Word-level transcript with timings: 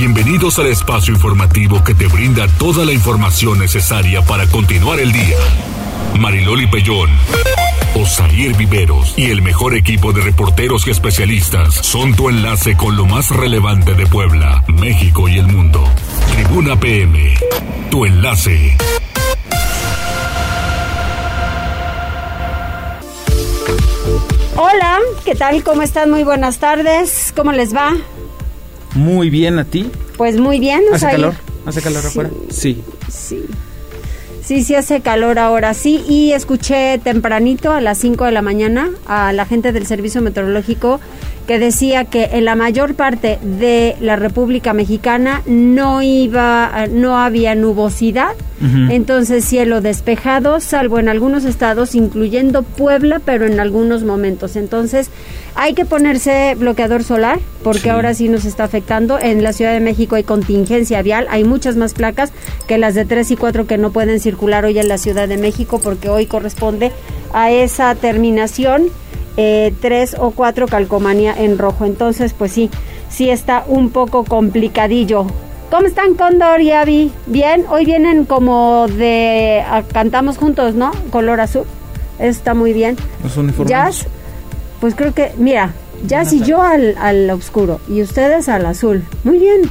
Bienvenidos 0.00 0.58
al 0.58 0.68
espacio 0.68 1.12
informativo 1.12 1.84
que 1.84 1.92
te 1.92 2.06
brinda 2.06 2.48
toda 2.58 2.86
la 2.86 2.92
información 2.94 3.58
necesaria 3.58 4.22
para 4.22 4.46
continuar 4.46 4.98
el 4.98 5.12
día. 5.12 5.36
Mariloli 6.18 6.66
Pellón, 6.68 7.10
Osair 7.94 8.56
Viveros 8.56 9.12
y 9.18 9.30
el 9.30 9.42
mejor 9.42 9.74
equipo 9.76 10.14
de 10.14 10.22
reporteros 10.22 10.86
y 10.86 10.90
especialistas 10.90 11.74
son 11.74 12.14
tu 12.14 12.30
enlace 12.30 12.78
con 12.78 12.96
lo 12.96 13.04
más 13.04 13.28
relevante 13.28 13.92
de 13.92 14.06
Puebla, 14.06 14.64
México 14.68 15.28
y 15.28 15.36
el 15.36 15.48
mundo. 15.48 15.84
Tribuna 16.32 16.80
PM, 16.80 17.34
tu 17.90 18.06
enlace. 18.06 18.78
Hola, 24.56 24.98
¿qué 25.26 25.34
tal? 25.34 25.62
¿Cómo 25.62 25.82
están? 25.82 26.10
Muy 26.10 26.24
buenas 26.24 26.58
tardes. 26.58 27.34
¿Cómo 27.36 27.52
les 27.52 27.76
va? 27.76 27.98
Muy 28.94 29.30
bien, 29.30 29.58
¿a 29.58 29.64
ti? 29.64 29.90
Pues 30.16 30.38
muy 30.38 30.58
bien. 30.60 30.82
¿Hace 30.92 31.06
calor? 31.06 31.34
¿Hace 31.66 31.82
calor 31.82 32.04
afuera? 32.04 32.30
Sí. 32.50 32.82
Sí. 33.08 33.44
Sí, 34.42 34.64
sí 34.64 34.74
hace 34.74 35.00
calor 35.00 35.38
ahora, 35.38 35.74
sí. 35.74 36.02
Y 36.08 36.32
escuché 36.32 36.98
tempranito, 36.98 37.72
a 37.72 37.80
las 37.80 37.98
5 37.98 38.24
de 38.24 38.32
la 38.32 38.42
mañana, 38.42 38.90
a 39.06 39.32
la 39.32 39.46
gente 39.46 39.72
del 39.72 39.86
Servicio 39.86 40.22
Meteorológico 40.22 41.00
que 41.50 41.58
decía 41.58 42.04
que 42.04 42.28
en 42.34 42.44
la 42.44 42.54
mayor 42.54 42.94
parte 42.94 43.40
de 43.42 43.96
la 44.00 44.14
República 44.14 44.72
Mexicana 44.72 45.42
no 45.46 46.00
iba, 46.00 46.86
no 46.92 47.18
había 47.18 47.56
nubosidad, 47.56 48.36
entonces 48.88 49.44
cielo 49.44 49.80
despejado, 49.80 50.60
salvo 50.60 51.00
en 51.00 51.08
algunos 51.08 51.44
estados, 51.44 51.96
incluyendo 51.96 52.62
Puebla, 52.62 53.20
pero 53.24 53.46
en 53.46 53.58
algunos 53.58 54.04
momentos. 54.04 54.54
Entonces 54.54 55.10
hay 55.56 55.74
que 55.74 55.84
ponerse 55.84 56.54
bloqueador 56.54 57.02
solar, 57.02 57.40
porque 57.64 57.80
Sí. 57.80 57.88
ahora 57.88 58.14
sí 58.14 58.28
nos 58.28 58.44
está 58.44 58.62
afectando. 58.62 59.18
En 59.18 59.42
la 59.42 59.52
Ciudad 59.52 59.72
de 59.72 59.80
México 59.80 60.14
hay 60.14 60.22
contingencia 60.22 61.02
vial, 61.02 61.26
hay 61.30 61.42
muchas 61.42 61.74
más 61.74 61.94
placas 61.94 62.30
que 62.68 62.78
las 62.78 62.94
de 62.94 63.06
3 63.06 63.28
y 63.32 63.34
4 63.36 63.66
que 63.66 63.76
no 63.76 63.90
pueden 63.90 64.20
circular 64.20 64.64
hoy 64.64 64.78
en 64.78 64.86
la 64.86 64.98
Ciudad 64.98 65.26
de 65.26 65.36
México, 65.36 65.80
porque 65.82 66.08
hoy 66.10 66.26
corresponde 66.26 66.92
a 67.32 67.50
esa 67.50 67.92
terminación. 67.96 68.84
Eh, 69.42 69.72
3 69.80 70.16
o 70.18 70.32
4 70.32 70.68
calcomanía 70.68 71.34
en 71.34 71.56
rojo. 71.56 71.86
Entonces, 71.86 72.34
pues 72.34 72.52
sí, 72.52 72.68
sí 73.08 73.30
está 73.30 73.64
un 73.66 73.88
poco 73.88 74.24
complicadillo. 74.24 75.26
¿Cómo 75.70 75.86
están, 75.86 76.14
Condor 76.14 76.60
y 76.60 76.72
Avi? 76.72 77.10
Bien, 77.24 77.64
hoy 77.70 77.86
vienen 77.86 78.26
como 78.26 78.86
de... 78.86 79.64
ah, 79.66 79.82
cantamos 79.90 80.36
juntos, 80.36 80.74
¿no? 80.74 80.90
Color 81.10 81.40
azul. 81.40 81.64
Está 82.18 82.52
muy 82.52 82.74
bien. 82.74 82.96
Los 83.22 83.38
uniformes. 83.38 83.70
Jazz, 83.70 84.06
pues 84.78 84.94
creo 84.94 85.14
que, 85.14 85.32
mira, 85.38 85.72
Jazz 86.06 86.34
y 86.34 86.42
yo 86.42 86.60
al, 86.60 86.94
al 86.98 87.30
oscuro 87.30 87.80
y 87.88 88.02
ustedes 88.02 88.50
al 88.50 88.66
azul. 88.66 89.04
Muy 89.24 89.38
bien. 89.38 89.62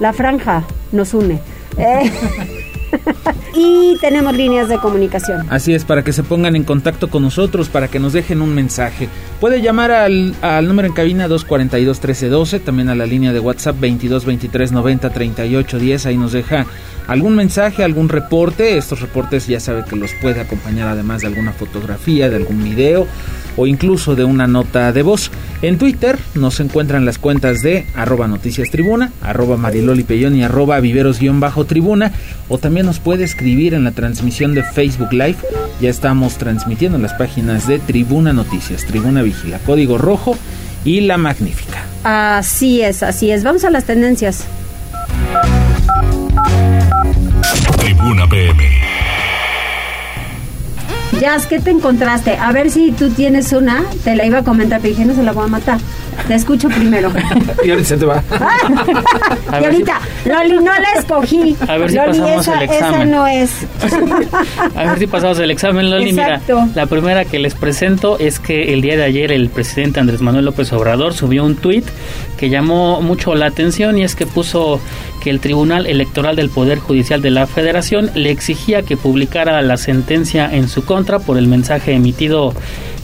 La 0.00 0.12
franja 0.12 0.64
nos 0.90 1.14
une. 1.14 1.40
Eh, 1.78 2.12
y 3.54 3.96
tenemos 4.00 4.34
líneas 4.34 4.68
de 4.68 4.78
comunicación. 4.78 5.46
Así 5.50 5.74
es, 5.74 5.84
para 5.84 6.02
que 6.02 6.12
se 6.12 6.22
pongan 6.22 6.54
en 6.56 6.64
contacto 6.64 7.10
con 7.10 7.22
nosotros, 7.22 7.68
para 7.68 7.88
que 7.88 7.98
nos 7.98 8.12
dejen 8.12 8.40
un 8.42 8.54
mensaje. 8.54 9.08
Puede 9.40 9.60
llamar 9.60 9.90
al, 9.90 10.34
al 10.40 10.68
número 10.68 10.86
en 10.88 10.94
cabina 10.94 11.28
242-1312, 11.28 12.60
también 12.60 12.88
a 12.88 12.94
la 12.94 13.06
línea 13.06 13.32
de 13.32 13.40
WhatsApp 13.40 13.76
2223-903810, 13.80 16.06
ahí 16.06 16.16
nos 16.16 16.32
deja 16.32 16.66
algún 17.06 17.36
mensaje, 17.36 17.84
algún 17.84 18.08
reporte. 18.08 18.76
Estos 18.76 19.00
reportes 19.00 19.46
ya 19.46 19.60
sabe 19.60 19.84
que 19.88 19.96
los 19.96 20.12
puede 20.20 20.40
acompañar 20.40 20.88
además 20.88 21.22
de 21.22 21.28
alguna 21.28 21.52
fotografía, 21.52 22.30
de 22.30 22.36
algún 22.36 22.62
video 22.62 23.06
o 23.56 23.66
incluso 23.66 24.14
de 24.14 24.24
una 24.24 24.46
nota 24.46 24.92
de 24.92 25.02
voz. 25.02 25.30
En 25.60 25.78
Twitter 25.78 26.18
nos 26.34 26.60
encuentran 26.60 27.04
las 27.04 27.18
cuentas 27.18 27.62
de 27.62 27.86
arroba 27.94 28.26
noticias 28.26 28.70
tribuna, 28.70 29.12
arroba 29.20 29.56
mariloli 29.56 30.04
Pellón 30.04 30.36
y 30.36 30.42
arroba 30.42 30.80
viveros-tribuna 30.80 32.12
o 32.48 32.58
también 32.58 32.86
nos 32.86 32.98
puede 32.98 33.24
escribir 33.24 33.74
en 33.74 33.84
la 33.84 33.92
transmisión 33.92 34.54
de 34.54 34.62
Facebook 34.62 35.12
Live. 35.12 35.36
Ya 35.80 35.90
estamos 35.90 36.38
transmitiendo 36.38 36.96
en 36.96 37.02
las 37.02 37.14
páginas 37.14 37.66
de 37.66 37.78
Tribuna 37.78 38.32
Noticias, 38.32 38.84
Tribuna 38.86 39.22
Vigila, 39.22 39.58
Código 39.58 39.98
Rojo 39.98 40.36
y 40.84 41.00
La 41.02 41.18
Magnífica. 41.18 41.84
Así 42.04 42.82
es, 42.82 43.02
así 43.02 43.30
es. 43.30 43.44
Vamos 43.44 43.64
a 43.64 43.70
las 43.70 43.84
tendencias. 43.84 44.44
Tribuna 48.22 48.28
PM. 48.28 48.82
Jazz, 51.20 51.46
¿qué 51.46 51.60
te 51.60 51.70
encontraste? 51.70 52.36
A 52.36 52.52
ver 52.52 52.70
si 52.70 52.90
tú 52.90 53.10
tienes 53.10 53.52
una. 53.52 53.84
Te 54.02 54.16
la 54.16 54.24
iba 54.24 54.38
a 54.38 54.44
comentar, 54.44 54.80
pero 54.80 54.94
dije, 54.94 55.04
no 55.04 55.14
se 55.14 55.22
la 55.22 55.32
voy 55.32 55.44
a 55.44 55.48
matar. 55.48 55.78
Te 56.26 56.34
escucho 56.34 56.68
primero. 56.68 57.10
Y 57.64 57.70
ahorita 57.70 57.88
se 57.88 57.96
te 57.96 58.06
va. 58.06 58.22
y 59.60 59.64
ahorita, 59.64 60.00
Loli, 60.24 60.56
no 60.56 60.72
la 60.72 60.98
escogí. 60.98 61.56
A 61.68 61.76
ver 61.76 61.90
si 61.90 61.96
Loli, 61.96 62.08
pasamos 62.08 62.40
esa, 62.40 62.58
el 62.58 62.62
esa 62.64 62.74
examen. 62.74 63.10
no 63.10 63.26
es. 63.26 63.50
A 64.74 64.84
ver 64.84 64.98
si 64.98 65.06
pasamos 65.06 65.38
el 65.38 65.50
examen, 65.50 65.90
Loli. 65.90 66.10
Exacto. 66.10 66.62
Mira, 66.62 66.74
la 66.74 66.86
primera 66.86 67.24
que 67.24 67.38
les 67.38 67.54
presento 67.54 68.18
es 68.18 68.40
que 68.40 68.72
el 68.74 68.80
día 68.80 68.96
de 68.96 69.04
ayer 69.04 69.30
el 69.30 69.48
presidente 69.48 70.00
Andrés 70.00 70.20
Manuel 70.22 70.44
López 70.46 70.72
Obrador 70.72 71.14
subió 71.14 71.44
un 71.44 71.54
tuit 71.54 71.84
que 72.36 72.50
llamó 72.50 73.00
mucho 73.00 73.34
la 73.34 73.46
atención 73.46 73.96
y 73.96 74.02
es 74.02 74.16
que 74.16 74.26
puso 74.26 74.80
que 75.22 75.30
el 75.30 75.40
Tribunal 75.40 75.86
Electoral 75.86 76.34
del 76.34 76.50
Poder 76.50 76.78
Judicial 76.78 77.22
de 77.22 77.30
la 77.30 77.46
Federación 77.46 78.10
le 78.14 78.30
exigía 78.30 78.82
que 78.82 78.96
publicara 78.96 79.62
la 79.62 79.76
sentencia 79.76 80.48
en 80.52 80.68
su 80.68 80.84
contra 80.84 81.20
por 81.20 81.38
el 81.38 81.46
mensaje 81.46 81.92
emitido 81.92 82.54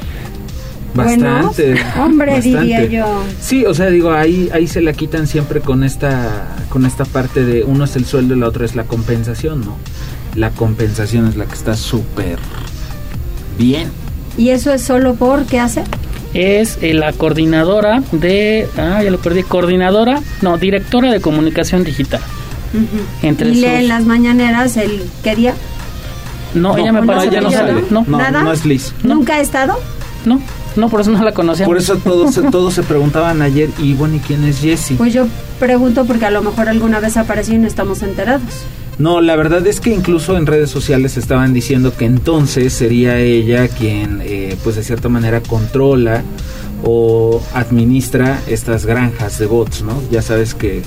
Bastante. 0.93 1.75
Hombre, 1.99 2.33
bastante. 2.33 2.59
diría 2.59 2.85
yo. 2.85 3.23
Sí, 3.39 3.65
o 3.65 3.73
sea, 3.73 3.87
digo, 3.87 4.11
ahí, 4.11 4.49
ahí 4.53 4.67
se 4.67 4.81
la 4.81 4.93
quitan 4.93 5.27
siempre 5.27 5.59
con 5.59 5.83
esta, 5.83 6.55
con 6.69 6.85
esta 6.85 7.05
parte 7.05 7.43
de 7.43 7.63
uno 7.63 7.85
es 7.85 7.95
el 7.95 8.05
sueldo 8.05 8.35
y 8.35 8.39
la 8.39 8.47
otra 8.47 8.65
es 8.65 8.75
la 8.75 8.83
compensación, 8.83 9.61
¿no? 9.61 9.77
La 10.35 10.51
compensación 10.51 11.27
es 11.27 11.35
la 11.35 11.45
que 11.45 11.55
está 11.55 11.75
súper 11.75 12.37
bien. 13.57 13.89
¿Y 14.37 14.49
eso 14.49 14.73
es 14.73 14.81
solo 14.83 15.15
por 15.15 15.45
qué 15.45 15.59
hace? 15.59 15.83
es 16.33 16.79
eh, 16.81 16.93
la 16.93 17.13
coordinadora 17.13 18.01
de. 18.11 18.67
Ah, 18.77 19.01
ya 19.03 19.11
lo 19.11 19.19
perdí. 19.19 19.43
Coordinadora, 19.43 20.21
no, 20.41 20.57
directora 20.57 21.11
de 21.11 21.21
comunicación 21.21 21.83
digital. 21.83 22.21
Entre 23.21 23.49
y 23.49 23.55
lee 23.55 23.61
sus- 23.61 23.69
en 23.69 23.87
las 23.87 24.05
mañaneras 24.05 24.77
el 24.77 25.03
qué 25.23 25.35
día. 25.35 25.53
No, 26.53 26.77
ella 26.77 26.91
me 26.93 27.01
no 27.01 27.07
parece 27.07 27.27
se 27.29 27.33
ya 27.33 27.41
no 27.41 27.51
sale. 27.51 27.73
¿no? 27.73 27.81
No, 27.89 28.05
No, 28.07 28.17
¿Nada? 28.17 28.43
no 28.43 28.51
es 28.53 28.65
Liz. 28.65 28.93
No. 29.03 29.15
¿Nunca 29.15 29.35
ha 29.35 29.39
estado? 29.39 29.75
no, 30.25 30.39
no, 30.75 30.89
por 30.89 31.01
eso 31.01 31.11
no 31.11 31.21
la 31.23 31.33
conocía. 31.33 31.65
Por 31.65 31.77
eso 31.77 31.97
todos, 31.97 32.39
todos 32.51 32.73
se 32.73 32.83
preguntaban 32.83 33.41
ayer, 33.41 33.69
y 33.79 33.93
bueno, 33.93 34.15
¿y 34.15 34.19
quién 34.19 34.43
es 34.45 34.59
Jessie? 34.59 34.95
Pues 34.95 35.13
yo 35.13 35.27
pregunto 35.59 36.05
porque 36.05 36.25
a 36.25 36.31
lo 36.31 36.41
mejor 36.41 36.69
alguna 36.69 36.99
vez 36.99 37.17
apareció 37.17 37.55
y 37.55 37.57
no 37.57 37.67
estamos 37.67 38.01
enterados. 38.03 38.41
No, 38.99 39.21
la 39.21 39.35
verdad 39.35 39.65
es 39.65 39.79
que 39.79 39.89
incluso 39.93 40.37
en 40.37 40.45
redes 40.45 40.69
sociales 40.69 41.17
estaban 41.17 41.51
diciendo 41.53 41.93
que 41.97 42.05
entonces 42.05 42.73
sería 42.73 43.17
ella 43.19 43.67
quien 43.67 44.21
eh, 44.23 44.55
pues 44.63 44.75
de 44.75 44.83
cierta 44.83 45.09
manera 45.09 45.41
controla 45.41 46.21
o 46.83 47.41
administra 47.55 48.39
estas 48.47 48.85
granjas 48.85 49.39
de 49.39 49.47
bots, 49.47 49.81
¿no? 49.81 49.99
Ya 50.11 50.21
sabes 50.21 50.53
que 50.53 50.83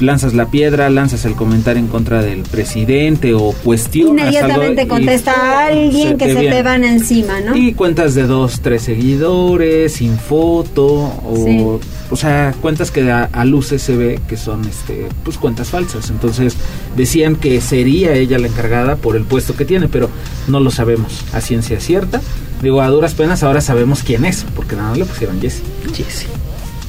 lanzas 0.00 0.34
la 0.34 0.46
piedra, 0.46 0.90
lanzas 0.90 1.24
el 1.24 1.34
comentario 1.34 1.80
en 1.80 1.88
contra 1.88 2.22
del 2.22 2.42
presidente 2.42 3.34
o 3.34 3.52
cuestionas 3.64 4.26
Inmediatamente 4.26 4.86
contesta 4.86 5.32
a 5.32 5.66
alguien 5.66 6.18
que 6.18 6.32
se 6.32 6.40
te 6.40 6.62
van 6.62 6.84
encima, 6.84 7.40
¿no? 7.40 7.56
Y 7.56 7.72
cuentas 7.72 8.14
de 8.14 8.26
dos, 8.26 8.60
tres 8.60 8.82
seguidores, 8.82 9.94
sin 9.94 10.18
foto, 10.18 10.86
o, 10.86 11.80
o 12.10 12.16
sea, 12.16 12.54
cuentas 12.60 12.90
que 12.90 13.10
a, 13.10 13.24
a 13.24 13.44
luces 13.44 13.82
se 13.82 13.96
ve 13.96 14.20
que 14.28 14.36
son, 14.36 14.64
este, 14.66 15.06
pues 15.24 15.38
cuentas 15.38 15.68
falsas. 15.68 16.10
Entonces 16.10 16.56
decían 16.96 17.36
que 17.36 17.60
sería 17.60 18.14
ella 18.14 18.38
la 18.38 18.48
encargada 18.48 18.96
por 18.96 19.16
el 19.16 19.24
puesto 19.24 19.56
que 19.56 19.64
tiene, 19.64 19.88
pero 19.88 20.10
no 20.48 20.60
lo 20.60 20.70
sabemos 20.70 21.24
a 21.32 21.40
ciencia 21.40 21.80
cierta. 21.80 22.20
Digo, 22.62 22.80
a 22.80 22.88
duras 22.88 23.14
penas 23.14 23.42
ahora 23.42 23.60
sabemos 23.60 24.02
quién 24.02 24.24
es, 24.24 24.44
porque 24.54 24.76
nada 24.76 24.96
le 24.96 25.04
pusieron 25.04 25.40
Jesse. 25.40 25.62
Jesse. 25.94 26.26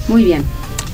Muy 0.08 0.24
bien. 0.24 0.44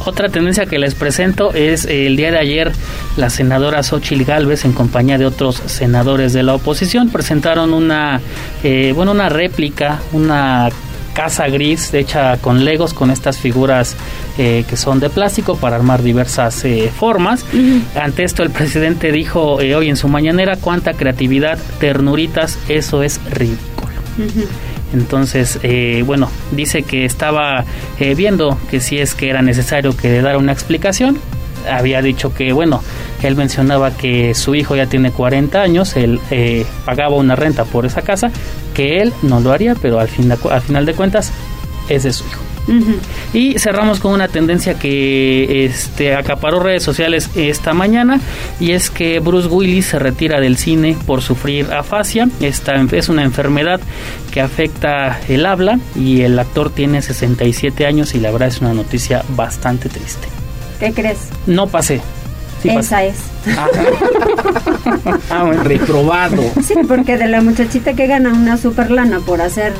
Otra 0.05 0.29
tendencia 0.29 0.65
que 0.65 0.79
les 0.79 0.95
presento 0.95 1.53
es 1.53 1.85
eh, 1.85 2.07
el 2.07 2.17
día 2.17 2.31
de 2.31 2.37
ayer 2.37 2.71
la 3.15 3.29
senadora 3.29 3.83
Xochil 3.83 4.25
Gálvez 4.25 4.65
en 4.65 4.73
compañía 4.73 5.17
de 5.17 5.25
otros 5.25 5.61
senadores 5.65 6.33
de 6.33 6.43
la 6.43 6.55
oposición 6.55 7.09
presentaron 7.09 7.73
una 7.73 8.19
eh, 8.63 8.91
bueno 8.95 9.11
una 9.11 9.29
réplica 9.29 10.01
una 10.11 10.69
casa 11.13 11.47
gris 11.47 11.93
hecha 11.93 12.37
con 12.37 12.65
legos 12.65 12.93
con 12.93 13.11
estas 13.11 13.37
figuras 13.37 13.95
eh, 14.37 14.65
que 14.67 14.75
son 14.75 14.99
de 14.99 15.09
plástico 15.09 15.55
para 15.55 15.75
armar 15.75 16.01
diversas 16.01 16.65
formas. 16.97 17.45
Ante 17.95 18.23
esto 18.23 18.41
el 18.41 18.49
presidente 18.49 19.11
dijo 19.11 19.53
hoy 19.53 19.89
en 19.89 19.95
su 19.95 20.07
mañanera 20.07 20.55
cuánta 20.55 20.93
creatividad, 20.93 21.59
ternuritas, 21.79 22.57
eso 22.67 23.03
es 23.03 23.21
ridículo. 23.29 23.93
Entonces, 24.93 25.59
eh, 25.63 26.03
bueno, 26.05 26.29
dice 26.51 26.83
que 26.83 27.05
estaba 27.05 27.65
eh, 27.99 28.15
viendo 28.15 28.57
que 28.69 28.79
si 28.79 28.99
es 28.99 29.15
que 29.15 29.29
era 29.29 29.41
necesario 29.41 29.95
que 29.95 30.09
le 30.09 30.21
dara 30.21 30.37
una 30.37 30.51
explicación. 30.51 31.17
Había 31.69 32.01
dicho 32.01 32.33
que, 32.33 32.51
bueno, 32.51 32.81
él 33.21 33.35
mencionaba 33.35 33.91
que 33.91 34.35
su 34.35 34.53
hijo 34.53 34.75
ya 34.75 34.87
tiene 34.87 35.11
40 35.11 35.61
años, 35.61 35.95
él 35.95 36.19
eh, 36.29 36.65
pagaba 36.85 37.15
una 37.15 37.37
renta 37.37 37.63
por 37.63 37.85
esa 37.85 38.01
casa, 38.01 38.31
que 38.73 39.01
él 39.01 39.13
no 39.21 39.39
lo 39.39 39.51
haría, 39.51 39.73
pero 39.75 39.99
al, 39.99 40.09
fin, 40.09 40.29
al 40.31 40.61
final 40.61 40.85
de 40.85 40.93
cuentas 40.93 41.31
es 41.87 42.03
de 42.03 42.11
su 42.11 42.25
hijo. 42.25 42.52
Y 43.33 43.59
cerramos 43.59 43.99
con 43.99 44.13
una 44.13 44.27
tendencia 44.27 44.75
que 44.75 45.65
este, 45.65 46.15
acaparó 46.15 46.59
redes 46.59 46.83
sociales 46.83 47.29
esta 47.35 47.73
mañana 47.73 48.19
y 48.59 48.71
es 48.71 48.89
que 48.89 49.19
Bruce 49.19 49.47
Willis 49.47 49.87
se 49.87 49.99
retira 49.99 50.39
del 50.39 50.57
cine 50.57 50.95
por 51.05 51.21
sufrir 51.21 51.71
afasia. 51.71 52.29
Esta 52.39 52.75
es 52.91 53.09
una 53.09 53.23
enfermedad 53.23 53.81
que 54.31 54.41
afecta 54.41 55.19
el 55.27 55.45
habla 55.45 55.79
y 55.95 56.21
el 56.21 56.37
actor 56.39 56.69
tiene 56.69 57.01
67 57.01 57.85
años 57.85 58.15
y 58.15 58.19
la 58.19 58.31
verdad 58.31 58.47
es 58.47 58.61
una 58.61 58.73
noticia 58.73 59.23
bastante 59.29 59.89
triste. 59.89 60.27
¿Qué 60.79 60.93
crees? 60.93 61.29
No 61.47 61.67
pasé. 61.67 62.01
Esa 62.69 63.03
es. 63.03 63.15
ah, 65.29 65.51
reprobado. 65.63 66.41
Sí, 66.65 66.75
porque 66.87 67.17
de 67.17 67.27
la 67.27 67.41
muchachita 67.41 67.93
que 67.93 68.07
gana 68.07 68.33
una 68.33 68.57
super 68.57 68.91
lana 68.91 69.19
por 69.19 69.41
hacer 69.41 69.73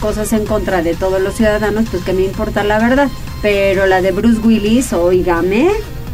cosas 0.00 0.32
en 0.32 0.46
contra 0.46 0.82
de 0.82 0.94
todos 0.94 1.20
los 1.20 1.34
ciudadanos, 1.34 1.86
pues 1.90 2.02
que 2.02 2.12
me 2.12 2.22
importa 2.22 2.64
la 2.64 2.78
verdad. 2.78 3.08
Pero 3.42 3.86
la 3.86 4.02
de 4.02 4.12
Bruce 4.12 4.40
Willis, 4.40 4.92
oígame, 4.92 5.68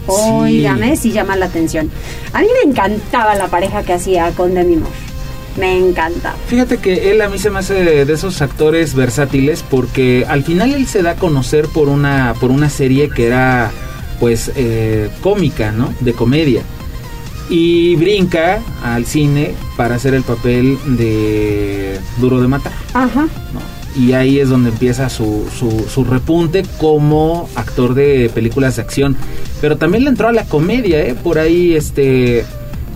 oígame, 0.06 0.96
sí, 0.96 1.12
llama 1.12 1.36
la 1.36 1.46
atención. 1.46 1.90
A 2.32 2.40
mí 2.40 2.48
me 2.62 2.70
encantaba 2.70 3.34
la 3.34 3.48
pareja 3.48 3.82
que 3.82 3.92
hacía 3.92 4.30
con 4.32 4.54
Demi 4.54 4.76
Moore. 4.76 4.94
Me 5.58 5.78
encanta. 5.78 6.34
Fíjate 6.48 6.76
que 6.78 7.10
él 7.10 7.22
a 7.22 7.28
mí 7.28 7.38
se 7.38 7.48
me 7.50 7.60
hace 7.60 8.04
de 8.04 8.12
esos 8.12 8.42
actores 8.42 8.94
versátiles 8.94 9.64
porque 9.68 10.26
al 10.28 10.44
final 10.44 10.74
él 10.74 10.86
se 10.86 11.02
da 11.02 11.12
a 11.12 11.14
conocer 11.16 11.66
por 11.68 11.88
una, 11.88 12.34
por 12.38 12.50
una 12.50 12.68
serie 12.68 13.08
que 13.08 13.26
era 13.26 13.70
pues 14.18 14.52
eh, 14.56 15.10
cómica, 15.22 15.72
¿no? 15.72 15.92
De 16.00 16.12
comedia. 16.12 16.62
Y 17.48 17.94
brinca 17.96 18.60
al 18.82 19.06
cine 19.06 19.54
para 19.76 19.96
hacer 19.96 20.14
el 20.14 20.22
papel 20.22 20.78
de 20.96 22.00
Duro 22.18 22.40
de 22.40 22.48
Matar. 22.48 22.72
Ajá. 22.92 23.28
Y 23.96 24.12
ahí 24.12 24.40
es 24.40 24.48
donde 24.48 24.70
empieza 24.70 25.08
su, 25.08 25.46
su, 25.56 25.86
su, 25.88 26.04
repunte 26.04 26.64
como 26.78 27.48
actor 27.54 27.94
de 27.94 28.30
películas 28.34 28.76
de 28.76 28.82
acción. 28.82 29.16
Pero 29.60 29.76
también 29.78 30.04
le 30.04 30.10
entró 30.10 30.28
a 30.28 30.32
la 30.32 30.44
comedia, 30.44 31.00
¿eh? 31.00 31.14
Por 31.14 31.38
ahí 31.38 31.74
este 31.74 32.44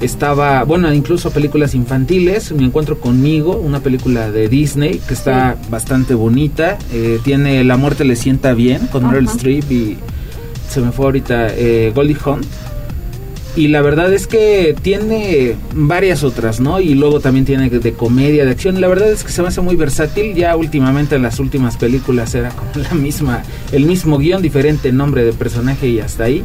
estaba, 0.00 0.64
bueno, 0.64 0.92
incluso 0.92 1.30
películas 1.30 1.74
infantiles. 1.74 2.52
Me 2.52 2.64
encuentro 2.64 2.98
conmigo, 2.98 3.56
una 3.56 3.80
película 3.80 4.30
de 4.30 4.48
Disney 4.48 4.98
que 5.06 5.14
está 5.14 5.56
bastante 5.68 6.14
bonita. 6.14 6.78
Eh, 6.92 7.20
tiene 7.22 7.62
La 7.64 7.76
muerte 7.76 8.04
le 8.04 8.16
sienta 8.16 8.54
bien 8.54 8.86
con 8.86 9.06
Meryl 9.06 9.26
Streep 9.26 9.70
y 9.70 9.98
se 10.70 10.80
me 10.80 10.92
fue 10.92 11.06
ahorita 11.06 11.48
eh, 11.48 11.92
Goldie 11.94 12.16
Hawn. 12.24 12.40
Y 13.56 13.66
la 13.66 13.82
verdad 13.82 14.12
es 14.12 14.28
que 14.28 14.76
tiene 14.80 15.56
varias 15.74 16.22
otras, 16.22 16.60
¿no? 16.60 16.80
Y 16.80 16.94
luego 16.94 17.18
también 17.18 17.44
tiene 17.44 17.68
de 17.68 17.92
comedia, 17.92 18.44
de 18.44 18.52
acción. 18.52 18.80
La 18.80 18.86
verdad 18.86 19.10
es 19.10 19.24
que 19.24 19.32
se 19.32 19.42
me 19.42 19.48
hace 19.48 19.60
muy 19.60 19.74
versátil. 19.74 20.34
Ya 20.34 20.54
últimamente 20.54 21.16
en 21.16 21.22
las 21.22 21.40
últimas 21.40 21.76
películas 21.76 22.32
era 22.36 22.50
como 22.50 22.70
la 22.76 22.94
misma, 22.94 23.42
el 23.72 23.86
mismo 23.86 24.18
guion, 24.18 24.40
diferente 24.40 24.92
nombre 24.92 25.24
de 25.24 25.32
personaje 25.32 25.88
y 25.88 25.98
hasta 25.98 26.24
ahí. 26.24 26.44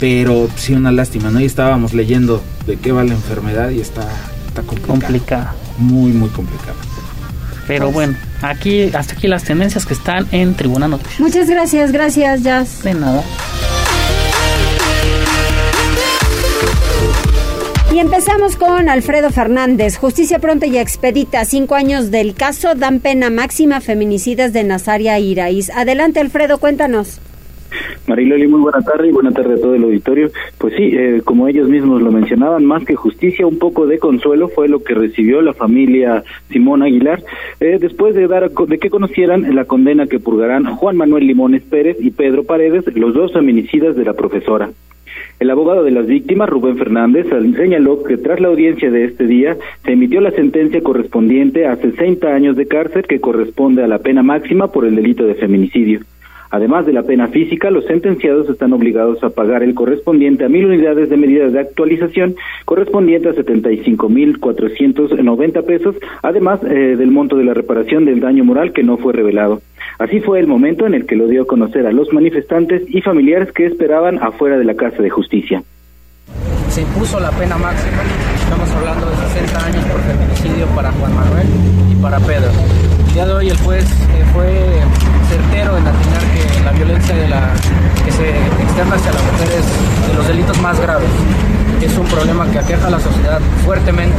Pero 0.00 0.48
sí 0.56 0.74
una 0.74 0.90
lástima, 0.90 1.30
¿no? 1.30 1.40
Y 1.40 1.44
estábamos 1.44 1.94
leyendo 1.94 2.42
de 2.66 2.76
qué 2.78 2.90
va 2.90 3.04
la 3.04 3.14
enfermedad 3.14 3.70
y 3.70 3.80
está, 3.80 4.04
está 4.48 4.62
complicada. 4.62 5.54
Muy, 5.78 6.10
muy 6.10 6.30
complicada. 6.30 6.74
Pero 7.68 7.92
bueno, 7.92 8.16
aquí 8.50 8.90
hasta 8.94 9.14
aquí 9.14 9.28
las 9.28 9.44
tendencias 9.44 9.86
que 9.86 9.94
están 9.94 10.26
en 10.32 10.54
Tribuna 10.54 10.88
Noticias. 10.88 11.20
Muchas 11.20 11.48
gracias, 11.48 11.92
gracias, 11.92 12.42
Jazz. 12.42 12.82
De 12.82 12.94
nada. 12.94 13.22
Y 17.94 18.00
empezamos 18.00 18.56
con 18.56 18.88
Alfredo 18.88 19.30
Fernández. 19.30 19.96
Justicia 19.98 20.40
pronta 20.40 20.66
y 20.66 20.78
expedita. 20.78 21.44
Cinco 21.44 21.76
años 21.76 22.10
del 22.10 22.34
caso 22.34 22.74
dan 22.74 22.98
pena 22.98 23.30
máxima 23.30 23.80
feminicidas 23.80 24.52
de 24.52 24.64
Nazaria 24.64 25.16
Iraíz. 25.20 25.70
Adelante, 25.70 26.18
Alfredo, 26.18 26.58
cuéntanos. 26.58 27.20
Mariloli, 28.06 28.46
muy 28.46 28.60
buena 28.60 28.82
tarde 28.82 29.08
y 29.08 29.12
buena 29.12 29.32
tarde 29.32 29.54
a 29.54 29.60
todo 29.60 29.74
el 29.74 29.84
auditorio. 29.84 30.30
Pues 30.58 30.74
sí, 30.76 30.90
eh, 30.92 31.22
como 31.24 31.48
ellos 31.48 31.68
mismos 31.68 32.02
lo 32.02 32.12
mencionaban, 32.12 32.64
más 32.64 32.84
que 32.84 32.96
justicia, 32.96 33.46
un 33.46 33.58
poco 33.58 33.86
de 33.86 33.98
consuelo 33.98 34.48
fue 34.48 34.68
lo 34.68 34.82
que 34.82 34.94
recibió 34.94 35.40
la 35.40 35.54
familia 35.54 36.22
Simón 36.50 36.82
Aguilar 36.82 37.22
eh, 37.60 37.78
después 37.80 38.14
de 38.14 38.28
dar 38.28 38.50
de 38.50 38.78
que 38.78 38.90
conocieran 38.90 39.54
la 39.54 39.64
condena 39.64 40.06
que 40.06 40.20
purgarán 40.20 40.64
Juan 40.76 40.96
Manuel 40.96 41.26
Limones 41.26 41.62
Pérez 41.62 41.96
y 42.00 42.10
Pedro 42.10 42.44
Paredes, 42.44 42.84
los 42.94 43.14
dos 43.14 43.32
feminicidas 43.32 43.96
de 43.96 44.04
la 44.04 44.12
profesora. 44.12 44.70
El 45.40 45.50
abogado 45.50 45.82
de 45.82 45.90
las 45.90 46.06
víctimas, 46.06 46.48
Rubén 46.48 46.76
Fernández, 46.76 47.26
señaló 47.56 48.02
que 48.04 48.16
tras 48.16 48.40
la 48.40 48.48
audiencia 48.48 48.90
de 48.90 49.04
este 49.04 49.26
día 49.26 49.56
se 49.84 49.92
emitió 49.92 50.20
la 50.20 50.30
sentencia 50.30 50.82
correspondiente 50.82 51.66
a 51.66 51.76
60 51.76 52.28
años 52.28 52.56
de 52.56 52.66
cárcel 52.66 53.04
que 53.04 53.20
corresponde 53.20 53.82
a 53.82 53.88
la 53.88 53.98
pena 53.98 54.22
máxima 54.22 54.68
por 54.68 54.84
el 54.84 54.94
delito 54.94 55.24
de 55.24 55.34
feminicidio. 55.34 56.00
Además 56.54 56.86
de 56.86 56.92
la 56.92 57.02
pena 57.02 57.26
física, 57.26 57.68
los 57.68 57.84
sentenciados 57.84 58.48
están 58.48 58.72
obligados 58.72 59.20
a 59.24 59.30
pagar 59.30 59.64
el 59.64 59.74
correspondiente 59.74 60.44
a 60.44 60.48
mil 60.48 60.66
unidades 60.66 61.10
de 61.10 61.16
medidas 61.16 61.52
de 61.52 61.58
actualización, 61.58 62.36
correspondiente 62.64 63.28
a 63.28 63.32
75.490 63.32 65.64
pesos, 65.64 65.96
además 66.22 66.60
eh, 66.62 66.94
del 66.96 67.10
monto 67.10 67.36
de 67.36 67.42
la 67.42 67.54
reparación 67.54 68.04
del 68.04 68.20
daño 68.20 68.44
moral 68.44 68.72
que 68.72 68.84
no 68.84 68.98
fue 68.98 69.12
revelado. 69.12 69.62
Así 69.98 70.20
fue 70.20 70.38
el 70.38 70.46
momento 70.46 70.86
en 70.86 70.94
el 70.94 71.06
que 71.06 71.16
lo 71.16 71.26
dio 71.26 71.42
a 71.42 71.46
conocer 71.48 71.88
a 71.88 71.92
los 71.92 72.12
manifestantes 72.12 72.84
y 72.86 73.00
familiares 73.00 73.50
que 73.50 73.66
esperaban 73.66 74.22
afuera 74.22 74.56
de 74.56 74.64
la 74.64 74.76
Casa 74.76 75.02
de 75.02 75.10
Justicia. 75.10 75.64
Se 76.68 76.82
impuso 76.82 77.18
la 77.18 77.32
pena 77.32 77.58
máxima, 77.58 78.00
estamos 78.36 78.70
hablando 78.70 79.10
de 79.10 79.16
60 79.16 79.66
años 79.66 79.84
por 79.86 80.00
feminicidio 80.02 80.66
para 80.76 80.92
Juan 80.92 81.16
Manuel 81.16 81.48
y 81.90 81.96
para 82.00 82.20
Pedro. 82.20 82.52
El 83.08 83.14
día 83.14 83.26
de 83.26 83.32
hoy 83.32 83.48
el 83.48 83.56
juez 83.58 83.84
eh, 83.84 84.24
fue 84.32 84.52
certero 85.28 85.76
en 85.78 85.86
atinar 85.86 86.22
que 86.34 86.43
la 86.64 86.72
violencia 86.72 87.14
la, 87.28 87.52
que 88.04 88.10
se 88.10 88.30
externa 88.62 88.96
hacia 88.96 89.12
las 89.12 89.22
mujeres 89.22 89.64
de 90.08 90.14
los 90.14 90.26
delitos 90.26 90.58
más 90.60 90.80
graves 90.80 91.08
es 91.82 91.98
un 91.98 92.06
problema 92.06 92.46
que 92.50 92.58
aqueja 92.58 92.86
a 92.86 92.90
la 92.90 93.00
sociedad 93.00 93.40
fuertemente 93.64 94.16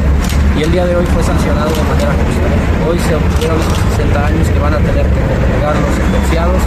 y 0.58 0.64
el 0.64 0.72
día 0.72 0.86
de 0.86 0.96
hoy 0.96 1.06
fue 1.08 1.24
sancionado 1.24 1.70
de 1.70 1.84
manera 1.84 2.12
justa. 2.12 2.88
Hoy 2.88 3.00
se 3.00 3.16
obtuvieron 3.16 3.60
esos 3.60 3.78
60 3.98 4.25
años 4.25 4.48
que 4.48 4.60
van 4.60 4.74
a 4.74 4.78
tener 4.78 5.06
que 5.06 5.22
pagar 5.60 5.75
los 5.75 5.96
sentenciados, 5.96 6.62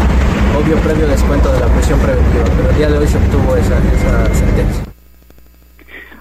obvio 0.59 0.77
previo 0.79 1.07
descuento 1.07 1.53
de 1.53 1.61
la 1.61 1.67
prisión 1.67 1.99
preventiva, 2.01 2.45
pero 2.57 2.71
el 2.71 2.77
día 2.77 2.89
de 2.89 2.99
hoy 2.99 3.07
se 3.07 3.17
obtuvo 3.17 3.57
esa 3.57 3.77
sentencia. 4.35 4.98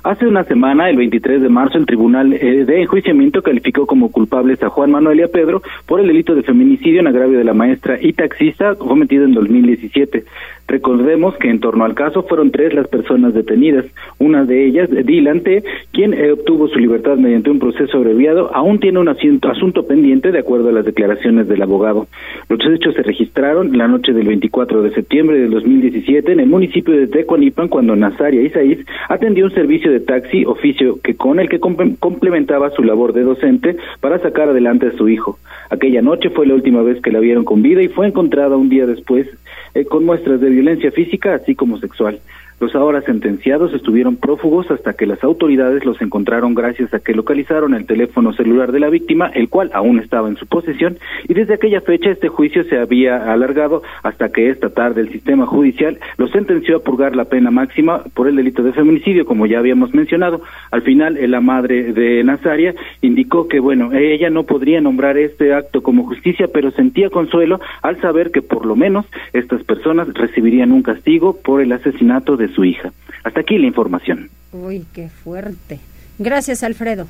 Hace 0.07 0.25
una 0.25 0.45
semana, 0.45 0.89
el 0.89 0.95
23 0.95 1.41
de 1.41 1.49
marzo, 1.49 1.77
el 1.77 1.85
Tribunal 1.85 2.31
eh, 2.31 2.63
de 2.63 2.81
Enjuiciamiento 2.81 3.41
calificó 3.41 3.85
como 3.85 4.09
culpables 4.09 4.63
a 4.63 4.69
Juan 4.69 4.89
Manuel 4.89 5.19
y 5.19 5.23
a 5.23 5.27
Pedro 5.27 5.61
por 5.85 5.99
el 5.99 6.07
delito 6.07 6.33
de 6.33 6.43
feminicidio 6.43 7.01
en 7.01 7.07
agravio 7.07 7.37
de 7.37 7.43
la 7.43 7.53
maestra 7.53 7.97
y 8.01 8.13
taxista 8.13 8.75
cometido 8.75 9.25
en 9.25 9.33
2017. 9.33 10.23
Recordemos 10.67 11.35
que 11.37 11.49
en 11.49 11.61
torno 11.61 11.85
al 11.85 11.95
caso 11.95 12.23
fueron 12.23 12.51
tres 12.51 12.73
las 12.73 12.87
personas 12.89 13.33
detenidas. 13.33 13.85
Una 14.19 14.43
de 14.43 14.65
ellas, 14.65 14.89
Dylan 14.89 15.39
T., 15.41 15.63
quien 15.93 16.13
eh, 16.13 16.33
obtuvo 16.33 16.67
su 16.67 16.77
libertad 16.77 17.15
mediante 17.17 17.49
un 17.49 17.59
proceso 17.59 17.97
abreviado, 17.97 18.53
aún 18.53 18.79
tiene 18.79 18.99
un 18.99 19.07
asunto 19.07 19.87
pendiente 19.87 20.31
de 20.31 20.39
acuerdo 20.39 20.69
a 20.69 20.73
las 20.73 20.85
declaraciones 20.85 21.47
del 21.47 21.61
abogado. 21.61 22.07
Los 22.49 22.59
hechos 22.65 22.95
se 22.95 23.03
registraron 23.03 23.77
la 23.77 23.87
noche 23.87 24.11
del 24.11 24.27
24 24.27 24.81
de 24.81 24.91
septiembre 24.91 25.39
del 25.39 25.51
2017 25.51 26.33
en 26.33 26.41
el 26.41 26.47
municipio 26.47 26.93
de 26.93 27.07
Tecuanipan 27.07 27.69
cuando 27.69 27.95
Nazaria 27.95 28.41
Isaís 28.41 28.79
atendió 29.07 29.45
un 29.45 29.53
servicio 29.53 29.91
de 29.91 30.01
taxi, 30.01 30.43
oficio 30.45 30.99
que 31.01 31.15
con 31.15 31.39
el 31.39 31.47
que 31.47 31.59
complementaba 31.59 32.71
su 32.71 32.83
labor 32.83 33.13
de 33.13 33.23
docente 33.23 33.77
para 34.01 34.19
sacar 34.19 34.49
adelante 34.49 34.87
a 34.87 34.97
su 34.97 35.07
hijo. 35.07 35.39
Aquella 35.69 36.01
noche 36.01 36.29
fue 36.29 36.45
la 36.45 36.55
última 36.55 36.81
vez 36.81 37.01
que 37.01 37.11
la 37.11 37.19
vieron 37.19 37.45
con 37.45 37.61
vida 37.61 37.81
y 37.81 37.87
fue 37.87 38.07
encontrada 38.07 38.57
un 38.57 38.69
día 38.69 38.85
después 38.85 39.27
eh, 39.73 39.85
con 39.85 40.05
muestras 40.05 40.41
de 40.41 40.49
violencia 40.49 40.91
física 40.91 41.35
así 41.35 41.55
como 41.55 41.79
sexual. 41.79 42.19
Los 42.59 42.73
ahora 42.73 43.01
sentenciados 43.01 43.71
estuvieron 43.75 44.15
prófugos 44.15 44.71
hasta 44.71 44.93
que 44.93 45.05
las 45.05 45.23
autoridades 45.23 45.85
los 45.85 46.01
encontraron 46.01 46.55
gracias 46.55 46.91
a 46.91 46.99
que 46.99 47.13
localizaron 47.13 47.75
el 47.75 47.85
teléfono 47.85 48.33
celular 48.33 48.71
de 48.71 48.79
la 48.79 48.89
víctima, 48.89 49.27
el 49.27 49.47
cual 49.47 49.69
aún 49.73 49.99
estaba 49.99 50.27
en 50.27 50.37
su 50.37 50.47
posesión, 50.47 50.97
y 51.27 51.35
desde 51.35 51.53
aquella 51.53 51.81
fecha 51.81 52.09
este 52.09 52.29
juicio 52.29 52.63
se 52.63 52.79
había 52.79 53.31
alargado 53.31 53.83
hasta 54.01 54.29
que 54.29 54.49
esta 54.49 54.69
tarde 54.69 55.01
el 55.01 55.11
sistema 55.11 55.45
judicial 55.45 55.99
los 56.17 56.31
sentenció 56.31 56.77
a 56.77 56.83
purgar 56.83 57.15
la 57.15 57.25
pena 57.25 57.51
máxima 57.51 58.03
por 58.15 58.27
el 58.27 58.35
delito 58.35 58.63
de 58.63 58.73
feminicidio, 58.73 59.25
como 59.27 59.45
ya 59.45 59.59
habíamos 59.59 59.93
mencionado. 59.93 60.41
Al 60.71 60.81
final, 60.81 61.15
la 61.29 61.41
madre 61.41 61.93
de 61.93 62.23
Nazaria 62.23 62.73
indicó 63.01 63.47
que, 63.47 63.59
bueno, 63.59 63.93
ella 63.93 64.31
no 64.31 64.43
podría 64.43 64.81
nombrar 64.81 65.17
este 65.17 65.53
acto 65.53 65.83
como 65.83 66.05
justicia, 66.05 66.47
pero 66.51 66.71
sentía 66.71 67.11
consuelo 67.11 67.59
al 67.83 68.01
saber 68.01 68.31
que 68.31 68.41
por 68.41 68.65
lo 68.65 68.75
menos 68.75 69.05
estas 69.33 69.63
personas 69.63 70.07
recibirían 70.15 70.71
un 70.71 70.81
castigo 70.81 71.37
por 71.43 71.61
el 71.61 71.71
asesinato 71.71 72.35
de 72.35 72.46
su 72.53 72.65
hija. 72.65 72.91
Hasta 73.23 73.41
aquí 73.41 73.57
la 73.57 73.67
información. 73.67 74.29
Uy, 74.51 74.85
qué 74.93 75.09
fuerte. 75.09 75.79
Gracias, 76.19 76.63
Alfredo. 76.63 77.07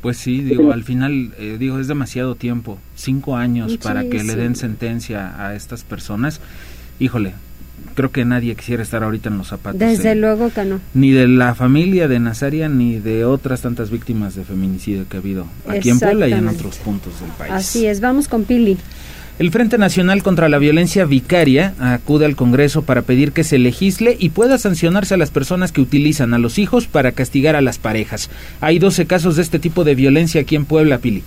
Pues 0.00 0.16
sí, 0.16 0.42
digo, 0.42 0.72
al 0.72 0.84
final, 0.84 1.32
eh, 1.38 1.56
digo, 1.58 1.80
es 1.80 1.88
demasiado 1.88 2.36
tiempo, 2.36 2.78
cinco 2.94 3.36
años 3.36 3.76
para 3.78 4.08
que 4.08 4.22
le 4.22 4.36
den 4.36 4.54
sentencia 4.54 5.44
a 5.44 5.56
estas 5.56 5.82
personas. 5.82 6.40
Híjole, 7.00 7.32
creo 7.94 8.12
que 8.12 8.24
nadie 8.24 8.54
quisiera 8.54 8.82
estar 8.84 9.02
ahorita 9.02 9.28
en 9.28 9.38
los 9.38 9.48
zapatos. 9.48 9.80
Desde 9.80 10.14
luego 10.14 10.50
que 10.50 10.64
no. 10.64 10.80
Ni 10.94 11.10
de 11.10 11.26
la 11.26 11.56
familia 11.56 12.06
de 12.06 12.20
Nazaria, 12.20 12.68
ni 12.68 13.00
de 13.00 13.24
otras 13.24 13.62
tantas 13.62 13.90
víctimas 13.90 14.36
de 14.36 14.44
feminicidio 14.44 15.08
que 15.08 15.16
ha 15.16 15.20
habido 15.20 15.46
aquí 15.66 15.90
en 15.90 15.98
Puebla 15.98 16.28
y 16.28 16.32
en 16.32 16.46
otros 16.46 16.76
puntos 16.76 17.20
del 17.20 17.30
país. 17.30 17.52
Así 17.52 17.86
es, 17.86 18.00
vamos 18.00 18.28
con 18.28 18.44
Pili. 18.44 18.78
El 19.38 19.52
Frente 19.52 19.78
Nacional 19.78 20.24
contra 20.24 20.48
la 20.48 20.58
Violencia 20.58 21.04
Vicaria 21.04 21.72
acude 21.78 22.24
al 22.24 22.34
Congreso 22.34 22.82
para 22.82 23.02
pedir 23.02 23.30
que 23.30 23.44
se 23.44 23.58
legisle 23.58 24.16
y 24.18 24.30
pueda 24.30 24.58
sancionarse 24.58 25.14
a 25.14 25.16
las 25.16 25.30
personas 25.30 25.70
que 25.70 25.80
utilizan 25.80 26.34
a 26.34 26.38
los 26.38 26.58
hijos 26.58 26.88
para 26.88 27.12
castigar 27.12 27.54
a 27.54 27.60
las 27.60 27.78
parejas. 27.78 28.30
Hay 28.60 28.80
12 28.80 29.06
casos 29.06 29.36
de 29.36 29.42
este 29.42 29.60
tipo 29.60 29.84
de 29.84 29.94
violencia 29.94 30.40
aquí 30.40 30.56
en 30.56 30.64
Puebla, 30.64 30.98
Pili. 30.98 31.22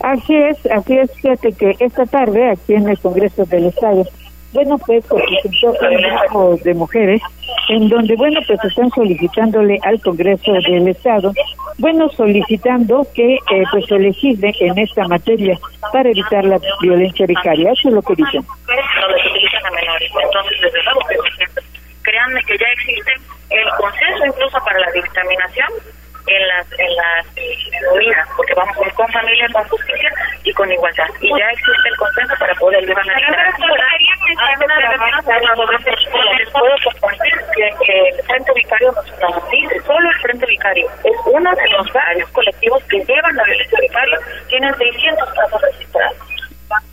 Así 0.00 0.34
es, 0.34 0.56
así 0.74 0.94
es, 0.96 1.10
fíjate 1.20 1.52
que 1.52 1.76
esta 1.80 2.06
tarde 2.06 2.52
aquí 2.52 2.72
en 2.72 2.88
el 2.88 2.98
Congreso 2.98 3.44
del 3.44 3.66
Estado 3.66 4.06
bueno, 4.52 4.78
pues 4.78 5.04
se 5.04 5.14
presentó 5.14 5.88
un 5.88 5.96
grupo 5.96 6.58
de 6.64 6.74
mujeres 6.74 7.22
en 7.68 7.88
donde, 7.88 8.16
bueno, 8.16 8.40
pues 8.46 8.58
están 8.64 8.90
solicitándole 8.90 9.78
al 9.82 10.00
Congreso 10.00 10.52
del 10.52 10.88
Estado, 10.88 11.32
bueno, 11.78 12.08
solicitando 12.10 13.06
que 13.14 13.34
eh, 13.34 13.64
pues 13.70 13.86
se 13.86 13.98
legisle 13.98 14.52
en 14.60 14.78
esta 14.78 15.06
materia 15.06 15.58
para 15.92 16.10
evitar 16.10 16.44
la 16.44 16.60
violencia 16.80 17.26
vicaria. 17.26 17.72
Eso 17.72 17.88
es 17.88 17.94
lo 17.94 18.02
que 18.02 18.14
dicen. 18.16 18.42
No. 18.42 20.20
Entonces, 20.22 20.60
desde 20.62 20.82
luego 20.82 21.00
créanme 22.02 22.42
que 22.44 22.58
ya 22.58 22.66
existe 22.66 23.12
el 23.50 23.68
consenso 23.78 24.26
incluso 24.26 24.58
para 24.64 24.78
la 24.80 24.90
dictaminación 24.92 25.68
en 26.30 26.48
las 26.48 26.66
en 26.78 26.96
las 26.96 27.26
eh, 27.36 28.14
porque 28.36 28.54
vamos 28.54 28.76
a 28.76 28.86
ir 28.86 28.92
con 28.94 29.08
familia, 29.08 29.48
con 29.52 29.64
justicia 29.68 30.10
y 30.44 30.52
con 30.52 30.70
igualdad. 30.70 31.08
Y 31.20 31.28
ya 31.28 31.46
existe 31.50 31.88
el 31.88 31.96
consenso 31.96 32.34
para 32.38 32.54
poder 32.54 32.86
llevar 32.86 33.04
a 33.10 33.20
puedo 36.52 36.74
compartir 36.84 37.32
que 37.54 38.08
el 38.08 38.24
Frente 38.24 38.52
Vicario 38.54 38.92
nos 38.92 39.50
dice, 39.50 39.80
solo 39.86 40.08
el 40.08 40.16
Frente 40.16 40.46
Vicario 40.46 40.86
es 41.04 41.16
uno 41.26 41.50
de 41.50 41.68
los 41.70 41.92
varios 41.92 42.28
colectivos 42.30 42.82
que 42.84 43.04
llevan 43.04 43.36
la 43.36 43.44
violencia 43.44 43.78
vicaria, 43.80 44.18
tienen 44.48 44.74
600 44.74 45.28
casos 45.32 45.62
registrados. 45.62 46.16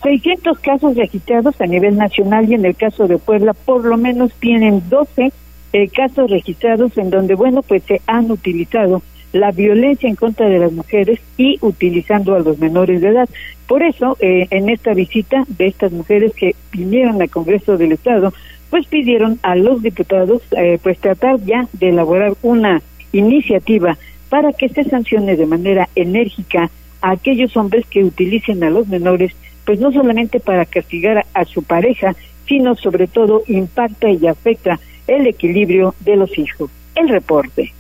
600 0.03 0.59
casos 0.59 0.95
registrados 0.95 1.61
a 1.61 1.65
nivel 1.65 1.97
nacional 1.97 2.49
y 2.49 2.55
en 2.55 2.65
el 2.65 2.75
caso 2.75 3.07
de 3.07 3.17
Puebla 3.17 3.53
por 3.53 3.85
lo 3.85 3.97
menos 3.97 4.33
tienen 4.39 4.89
12 4.89 5.31
eh, 5.73 5.89
casos 5.89 6.29
registrados 6.31 6.97
en 6.97 7.09
donde, 7.09 7.35
bueno, 7.35 7.61
pues 7.61 7.83
se 7.83 8.01
han 8.07 8.31
utilizado 8.31 9.01
la 9.33 9.51
violencia 9.51 10.09
en 10.09 10.15
contra 10.15 10.47
de 10.47 10.59
las 10.59 10.71
mujeres 10.71 11.19
y 11.37 11.57
utilizando 11.61 12.35
a 12.35 12.39
los 12.39 12.57
menores 12.59 13.01
de 13.01 13.09
edad. 13.09 13.29
Por 13.67 13.83
eso, 13.83 14.17
eh, 14.19 14.47
en 14.51 14.69
esta 14.69 14.93
visita 14.93 15.43
de 15.47 15.67
estas 15.67 15.91
mujeres 15.91 16.33
que 16.33 16.55
vinieron 16.71 17.21
al 17.21 17.29
Congreso 17.29 17.77
del 17.77 17.91
Estado, 17.91 18.33
pues 18.69 18.87
pidieron 18.87 19.39
a 19.43 19.55
los 19.55 19.81
diputados 19.81 20.41
eh, 20.51 20.79
pues 20.81 20.99
tratar 20.99 21.39
ya 21.43 21.67
de 21.73 21.89
elaborar 21.89 22.33
una 22.41 22.81
iniciativa 23.11 23.97
para 24.29 24.53
que 24.53 24.69
se 24.69 24.83
sancione 24.83 25.35
de 25.35 25.45
manera 25.45 25.89
enérgica 25.95 26.69
a 27.01 27.11
aquellos 27.11 27.55
hombres 27.55 27.85
que 27.85 28.03
utilicen 28.03 28.63
a 28.63 28.69
los 28.69 28.87
menores, 28.87 29.33
pues 29.65 29.79
no 29.79 29.91
solamente 29.91 30.39
para 30.39 30.65
castigar 30.65 31.25
a 31.33 31.45
su 31.45 31.63
pareja, 31.63 32.15
sino 32.47 32.75
sobre 32.75 33.07
todo 33.07 33.43
impacta 33.47 34.09
y 34.09 34.27
afecta 34.27 34.79
el 35.07 35.27
equilibrio 35.27 35.95
de 36.01 36.15
los 36.15 36.37
hijos. 36.37 36.69
El 36.95 37.09
reporte. 37.09 37.73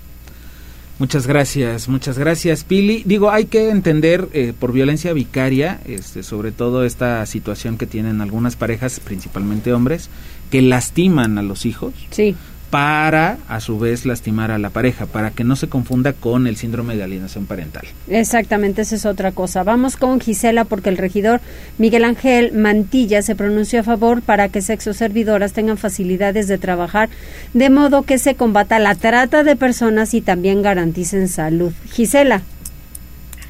Muchas 0.99 1.27
gracias, 1.27 1.87
muchas 1.87 2.17
gracias, 2.17 2.63
Pili. 2.63 3.03
Digo, 3.05 3.29
hay 3.29 3.45
que 3.45 3.69
entender 3.69 4.29
eh, 4.33 4.53
por 4.57 4.71
violencia 4.73 5.13
vicaria, 5.13 5.79
este, 5.85 6.23
sobre 6.23 6.51
todo 6.51 6.83
esta 6.83 7.23
situación 7.27 7.77
que 7.77 7.85
tienen 7.85 8.19
algunas 8.19 8.55
parejas, 8.55 8.99
principalmente 8.99 9.73
hombres, 9.73 10.09
que 10.49 10.61
lastiman 10.63 11.37
a 11.37 11.43
los 11.43 11.67
hijos. 11.67 11.93
Sí 12.09 12.35
para 12.69 13.37
a 13.47 13.59
su 13.59 13.79
vez 13.79 14.05
lastimar 14.05 14.51
a 14.51 14.57
la 14.57 14.69
pareja, 14.69 15.05
para 15.05 15.31
que 15.31 15.43
no 15.43 15.55
se 15.55 15.69
confunda 15.69 16.13
con 16.13 16.47
el 16.47 16.57
síndrome 16.57 16.95
de 16.95 17.03
alienación 17.03 17.45
parental. 17.45 17.85
Exactamente, 18.07 18.81
esa 18.81 18.95
es 18.95 19.05
otra 19.05 19.31
cosa. 19.31 19.63
Vamos 19.63 19.95
con 19.95 20.19
Gisela 20.19 20.65
porque 20.65 20.89
el 20.89 20.97
regidor 20.97 21.41
Miguel 21.77 22.03
Ángel 22.03 22.51
Mantilla 22.53 23.21
se 23.21 23.35
pronunció 23.35 23.79
a 23.79 23.83
favor 23.83 24.21
para 24.21 24.49
que 24.49 24.61
sexoservidoras 24.61 25.53
tengan 25.53 25.77
facilidades 25.77 26.47
de 26.47 26.57
trabajar, 26.57 27.09
de 27.53 27.69
modo 27.69 28.03
que 28.03 28.17
se 28.17 28.35
combata 28.35 28.79
la 28.79 28.95
trata 28.95 29.43
de 29.43 29.55
personas 29.55 30.13
y 30.13 30.21
también 30.21 30.61
garanticen 30.61 31.27
salud. 31.27 31.71
Gisela. 31.91 32.41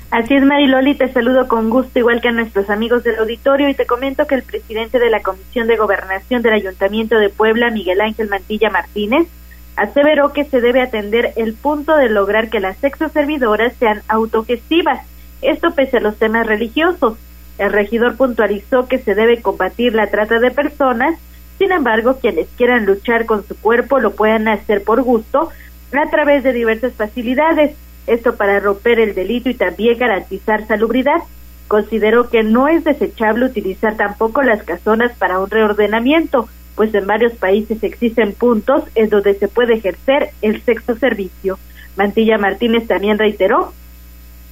Así 0.09 0.35
es, 0.35 0.43
Mariloli, 0.43 0.95
te 0.95 1.11
saludo 1.11 1.49
con 1.49 1.69
gusto, 1.69 1.99
igual 1.99 2.21
que 2.21 2.29
a 2.29 2.31
nuestros 2.31 2.69
amigos 2.69 3.03
del 3.03 3.17
auditorio, 3.17 3.67
y 3.67 3.73
te 3.73 3.85
comento 3.85 4.25
que 4.25 4.35
el 4.35 4.43
presidente 4.43 4.99
de 4.99 5.09
la 5.09 5.21
Comisión 5.21 5.67
de 5.67 5.75
Gobernación 5.75 6.41
del 6.41 6.53
Ayuntamiento 6.53 7.19
de 7.19 7.29
Puebla, 7.29 7.71
Miguel 7.71 7.99
Ángel 7.99 8.29
Mantilla 8.29 8.69
Martínez, 8.69 9.27
aseveró 9.75 10.31
que 10.31 10.45
se 10.45 10.61
debe 10.61 10.81
atender 10.81 11.33
el 11.35 11.53
punto 11.55 11.97
de 11.97 12.07
lograr 12.07 12.49
que 12.49 12.61
las 12.61 12.77
sexoservidoras 12.77 13.73
sean 13.79 14.01
autogestivas, 14.07 15.05
esto 15.41 15.71
pese 15.71 15.97
a 15.97 16.01
los 16.01 16.17
temas 16.17 16.47
religiosos. 16.47 17.17
El 17.57 17.73
regidor 17.73 18.15
puntualizó 18.15 18.87
que 18.87 18.99
se 18.99 19.13
debe 19.13 19.41
combatir 19.41 19.93
la 19.93 20.07
trata 20.07 20.39
de 20.39 20.51
personas, 20.51 21.19
sin 21.57 21.73
embargo, 21.73 22.17
quienes 22.21 22.47
quieran 22.55 22.85
luchar 22.85 23.25
con 23.25 23.45
su 23.45 23.57
cuerpo 23.59 23.99
lo 23.99 24.11
pueden 24.11 24.47
hacer 24.47 24.83
por 24.83 25.01
gusto 25.01 25.49
a 25.91 26.09
través 26.09 26.43
de 26.43 26.53
diversas 26.53 26.93
facilidades 26.93 27.75
esto 28.07 28.35
para 28.35 28.59
romper 28.59 28.99
el 28.99 29.13
delito 29.13 29.49
y 29.49 29.53
también 29.53 29.99
garantizar 29.99 30.65
salubridad. 30.67 31.21
Consideró 31.67 32.29
que 32.29 32.43
no 32.43 32.67
es 32.67 32.83
desechable 32.83 33.45
utilizar 33.45 33.97
tampoco 33.97 34.41
las 34.41 34.63
casonas 34.63 35.11
para 35.17 35.39
un 35.39 35.49
reordenamiento, 35.49 36.47
pues 36.75 36.93
en 36.95 37.05
varios 37.05 37.33
países 37.33 37.83
existen 37.83 38.33
puntos 38.33 38.83
en 38.95 39.09
donde 39.09 39.33
se 39.33 39.47
puede 39.47 39.75
ejercer 39.75 40.29
el 40.41 40.61
sexo 40.63 40.95
servicio. 40.95 41.59
Mantilla 41.97 42.37
Martínez 42.37 42.87
también 42.87 43.17
reiteró 43.17 43.73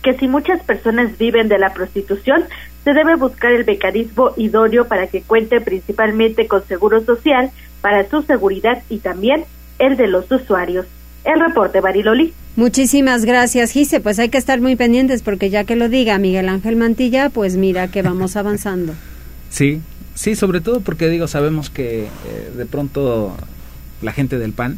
que 0.01 0.13
si 0.13 0.27
muchas 0.27 0.61
personas 0.61 1.17
viven 1.17 1.47
de 1.47 1.57
la 1.57 1.73
prostitución, 1.73 2.43
se 2.83 2.93
debe 2.93 3.15
buscar 3.15 3.51
el 3.51 3.65
mecanismo 3.65 4.31
idóneo 4.37 4.87
para 4.87 5.07
que 5.07 5.21
cuente 5.21 5.61
principalmente 5.61 6.47
con 6.47 6.63
seguro 6.67 7.01
social 7.01 7.49
para 7.81 8.07
su 8.09 8.21
seguridad 8.21 8.83
y 8.89 8.99
también 8.99 9.45
el 9.79 9.97
de 9.97 10.07
los 10.07 10.31
usuarios. 10.31 10.85
El 11.25 11.39
reporte, 11.39 11.81
Bariloli. 11.81 12.33
Muchísimas 12.55 13.25
gracias, 13.25 13.71
Gise. 13.71 13.99
Pues 13.99 14.19
hay 14.19 14.29
que 14.29 14.37
estar 14.37 14.61
muy 14.61 14.75
pendientes 14.75 15.21
porque 15.23 15.49
ya 15.49 15.63
que 15.63 15.75
lo 15.75 15.89
diga 15.89 16.17
Miguel 16.19 16.47
Ángel 16.47 16.75
Mantilla, 16.75 17.29
pues 17.29 17.57
mira 17.57 17.89
que 17.89 18.01
vamos 18.01 18.35
avanzando. 18.35 18.93
Sí, 19.49 19.81
sí, 20.13 20.35
sobre 20.35 20.61
todo 20.61 20.81
porque 20.81 21.09
digo, 21.09 21.27
sabemos 21.27 21.69
que 21.69 22.03
eh, 22.03 22.51
de 22.55 22.65
pronto 22.65 23.35
la 24.01 24.13
gente 24.13 24.37
del 24.37 24.53
PAN 24.53 24.77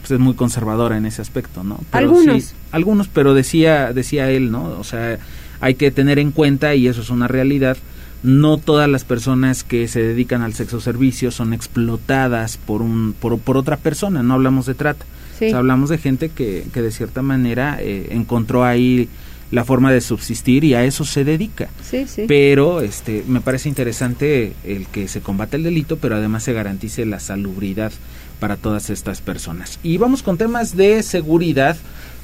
pues 0.00 0.12
es 0.12 0.18
muy 0.18 0.34
conservadora 0.34 0.96
en 0.96 1.06
ese 1.06 1.20
aspecto, 1.22 1.62
¿no? 1.62 1.80
algunos. 1.92 2.54
algunos, 2.72 3.08
pero 3.08 3.34
decía, 3.34 3.92
decía 3.92 4.30
él, 4.30 4.50
¿no? 4.50 4.64
O 4.78 4.84
sea, 4.84 5.18
hay 5.60 5.74
que 5.74 5.90
tener 5.90 6.18
en 6.18 6.30
cuenta, 6.30 6.74
y 6.74 6.88
eso 6.88 7.02
es 7.02 7.10
una 7.10 7.28
realidad, 7.28 7.76
no 8.22 8.56
todas 8.56 8.88
las 8.88 9.04
personas 9.04 9.62
que 9.62 9.88
se 9.88 10.02
dedican 10.02 10.40
al 10.40 10.54
sexo 10.54 10.80
servicio 10.80 11.30
son 11.30 11.52
explotadas 11.52 12.56
por 12.56 12.82
un 12.82 13.14
por, 13.18 13.38
por 13.38 13.56
otra 13.56 13.78
persona 13.78 14.22
no 14.22 14.34
hablamos 14.34 14.66
de 14.66 14.74
trata 14.74 15.06
hablamos 15.54 15.90
de 15.90 15.98
gente 15.98 16.28
que, 16.28 16.64
que 16.72 16.82
de 16.82 16.90
cierta 16.90 17.22
manera 17.22 17.78
eh, 17.80 18.08
encontró 18.10 18.64
ahí 18.64 19.08
la 19.50 19.64
forma 19.64 19.92
de 19.92 20.00
subsistir 20.00 20.64
y 20.64 20.74
a 20.74 20.84
eso 20.84 21.04
se 21.04 21.24
dedica. 21.24 21.68
Sí, 21.82 22.06
sí. 22.06 22.24
Pero 22.28 22.80
este 22.80 23.24
me 23.26 23.40
parece 23.40 23.68
interesante 23.68 24.52
el 24.64 24.86
que 24.86 25.08
se 25.08 25.20
combate 25.20 25.56
el 25.56 25.64
delito, 25.64 25.96
pero 25.96 26.16
además 26.16 26.44
se 26.44 26.52
garantice 26.52 27.04
la 27.04 27.20
salubridad 27.20 27.92
para 28.38 28.56
todas 28.56 28.90
estas 28.90 29.20
personas. 29.20 29.78
Y 29.82 29.98
vamos 29.98 30.22
con 30.22 30.38
temas 30.38 30.76
de 30.76 31.02
seguridad 31.02 31.76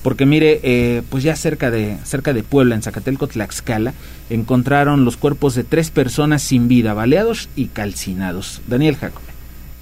porque 0.02 0.24
mire, 0.24 0.60
eh, 0.62 1.02
pues 1.10 1.24
ya 1.24 1.34
cerca 1.34 1.70
de 1.72 1.98
cerca 2.04 2.32
de 2.32 2.44
Puebla, 2.44 2.76
en 2.76 2.82
Zacatelco, 2.82 3.26
Tlaxcala, 3.26 3.92
encontraron 4.30 5.04
los 5.04 5.16
cuerpos 5.16 5.56
de 5.56 5.64
tres 5.64 5.90
personas 5.90 6.42
sin 6.42 6.68
vida, 6.68 6.94
baleados 6.94 7.48
y 7.56 7.66
calcinados. 7.66 8.60
Daniel 8.68 8.94
Jacob. 8.94 9.22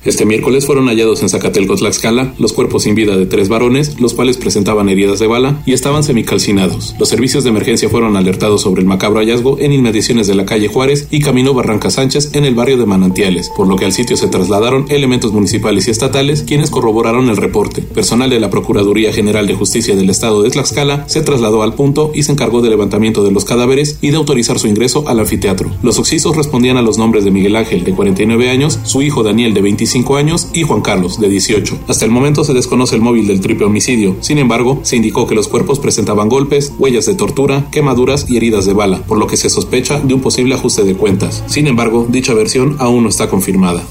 Este 0.04 0.26
miércoles 0.26 0.66
fueron 0.66 0.88
hallados 0.88 1.22
en 1.22 1.30
Zacatelco, 1.30 1.76
Tlaxcala, 1.76 2.34
los 2.38 2.52
cuerpos 2.52 2.82
sin 2.82 2.94
vida 2.94 3.16
de 3.16 3.24
tres 3.24 3.48
varones, 3.48 3.98
los 3.98 4.12
cuales 4.12 4.36
presentaban 4.36 4.90
heridas 4.90 5.18
de 5.18 5.26
bala 5.26 5.62
y 5.64 5.72
estaban 5.72 6.04
semicalcinados. 6.04 6.94
Los 6.98 7.08
servicios 7.08 7.42
de 7.42 7.50
emergencia 7.50 7.88
fueron 7.88 8.14
alertados 8.14 8.60
sobre 8.60 8.82
el 8.82 8.86
macabro 8.86 9.20
hallazgo 9.20 9.58
en 9.60 9.72
inmediaciones 9.72 10.26
de 10.26 10.34
la 10.34 10.44
calle 10.44 10.68
Juárez 10.68 11.08
y 11.10 11.20
Camino 11.20 11.54
Barranca 11.54 11.90
Sánchez 11.90 12.34
en 12.34 12.44
el 12.44 12.54
barrio 12.54 12.76
de 12.76 12.84
Manantiales, 12.84 13.50
por 13.56 13.66
lo 13.66 13.76
que 13.76 13.86
al 13.86 13.92
sitio 13.92 14.18
se 14.18 14.28
trasladaron 14.28 14.84
elementos 14.90 15.32
municipales 15.32 15.88
y 15.88 15.92
estatales 15.92 16.42
quienes 16.42 16.68
corroboraron 16.68 17.30
el 17.30 17.38
reporte. 17.38 17.80
Personal 17.80 18.28
de 18.28 18.40
la 18.40 18.50
Procuraduría 18.50 19.10
General 19.10 19.46
de 19.46 19.54
Justicia 19.54 19.96
del 19.96 20.10
Estado 20.10 20.42
de 20.42 20.50
Tlaxcala 20.50 21.08
se 21.08 21.22
trasladó 21.22 21.62
al 21.62 21.74
punto 21.74 22.12
y 22.14 22.24
se 22.24 22.32
encargó 22.32 22.60
del 22.60 22.72
levantamiento 22.72 23.24
de 23.24 23.32
los 23.32 23.46
cadáveres 23.46 23.98
y 24.02 24.10
de 24.10 24.18
autorizar 24.18 24.58
su 24.58 24.66
ingreso 24.66 25.08
al 25.08 25.20
anfiteatro. 25.20 25.70
Los 25.82 25.98
oxisos 25.98 26.36
respondían 26.36 26.76
a 26.76 26.82
los 26.82 26.98
nombres 26.98 27.24
de 27.24 27.30
Miguel 27.30 27.56
Ángel, 27.56 27.84
de 27.84 27.94
49 27.94 28.50
años, 28.50 28.78
su 28.82 29.00
hijo 29.00 29.22
Daniel, 29.22 29.54
de 29.54 29.62
25 29.62 29.93
años 30.16 30.48
y 30.52 30.64
Juan 30.64 30.82
Carlos, 30.82 31.20
de 31.20 31.28
18. 31.28 31.78
Hasta 31.88 32.04
el 32.04 32.10
momento 32.10 32.42
se 32.42 32.52
desconoce 32.52 32.96
el 32.96 33.00
móvil 33.00 33.28
del 33.28 33.40
triple 33.40 33.66
homicidio. 33.66 34.16
Sin 34.20 34.38
embargo, 34.38 34.80
se 34.82 34.96
indicó 34.96 35.26
que 35.26 35.36
los 35.36 35.46
cuerpos 35.46 35.78
presentaban 35.78 36.28
golpes, 36.28 36.72
huellas 36.78 37.06
de 37.06 37.14
tortura, 37.14 37.66
quemaduras 37.70 38.26
y 38.28 38.36
heridas 38.36 38.66
de 38.66 38.72
bala, 38.72 38.98
por 39.06 39.18
lo 39.18 39.28
que 39.28 39.36
se 39.36 39.50
sospecha 39.50 40.00
de 40.00 40.14
un 40.14 40.20
posible 40.20 40.54
ajuste 40.54 40.82
de 40.82 40.96
cuentas. 40.96 41.44
Sin 41.46 41.68
embargo, 41.68 42.06
dicha 42.08 42.34
versión 42.34 42.76
aún 42.80 43.04
no 43.04 43.08
está 43.08 43.28
confirmada. 43.28 43.82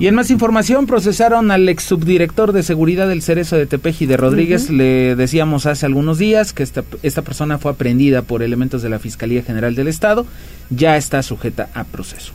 Y 0.00 0.06
en 0.06 0.14
más 0.14 0.30
información, 0.30 0.86
procesaron 0.86 1.50
al 1.50 1.68
ex 1.68 1.82
subdirector 1.82 2.52
de 2.52 2.62
seguridad 2.62 3.08
del 3.08 3.20
Cerezo 3.20 3.56
de 3.56 3.66
Tepeji 3.66 4.06
de 4.06 4.16
Rodríguez. 4.16 4.70
Le 4.70 5.16
decíamos 5.16 5.66
hace 5.66 5.86
algunos 5.86 6.18
días 6.18 6.52
que 6.52 6.62
esta, 6.62 6.84
esta 7.02 7.22
persona 7.22 7.58
fue 7.58 7.72
aprendida 7.72 8.22
por 8.22 8.44
elementos 8.44 8.80
de 8.82 8.90
la 8.90 9.00
Fiscalía 9.00 9.42
General 9.42 9.74
del 9.74 9.88
Estado. 9.88 10.24
Ya 10.70 10.96
está 10.96 11.20
sujeta 11.24 11.68
a 11.74 11.82
proceso. 11.82 12.32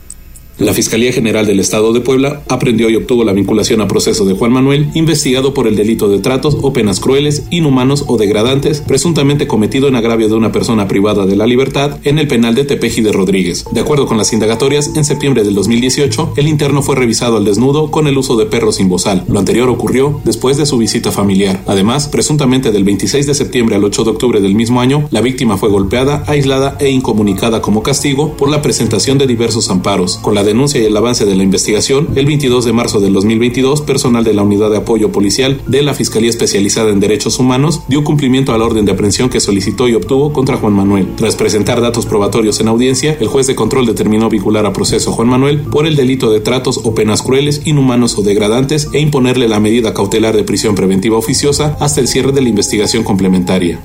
La 0.59 0.73
Fiscalía 0.73 1.11
General 1.11 1.47
del 1.47 1.59
Estado 1.59 1.93
de 1.93 2.01
Puebla 2.01 2.43
aprendió 2.47 2.87
y 2.87 2.95
obtuvo 2.95 3.23
la 3.23 3.33
vinculación 3.33 3.81
a 3.81 3.87
proceso 3.87 4.23
de 4.23 4.35
Juan 4.35 4.51
Manuel, 4.51 4.89
investigado 4.93 5.53
por 5.55 5.67
el 5.67 5.75
delito 5.75 6.09
de 6.09 6.19
tratos 6.19 6.57
o 6.61 6.71
penas 6.73 6.99
crueles, 6.99 7.47
inhumanos 7.49 8.05
o 8.07 8.17
degradantes, 8.17 8.81
presuntamente 8.81 9.47
cometido 9.47 9.87
en 9.87 9.95
agravio 9.95 10.27
de 10.27 10.35
una 10.35 10.51
persona 10.51 10.87
privada 10.87 11.25
de 11.25 11.35
la 11.35 11.47
libertad 11.47 11.97
en 12.03 12.19
el 12.19 12.27
penal 12.27 12.53
de 12.53 12.65
Tepeji 12.65 13.01
de 13.01 13.11
Rodríguez. 13.11 13.65
De 13.71 13.81
acuerdo 13.81 14.05
con 14.05 14.17
las 14.17 14.31
indagatorias, 14.31 14.91
en 14.95 15.03
septiembre 15.03 15.43
del 15.43 15.55
2018, 15.55 16.33
el 16.37 16.47
interno 16.47 16.83
fue 16.83 16.97
revisado 16.97 17.37
al 17.37 17.45
desnudo 17.45 17.89
con 17.89 18.05
el 18.05 18.17
uso 18.19 18.37
de 18.37 18.45
perros 18.45 18.75
sin 18.75 18.89
bozal. 18.89 19.25
Lo 19.27 19.39
anterior 19.39 19.69
ocurrió 19.69 20.21
después 20.23 20.57
de 20.57 20.67
su 20.67 20.77
visita 20.77 21.11
familiar. 21.11 21.63
Además, 21.65 22.09
presuntamente 22.09 22.71
del 22.71 22.83
26 22.83 23.25
de 23.25 23.33
septiembre 23.33 23.75
al 23.75 23.83
8 23.83 24.03
de 24.03 24.11
octubre 24.11 24.39
del 24.39 24.53
mismo 24.53 24.81
año, 24.81 25.07
la 25.09 25.21
víctima 25.21 25.57
fue 25.57 25.69
golpeada, 25.69 26.23
aislada 26.27 26.77
e 26.79 26.91
incomunicada 26.91 27.59
como 27.59 27.81
castigo 27.81 28.37
por 28.37 28.49
la 28.49 28.61
presentación 28.61 29.17
de 29.17 29.25
diversos 29.25 29.71
amparos. 29.71 30.17
Con 30.17 30.35
la 30.35 30.42
denuncia 30.43 30.81
y 30.81 30.85
el 30.85 30.95
avance 30.95 31.25
de 31.25 31.35
la 31.35 31.43
investigación, 31.43 32.09
el 32.15 32.25
22 32.25 32.65
de 32.65 32.73
marzo 32.73 32.99
del 32.99 33.13
2022, 33.13 33.81
personal 33.81 34.23
de 34.23 34.33
la 34.33 34.43
Unidad 34.43 34.69
de 34.69 34.77
Apoyo 34.77 35.11
Policial 35.11 35.61
de 35.67 35.81
la 35.81 35.93
Fiscalía 35.93 36.29
Especializada 36.29 36.91
en 36.91 36.99
Derechos 36.99 37.39
Humanos 37.39 37.81
dio 37.87 38.03
cumplimiento 38.03 38.53
a 38.53 38.57
la 38.57 38.65
orden 38.65 38.85
de 38.85 38.91
aprehensión 38.91 39.29
que 39.29 39.39
solicitó 39.39 39.87
y 39.87 39.95
obtuvo 39.95 40.33
contra 40.33 40.57
Juan 40.57 40.73
Manuel. 40.73 41.07
Tras 41.15 41.35
presentar 41.35 41.81
datos 41.81 42.05
probatorios 42.05 42.59
en 42.59 42.67
audiencia, 42.67 43.17
el 43.19 43.27
juez 43.27 43.47
de 43.47 43.55
control 43.55 43.85
determinó 43.85 44.29
vincular 44.29 44.65
a 44.65 44.73
proceso 44.73 45.11
Juan 45.11 45.29
Manuel 45.29 45.61
por 45.61 45.85
el 45.85 45.95
delito 45.95 46.31
de 46.31 46.39
tratos 46.39 46.81
o 46.83 46.93
penas 46.93 47.21
crueles, 47.21 47.61
inhumanos 47.65 48.17
o 48.17 48.21
degradantes 48.21 48.89
e 48.93 48.99
imponerle 48.99 49.47
la 49.47 49.59
medida 49.59 49.93
cautelar 49.93 50.35
de 50.35 50.43
prisión 50.43 50.75
preventiva 50.75 51.17
oficiosa 51.17 51.77
hasta 51.79 52.01
el 52.01 52.07
cierre 52.07 52.31
de 52.31 52.41
la 52.41 52.49
investigación 52.49 53.03
complementaria. 53.03 53.79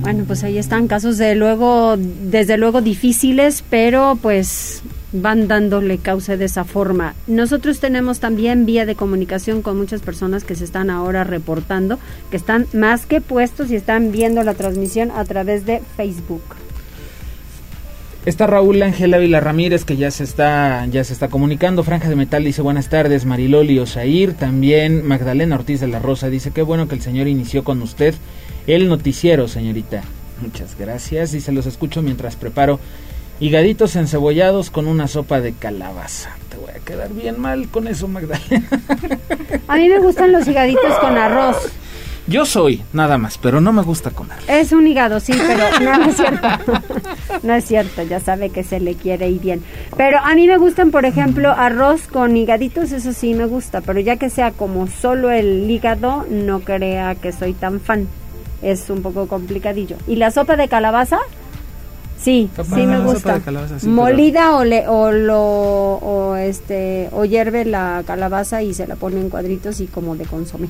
Bueno, 0.00 0.24
pues 0.26 0.42
ahí 0.42 0.56
están 0.56 0.88
casos 0.88 1.18
de 1.18 1.34
luego, 1.34 1.96
desde 1.98 2.56
luego 2.56 2.80
difíciles, 2.80 3.62
pero 3.68 4.18
pues 4.22 4.82
van 5.12 5.48
dándole 5.48 5.98
causa 5.98 6.36
de 6.36 6.44
esa 6.44 6.64
forma. 6.64 7.14
Nosotros 7.26 7.80
tenemos 7.80 8.20
también 8.20 8.66
vía 8.66 8.86
de 8.86 8.94
comunicación 8.94 9.62
con 9.62 9.78
muchas 9.78 10.02
personas 10.02 10.44
que 10.44 10.54
se 10.54 10.64
están 10.64 10.90
ahora 10.90 11.24
reportando, 11.24 11.98
que 12.30 12.36
están 12.36 12.66
más 12.72 13.06
que 13.06 13.20
puestos 13.20 13.70
y 13.70 13.76
están 13.76 14.12
viendo 14.12 14.42
la 14.42 14.54
transmisión 14.54 15.10
a 15.10 15.24
través 15.24 15.64
de 15.66 15.82
Facebook. 15.96 16.42
Está 18.26 18.46
Raúl 18.46 18.82
Ángel 18.82 19.14
Ávila 19.14 19.40
Ramírez 19.40 19.86
que 19.86 19.96
ya 19.96 20.10
se 20.10 20.24
está 20.24 20.84
ya 20.86 21.02
se 21.02 21.14
está 21.14 21.28
comunicando. 21.28 21.82
Franja 21.82 22.10
de 22.10 22.16
Metal 22.16 22.44
dice 22.44 22.60
buenas 22.60 22.90
tardes, 22.90 23.24
Mariloli 23.24 23.78
Osair. 23.78 24.34
También 24.34 25.06
Magdalena 25.06 25.54
Ortiz 25.54 25.80
de 25.80 25.88
la 25.88 25.98
Rosa 25.98 26.28
dice 26.28 26.50
qué 26.50 26.60
bueno 26.60 26.88
que 26.88 26.94
el 26.94 27.00
señor 27.00 27.26
inició 27.26 27.64
con 27.64 27.80
usted 27.80 28.14
el 28.66 28.88
noticiero, 28.88 29.48
señorita. 29.48 30.02
Muchas 30.42 30.76
gracias 30.78 31.30
se 31.30 31.52
los 31.52 31.64
escucho 31.64 32.02
mientras 32.02 32.36
preparo 32.36 32.80
higaditos 33.40 33.96
encebollados 33.96 34.70
con 34.70 34.86
una 34.86 35.08
sopa 35.08 35.40
de 35.40 35.52
calabaza. 35.52 36.30
Te 36.50 36.56
voy 36.56 36.70
a 36.70 36.84
quedar 36.84 37.12
bien 37.12 37.40
mal 37.40 37.68
con 37.68 37.86
eso, 37.86 38.08
Magdalena. 38.08 38.68
A 39.68 39.76
mí 39.76 39.88
me 39.88 39.98
gustan 39.98 40.32
los 40.32 40.46
higaditos 40.46 40.98
con 41.00 41.16
arroz. 41.16 41.56
Yo 42.28 42.44
soy, 42.44 42.82
nada 42.92 43.16
más, 43.16 43.38
pero 43.38 43.62
no 43.62 43.72
me 43.72 43.80
gusta 43.80 44.10
comer. 44.10 44.36
Es 44.48 44.72
un 44.72 44.86
hígado, 44.86 45.18
sí, 45.18 45.32
pero 45.32 45.64
no, 45.80 46.10
es 46.10 46.16
cierto. 46.16 46.48
No 47.42 47.54
es 47.54 47.64
cierto, 47.64 48.02
ya 48.02 48.20
sabe 48.20 48.50
que 48.50 48.64
se 48.64 48.80
le 48.80 48.96
quiere 48.96 49.30
y 49.30 49.38
bien. 49.38 49.62
Pero 49.96 50.18
a 50.18 50.34
mí 50.34 50.46
me 50.46 50.58
gustan, 50.58 50.90
por 50.90 51.06
ejemplo, 51.06 51.50
arroz 51.50 52.02
con 52.06 52.36
higaditos, 52.36 52.92
eso 52.92 53.14
sí 53.14 53.32
me 53.32 53.46
gusta, 53.46 53.80
pero 53.80 54.00
ya 54.00 54.16
que 54.16 54.28
sea 54.28 54.50
como 54.50 54.88
solo 54.88 55.30
el 55.30 55.70
hígado, 55.70 56.26
no 56.28 56.60
crea 56.60 57.14
que 57.14 57.32
soy 57.32 57.54
tan 57.54 57.80
fan. 57.80 58.06
Es 58.60 58.90
un 58.90 59.00
poco 59.00 59.26
complicadillo. 59.26 59.96
¿Y 60.06 60.16
la 60.16 60.30
sopa 60.30 60.56
de 60.56 60.68
calabaza? 60.68 61.18
Sí, 62.22 62.50
sí 62.56 62.86
me 62.86 63.00
gusta. 63.00 63.40
Molida 63.84 64.56
o, 64.56 64.64
le, 64.64 64.88
o 64.88 65.12
lo 65.12 65.40
o 65.40 66.36
este 66.36 67.08
o 67.12 67.24
hierve 67.24 67.64
la 67.64 68.02
calabaza 68.06 68.62
y 68.62 68.74
se 68.74 68.86
la 68.86 68.96
pone 68.96 69.20
en 69.20 69.30
cuadritos 69.30 69.80
y 69.80 69.86
como 69.86 70.16
de 70.16 70.24
consomé. 70.26 70.68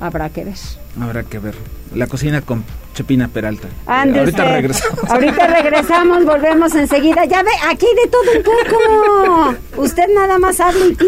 Habrá 0.00 0.28
que 0.30 0.44
ver. 0.44 0.56
Habrá 1.00 1.22
que 1.22 1.38
ver. 1.38 1.54
La 1.94 2.06
cocina 2.06 2.40
con 2.42 2.64
Chepina 2.94 3.28
Peralta. 3.28 3.68
ahorita 3.86 4.44
regresamos. 4.52 4.98
Ahorita 5.10 5.46
regresamos, 5.46 6.24
volvemos 6.24 6.74
enseguida. 6.74 7.24
Ya 7.24 7.42
ve, 7.42 7.50
aquí 7.70 7.86
de 7.86 8.10
todo 8.10 8.22
un 8.36 8.42
poco. 8.42 9.54
Usted 9.82 10.04
nada 10.14 10.38
más 10.38 10.60
habla 10.60 10.84
y. 10.86 10.98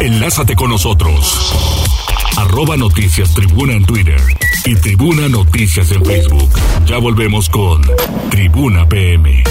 Enlázate 0.04 0.56
con 0.56 0.70
nosotros 0.70 1.99
arroba 2.40 2.76
noticias 2.76 3.34
tribuna 3.34 3.74
en 3.74 3.84
Twitter 3.84 4.20
y 4.64 4.74
tribuna 4.76 5.28
noticias 5.28 5.90
en 5.92 6.04
Facebook. 6.04 6.50
Ya 6.86 6.96
volvemos 6.98 7.50
con 7.50 7.82
Tribuna 8.30 8.88
PM. 8.88 9.44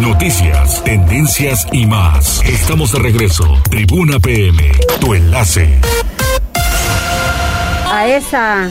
Noticias, 0.00 0.84
tendencias 0.84 1.66
y 1.72 1.86
más. 1.86 2.42
Estamos 2.44 2.92
de 2.92 2.98
regreso. 2.98 3.44
Tribuna 3.70 4.20
PM, 4.20 4.70
tu 5.00 5.14
enlace. 5.14 5.78
A 7.90 8.08
esa. 8.08 8.70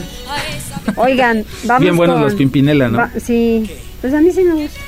Oigan, 0.96 1.44
vamos 1.64 1.82
Bien 1.82 1.96
buenos 1.96 2.20
los 2.20 2.34
Pimpinela, 2.34 2.88
¿no? 2.88 3.08
sí, 3.20 3.68
pues 4.00 4.14
a 4.14 4.20
mí 4.20 4.30
sí 4.30 4.44
me 4.44 4.54
gusta. 4.54 4.85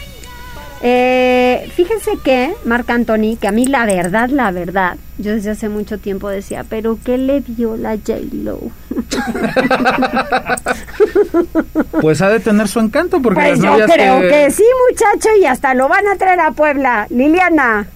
Eh, 0.81 1.69
fíjense 1.75 2.13
que 2.25 2.55
Marc 2.65 2.89
Anthony, 2.89 3.37
que 3.41 3.49
a 3.49 3.53
mí 3.53 3.67
la 3.67 3.85
verdad, 3.85 4.29
la 4.29 4.53
verdad, 4.53 4.97
yo 5.19 5.33
desde 5.33 5.51
hace 5.51 5.69
mucho 5.69 5.99
tiempo 5.99 6.29
decía, 6.29 6.65
pero 6.69 6.99
¿qué 7.05 7.19
le 7.19 7.41
vio 7.41 7.77
la 7.77 7.97
J-Lo? 7.97 8.61
pues 12.01 12.23
ha 12.23 12.29
de 12.29 12.41
tener 12.41 12.69
su 12.69 12.79
encanto 12.79 13.21
porque 13.21 13.41
pues 13.41 13.61
yo 13.61 13.77
creo 13.87 14.21
que... 14.21 14.51
sí, 14.51 14.65
muchacho, 14.89 15.29
y 15.41 15.47
hasta 15.47 15.75
lo 15.75 15.89
van 15.89 16.07
a 16.07 16.17
traer 16.17 16.41
a 16.41 16.53
Puebla. 16.53 17.07
Liliana. 17.11 17.87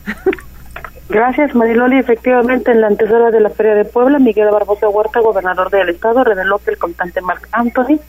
Gracias, 1.09 1.55
Mariloli. 1.55 1.99
Efectivamente, 1.99 2.73
en 2.73 2.81
la 2.81 2.89
antesala 2.89 3.31
de 3.31 3.41
la 3.41 3.51
Feria 3.51 3.75
de 3.75 3.85
Puebla, 3.85 4.19
Miguel 4.19 4.51
Barbosa 4.51 4.89
Huerta, 4.89 5.21
gobernador 5.21 5.71
del 5.71 5.91
estado, 5.91 6.25
reveló 6.25 6.59
que 6.59 6.71
el 6.71 6.79
cantante 6.79 7.21
Marc 7.21 7.49
Anthony 7.53 8.01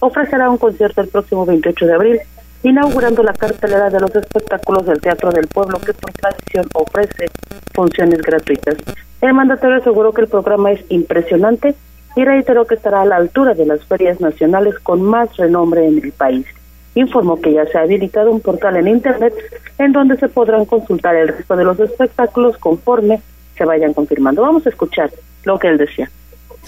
ofrecerá 0.00 0.50
un 0.50 0.58
concierto 0.58 1.00
el 1.00 1.08
próximo 1.08 1.46
28 1.46 1.86
de 1.86 1.94
abril 1.94 2.20
inaugurando 2.62 3.22
la 3.22 3.32
cartelera 3.32 3.90
de 3.90 4.00
los 4.00 4.14
espectáculos 4.14 4.86
del 4.86 5.00
Teatro 5.00 5.30
del 5.30 5.46
Pueblo 5.46 5.78
que 5.78 5.92
por 5.92 6.12
tradición 6.12 6.66
ofrece 6.74 7.26
funciones 7.74 8.20
gratuitas. 8.22 8.76
El 9.20 9.34
mandatario 9.34 9.76
aseguró 9.76 10.12
que 10.12 10.22
el 10.22 10.28
programa 10.28 10.72
es 10.72 10.84
impresionante 10.88 11.74
y 12.16 12.24
reiteró 12.24 12.66
que 12.66 12.74
estará 12.74 13.02
a 13.02 13.04
la 13.04 13.16
altura 13.16 13.54
de 13.54 13.66
las 13.66 13.84
ferias 13.84 14.20
nacionales 14.20 14.78
con 14.78 15.02
más 15.02 15.36
renombre 15.36 15.86
en 15.86 16.02
el 16.02 16.12
país. 16.12 16.46
Informó 16.94 17.40
que 17.40 17.52
ya 17.52 17.66
se 17.66 17.76
ha 17.76 17.82
habilitado 17.82 18.30
un 18.30 18.40
portal 18.40 18.76
en 18.78 18.88
Internet 18.88 19.34
en 19.78 19.92
donde 19.92 20.16
se 20.16 20.28
podrán 20.28 20.64
consultar 20.64 21.14
el 21.14 21.28
resto 21.28 21.56
de 21.56 21.64
los 21.64 21.78
espectáculos 21.78 22.56
conforme 22.56 23.20
se 23.56 23.64
vayan 23.64 23.92
confirmando. 23.92 24.42
Vamos 24.42 24.64
a 24.66 24.70
escuchar 24.70 25.10
lo 25.44 25.58
que 25.58 25.68
él 25.68 25.78
decía. 25.78 26.10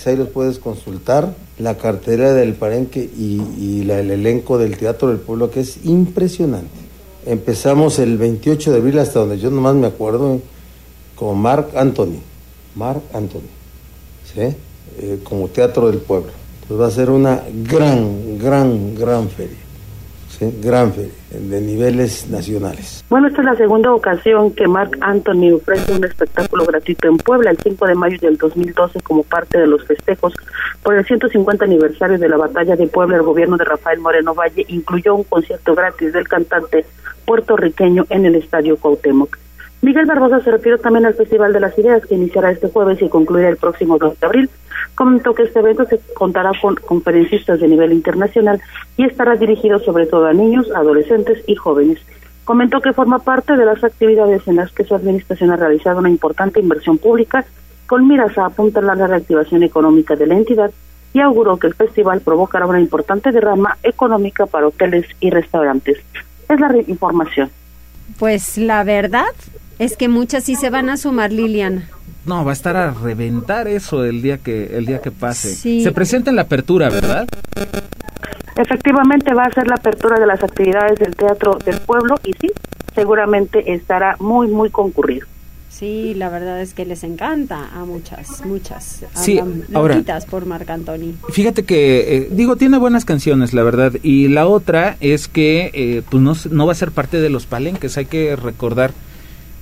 Ahí 0.06 0.16
los 0.16 0.28
puedes 0.28 0.58
consultar, 0.58 1.34
la 1.58 1.76
cartera 1.76 2.32
del 2.32 2.54
Parenque 2.54 3.00
y, 3.00 3.82
el 3.82 4.10
elenco 4.10 4.56
del 4.56 4.76
Teatro 4.76 5.08
del 5.08 5.18
Pueblo, 5.18 5.50
que 5.50 5.60
es 5.60 5.84
impresionante. 5.84 6.68
Empezamos 7.26 7.98
el 7.98 8.16
28 8.16 8.72
de 8.72 8.78
abril, 8.78 8.98
hasta 8.98 9.20
donde 9.20 9.38
yo 9.38 9.50
nomás 9.50 9.74
me 9.74 9.86
acuerdo, 9.86 10.40
con 11.14 11.38
Marc 11.38 11.76
Anthony. 11.76 12.20
Marc 12.74 13.02
Anthony, 13.12 13.50
¿sí? 14.32 14.54
Eh, 15.00 15.20
como 15.24 15.48
Teatro 15.48 15.90
del 15.90 15.98
Pueblo. 15.98 16.30
Pues 16.66 16.80
va 16.80 16.86
a 16.86 16.90
ser 16.90 17.10
una 17.10 17.42
gran, 17.64 18.38
gran, 18.38 18.94
gran 18.94 19.28
feria 19.28 19.67
gran 20.40 20.92
feria, 20.92 21.12
de 21.30 21.60
niveles 21.60 22.28
nacionales. 22.28 23.04
Bueno, 23.08 23.28
esta 23.28 23.40
es 23.40 23.46
la 23.46 23.56
segunda 23.56 23.92
ocasión 23.92 24.52
que 24.52 24.66
Mark 24.68 24.96
Anthony 25.00 25.52
ofrece 25.54 25.92
un 25.92 26.04
espectáculo 26.04 26.64
gratuito 26.64 27.08
en 27.08 27.16
Puebla, 27.18 27.50
el 27.50 27.58
5 27.58 27.86
de 27.86 27.94
mayo 27.94 28.18
del 28.20 28.36
2012, 28.36 29.00
como 29.00 29.22
parte 29.24 29.58
de 29.58 29.66
los 29.66 29.84
festejos 29.84 30.34
por 30.82 30.94
el 30.94 31.04
150 31.04 31.64
aniversario 31.64 32.18
de 32.18 32.28
la 32.28 32.36
batalla 32.36 32.76
de 32.76 32.86
Puebla. 32.86 33.16
El 33.16 33.22
gobierno 33.22 33.56
de 33.56 33.64
Rafael 33.64 34.00
Moreno 34.00 34.34
Valle 34.34 34.64
incluyó 34.68 35.14
un 35.14 35.24
concierto 35.24 35.74
gratis 35.74 36.12
del 36.12 36.28
cantante 36.28 36.84
puertorriqueño 37.24 38.06
en 38.08 38.26
el 38.26 38.36
Estadio 38.36 38.76
Cuauhtémoc. 38.76 39.36
Miguel 39.80 40.06
Barbosa 40.06 40.40
se 40.40 40.50
refiere 40.50 40.78
también 40.78 41.06
al 41.06 41.14
Festival 41.14 41.52
de 41.52 41.60
las 41.60 41.78
Ideas 41.78 42.04
que 42.04 42.16
iniciará 42.16 42.50
este 42.50 42.68
jueves 42.68 43.00
y 43.00 43.08
concluirá 43.08 43.48
el 43.48 43.56
próximo 43.56 43.96
2 43.96 44.18
de 44.18 44.26
abril. 44.26 44.50
Comentó 44.98 45.32
que 45.32 45.44
este 45.44 45.60
evento 45.60 45.84
se 45.84 46.00
contará 46.12 46.50
con 46.60 46.74
conferencistas 46.74 47.60
de 47.60 47.68
nivel 47.68 47.92
internacional 47.92 48.60
y 48.96 49.04
estará 49.04 49.36
dirigido 49.36 49.78
sobre 49.78 50.06
todo 50.06 50.26
a 50.26 50.32
niños, 50.32 50.66
adolescentes 50.74 51.38
y 51.46 51.54
jóvenes. 51.54 52.00
Comentó 52.44 52.80
que 52.80 52.92
forma 52.92 53.20
parte 53.20 53.56
de 53.56 53.64
las 53.64 53.84
actividades 53.84 54.42
en 54.48 54.56
las 54.56 54.72
que 54.72 54.82
su 54.82 54.96
administración 54.96 55.52
ha 55.52 55.56
realizado 55.56 56.00
una 56.00 56.10
importante 56.10 56.58
inversión 56.58 56.98
pública 56.98 57.46
con 57.86 58.08
miras 58.08 58.36
a 58.38 58.46
apuntalar 58.46 58.96
la 58.96 59.06
reactivación 59.06 59.62
económica 59.62 60.16
de 60.16 60.26
la 60.26 60.36
entidad 60.36 60.72
y 61.12 61.20
auguró 61.20 61.58
que 61.58 61.68
el 61.68 61.74
festival 61.74 62.20
provocará 62.20 62.66
una 62.66 62.80
importante 62.80 63.30
derrama 63.30 63.78
económica 63.84 64.46
para 64.46 64.66
hoteles 64.66 65.06
y 65.20 65.30
restaurantes. 65.30 65.98
Es 66.48 66.58
la 66.58 66.76
información. 66.88 67.52
Pues 68.18 68.58
la 68.58 68.82
verdad 68.82 69.32
es 69.78 69.96
que 69.96 70.08
muchas 70.08 70.44
sí 70.44 70.56
se 70.56 70.70
van 70.70 70.88
a 70.88 70.96
sumar, 70.96 71.32
Liliana. 71.32 71.88
No, 72.26 72.44
va 72.44 72.50
a 72.50 72.54
estar 72.54 72.76
a 72.76 72.90
reventar 72.92 73.68
eso 73.68 74.04
el 74.04 74.20
día 74.20 74.38
que 74.38 74.76
el 74.76 74.84
día 74.84 75.00
que 75.00 75.10
pase. 75.10 75.54
Se 75.54 75.92
presenta 75.92 76.30
en 76.30 76.36
la 76.36 76.42
apertura, 76.42 76.90
¿verdad? 76.90 77.26
Efectivamente 78.56 79.32
va 79.34 79.44
a 79.44 79.50
ser 79.50 79.66
la 79.68 79.76
apertura 79.76 80.18
de 80.18 80.26
las 80.26 80.42
actividades 80.42 80.98
del 80.98 81.14
Teatro 81.14 81.58
del 81.64 81.78
Pueblo 81.80 82.16
y 82.24 82.32
sí, 82.32 82.48
seguramente 82.94 83.72
estará 83.72 84.16
muy 84.18 84.48
muy 84.48 84.68
concurrido. 84.68 85.26
Sí, 85.70 86.12
la 86.14 86.28
verdad 86.28 86.60
es 86.60 86.74
que 86.74 86.84
les 86.84 87.04
encanta 87.04 87.70
a 87.72 87.84
muchas, 87.84 88.44
muchas. 88.44 89.04
Sí, 89.14 89.40
ahora, 89.72 90.02
por 90.28 90.44
Marc 90.44 90.68
Anthony. 90.68 91.14
Fíjate 91.30 91.62
que, 91.64 92.16
eh, 92.16 92.28
digo, 92.32 92.56
tiene 92.56 92.78
buenas 92.78 93.04
canciones, 93.04 93.54
la 93.54 93.62
verdad. 93.62 93.92
Y 94.02 94.26
la 94.26 94.48
otra 94.48 94.96
es 94.98 95.28
que, 95.28 95.70
eh, 95.74 96.02
pues 96.10 96.20
no, 96.20 96.34
no 96.50 96.66
va 96.66 96.72
a 96.72 96.74
ser 96.74 96.90
parte 96.90 97.20
de 97.20 97.30
los 97.30 97.46
palenques. 97.46 97.96
Hay 97.96 98.06
que 98.06 98.34
recordar 98.34 98.90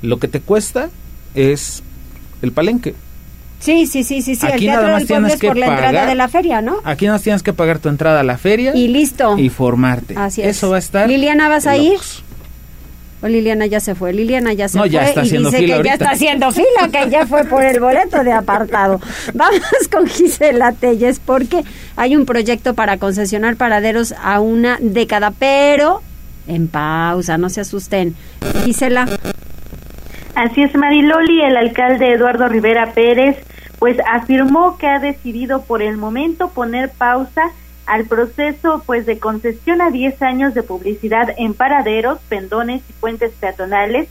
lo 0.06 0.18
que 0.18 0.28
te 0.28 0.40
cuesta 0.40 0.88
es 1.34 1.82
el 2.42 2.52
palenque. 2.52 2.94
Sí, 3.58 3.86
sí, 3.86 4.04
sí, 4.04 4.22
sí, 4.22 4.36
sí. 4.36 4.46
Aquí 4.46 4.68
el 4.68 4.74
nada 4.74 4.92
más 4.92 5.06
tienes 5.06 5.36
que 5.36 5.48
por 5.48 5.56
la 5.56 5.66
entrada 5.66 6.06
de 6.06 6.14
la 6.14 6.28
feria, 6.28 6.60
¿no? 6.60 6.76
Aquí 6.84 7.06
nada 7.06 7.16
más 7.16 7.22
tienes 7.22 7.42
que 7.42 7.52
pagar 7.52 7.78
tu 7.78 7.88
entrada 7.88 8.20
a 8.20 8.22
la 8.22 8.38
feria. 8.38 8.74
Y 8.74 8.88
listo. 8.88 9.38
Y 9.38 9.48
formarte. 9.48 10.14
Así 10.16 10.42
es. 10.42 10.56
Eso 10.56 10.70
va 10.70 10.76
a 10.76 10.78
estar. 10.78 11.08
Liliana, 11.08 11.48
¿vas 11.48 11.66
a 11.66 11.76
ir? 11.76 11.98
O 13.22 13.28
Liliana 13.28 13.64
ya 13.64 13.80
se 13.80 13.94
fue. 13.94 14.12
Liliana 14.12 14.52
ya 14.52 14.68
se 14.68 14.76
no, 14.76 14.84
fue. 14.84 14.90
Ya 14.90 15.08
está 15.08 15.22
haciendo 15.22 15.48
y 15.48 15.52
dice 15.52 15.66
que 15.66 15.82
ya 15.82 15.94
está 15.94 16.10
haciendo 16.10 16.52
fila, 16.52 16.88
que 16.92 17.10
ya 17.10 17.26
fue 17.26 17.44
por 17.44 17.64
el 17.64 17.80
boleto 17.80 18.22
de 18.22 18.32
apartado. 18.32 19.00
Vamos 19.34 19.60
con 19.90 20.06
Gisela 20.06 20.72
Telles, 20.72 21.18
porque 21.18 21.64
hay 21.96 22.14
un 22.14 22.26
proyecto 22.26 22.74
para 22.74 22.98
concesionar 22.98 23.56
paraderos 23.56 24.14
a 24.22 24.40
una 24.40 24.78
década, 24.80 25.32
pero 25.36 26.02
en 26.46 26.68
pausa, 26.68 27.38
no 27.38 27.48
se 27.48 27.62
asusten. 27.62 28.14
Gisela. 28.64 29.08
Así 30.36 30.62
es, 30.62 30.74
Mariloli, 30.74 31.40
el 31.40 31.56
alcalde 31.56 32.12
Eduardo 32.12 32.46
Rivera 32.46 32.92
Pérez, 32.92 33.38
pues 33.78 33.96
afirmó 34.06 34.76
que 34.76 34.86
ha 34.86 34.98
decidido 34.98 35.62
por 35.62 35.80
el 35.80 35.96
momento 35.96 36.50
poner 36.50 36.90
pausa 36.90 37.52
al 37.86 38.04
proceso 38.04 38.82
pues 38.84 39.06
de 39.06 39.18
concesión 39.18 39.80
a 39.80 39.90
10 39.90 40.20
años 40.20 40.52
de 40.52 40.62
publicidad 40.62 41.30
en 41.38 41.54
paraderos, 41.54 42.18
pendones 42.28 42.82
y 42.86 42.92
puentes 42.92 43.32
peatonales, 43.32 44.10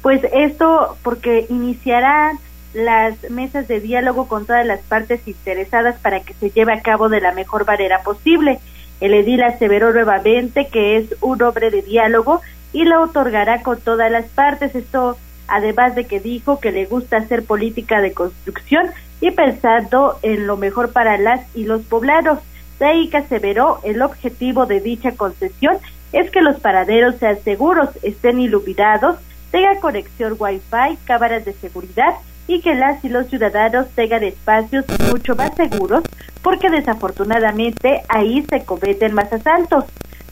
pues 0.00 0.22
esto 0.32 0.96
porque 1.02 1.44
iniciará 1.50 2.32
las 2.72 3.28
mesas 3.28 3.68
de 3.68 3.80
diálogo 3.80 4.26
con 4.26 4.46
todas 4.46 4.64
las 4.64 4.80
partes 4.80 5.20
interesadas 5.28 5.98
para 6.00 6.20
que 6.20 6.32
se 6.32 6.48
lleve 6.48 6.72
a 6.72 6.80
cabo 6.80 7.10
de 7.10 7.20
la 7.20 7.32
mejor 7.32 7.66
manera 7.66 8.02
posible. 8.02 8.58
El 9.02 9.12
edil 9.12 9.42
aseveró 9.42 9.92
nuevamente 9.92 10.68
que 10.68 10.96
es 10.96 11.14
un 11.20 11.42
hombre 11.42 11.70
de 11.70 11.82
diálogo 11.82 12.40
y 12.72 12.86
lo 12.86 13.02
otorgará 13.02 13.62
con 13.62 13.78
todas 13.78 14.10
las 14.10 14.24
partes. 14.28 14.74
Esto 14.74 15.18
además 15.48 15.94
de 15.94 16.04
que 16.04 16.20
dijo 16.20 16.60
que 16.60 16.70
le 16.70 16.86
gusta 16.86 17.16
hacer 17.16 17.44
política 17.44 18.00
de 18.00 18.12
construcción 18.12 18.86
y 19.20 19.30
pensando 19.32 20.18
en 20.22 20.46
lo 20.46 20.56
mejor 20.56 20.92
para 20.92 21.18
las 21.18 21.44
y 21.56 21.64
los 21.64 21.82
poblados. 21.82 22.38
De 22.78 22.86
ahí 22.86 23.08
que 23.08 23.16
aseveró 23.16 23.80
el 23.82 24.02
objetivo 24.02 24.66
de 24.66 24.80
dicha 24.80 25.12
concesión 25.12 25.78
es 26.12 26.30
que 26.30 26.42
los 26.42 26.60
paraderos 26.60 27.16
sean 27.16 27.38
seguros, 27.42 27.90
estén 28.02 28.40
iluminados, 28.40 29.16
tengan 29.50 29.80
conexión 29.80 30.36
Wi-Fi, 30.38 30.98
cámaras 31.04 31.44
de 31.44 31.54
seguridad 31.54 32.14
y 32.46 32.60
que 32.60 32.74
las 32.74 33.04
y 33.04 33.08
los 33.08 33.26
ciudadanos 33.26 33.88
tengan 33.94 34.22
espacios 34.22 34.84
mucho 35.10 35.34
más 35.34 35.54
seguros 35.56 36.02
porque 36.42 36.70
desafortunadamente 36.70 38.02
ahí 38.08 38.44
se 38.48 38.64
cometen 38.64 39.14
más 39.14 39.32
asaltos 39.32 39.84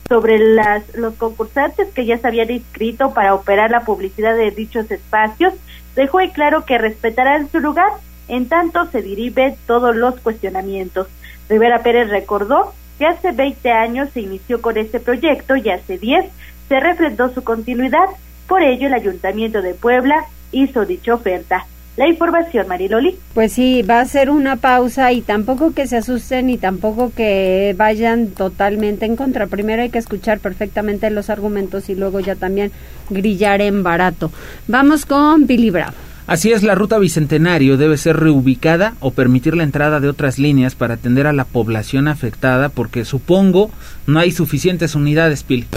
sobre 0.07 0.39
las, 0.39 0.95
los 0.95 1.15
concursantes 1.15 1.89
que 1.93 2.05
ya 2.05 2.17
se 2.17 2.27
habían 2.27 2.51
inscrito 2.51 3.13
para 3.13 3.33
operar 3.33 3.71
la 3.71 3.81
publicidad 3.81 4.35
de 4.35 4.51
dichos 4.51 4.89
espacios, 4.89 5.53
dejó 5.95 6.19
claro 6.33 6.65
que 6.65 6.77
respetarán 6.77 7.49
su 7.49 7.59
lugar, 7.59 7.91
en 8.27 8.47
tanto 8.47 8.85
se 8.91 9.01
dirimen 9.01 9.55
todos 9.65 9.95
los 9.95 10.19
cuestionamientos. 10.19 11.07
Rivera 11.49 11.83
Pérez 11.83 12.09
recordó 12.09 12.73
que 12.97 13.05
hace 13.05 13.31
20 13.31 13.71
años 13.71 14.09
se 14.13 14.21
inició 14.21 14.61
con 14.61 14.77
este 14.77 14.99
proyecto 14.99 15.55
y 15.55 15.69
hace 15.69 15.97
10 15.97 16.25
se 16.67 16.79
refrendó 16.79 17.33
su 17.33 17.43
continuidad, 17.43 18.07
por 18.47 18.61
ello 18.61 18.87
el 18.87 18.93
Ayuntamiento 18.93 19.61
de 19.61 19.73
Puebla 19.73 20.25
hizo 20.51 20.85
dicha 20.85 21.13
oferta. 21.13 21.65
La 21.97 22.07
información, 22.07 22.67
Mariloli. 22.67 23.17
Pues 23.33 23.53
sí, 23.53 23.81
va 23.81 23.99
a 23.99 24.05
ser 24.05 24.29
una 24.29 24.57
pausa 24.57 25.11
y 25.11 25.21
tampoco 25.21 25.73
que 25.73 25.87
se 25.87 25.97
asusten 25.97 26.47
y 26.51 26.59
tampoco 26.59 27.11
que 27.15 27.73
vayan 27.75 28.27
totalmente 28.27 29.07
en 29.07 29.15
contra. 29.15 29.47
Primero 29.47 29.81
hay 29.81 29.89
que 29.89 29.97
escuchar 29.97 30.39
perfectamente 30.39 31.09
los 31.09 31.31
argumentos 31.31 31.89
y 31.89 31.95
luego 31.95 32.19
ya 32.19 32.35
también 32.35 32.71
grillar 33.09 33.61
en 33.61 33.81
barato. 33.81 34.31
Vamos 34.67 35.07
con 35.07 35.47
Billy 35.47 35.71
Bravo. 35.71 35.95
Así 36.27 36.51
es, 36.51 36.61
la 36.61 36.75
ruta 36.75 36.99
Bicentenario 36.99 37.77
debe 37.77 37.95
ser 37.95 38.17
reubicada 38.17 38.95
o 38.99 39.11
permitir 39.11 39.55
la 39.55 39.63
entrada 39.63 40.01
de 40.01 40.09
otras 40.09 40.39
líneas 40.39 40.75
para 40.75 40.95
atender 40.95 41.25
a 41.25 41.31
la 41.31 41.45
población 41.45 42.09
afectada 42.09 42.67
porque 42.67 43.05
supongo 43.05 43.71
no 44.07 44.19
hay 44.19 44.31
suficientes 44.31 44.93
unidades, 44.93 45.43
Pil. 45.43 45.67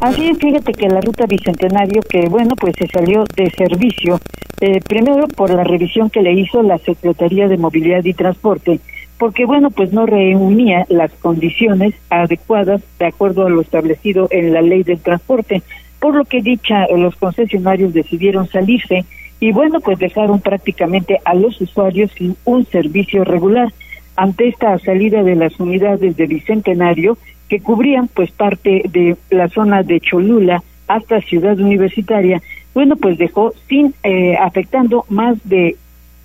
Así 0.00 0.28
es, 0.28 0.38
fíjate 0.38 0.72
que 0.72 0.88
la 0.88 1.00
ruta 1.00 1.26
Bicentenario, 1.26 2.02
que 2.02 2.28
bueno, 2.28 2.56
pues 2.60 2.74
se 2.76 2.88
salió 2.88 3.24
de 3.36 3.48
servicio, 3.52 4.20
eh, 4.60 4.80
primero 4.80 5.28
por 5.28 5.54
la 5.54 5.62
revisión 5.62 6.10
que 6.10 6.22
le 6.22 6.32
hizo 6.32 6.60
la 6.64 6.78
Secretaría 6.78 7.46
de 7.46 7.56
Movilidad 7.56 8.04
y 8.04 8.14
Transporte, 8.14 8.80
porque 9.16 9.46
bueno, 9.46 9.70
pues 9.70 9.92
no 9.92 10.06
reunía 10.06 10.86
las 10.88 11.12
condiciones 11.12 11.94
adecuadas 12.10 12.82
de 12.98 13.06
acuerdo 13.06 13.46
a 13.46 13.50
lo 13.50 13.60
establecido 13.60 14.26
en 14.32 14.52
la 14.52 14.60
ley 14.60 14.82
del 14.82 14.98
transporte, 14.98 15.62
por 16.00 16.16
lo 16.16 16.24
que 16.24 16.42
dicha 16.42 16.88
los 16.88 17.14
concesionarios 17.14 17.94
decidieron 17.94 18.48
salirse 18.48 19.04
y 19.40 19.52
bueno, 19.52 19.80
pues 19.80 19.98
dejaron 19.98 20.40
prácticamente 20.40 21.20
a 21.24 21.34
los 21.34 21.60
usuarios 21.60 22.10
sin 22.12 22.36
un 22.44 22.64
servicio 22.66 23.24
regular. 23.24 23.72
Ante 24.16 24.48
esta 24.48 24.78
salida 24.78 25.22
de 25.22 25.34
las 25.34 25.58
unidades 25.58 26.16
de 26.16 26.26
Bicentenario, 26.26 27.18
que 27.48 27.60
cubrían 27.60 28.08
pues 28.08 28.30
parte 28.30 28.82
de 28.88 29.16
la 29.30 29.48
zona 29.48 29.82
de 29.82 30.00
Cholula 30.00 30.62
hasta 30.86 31.20
Ciudad 31.20 31.58
Universitaria, 31.58 32.40
bueno, 32.74 32.96
pues 32.96 33.18
dejó 33.18 33.52
sin 33.68 33.94
eh, 34.02 34.36
afectando 34.36 35.04
más 35.08 35.36
de 35.44 35.76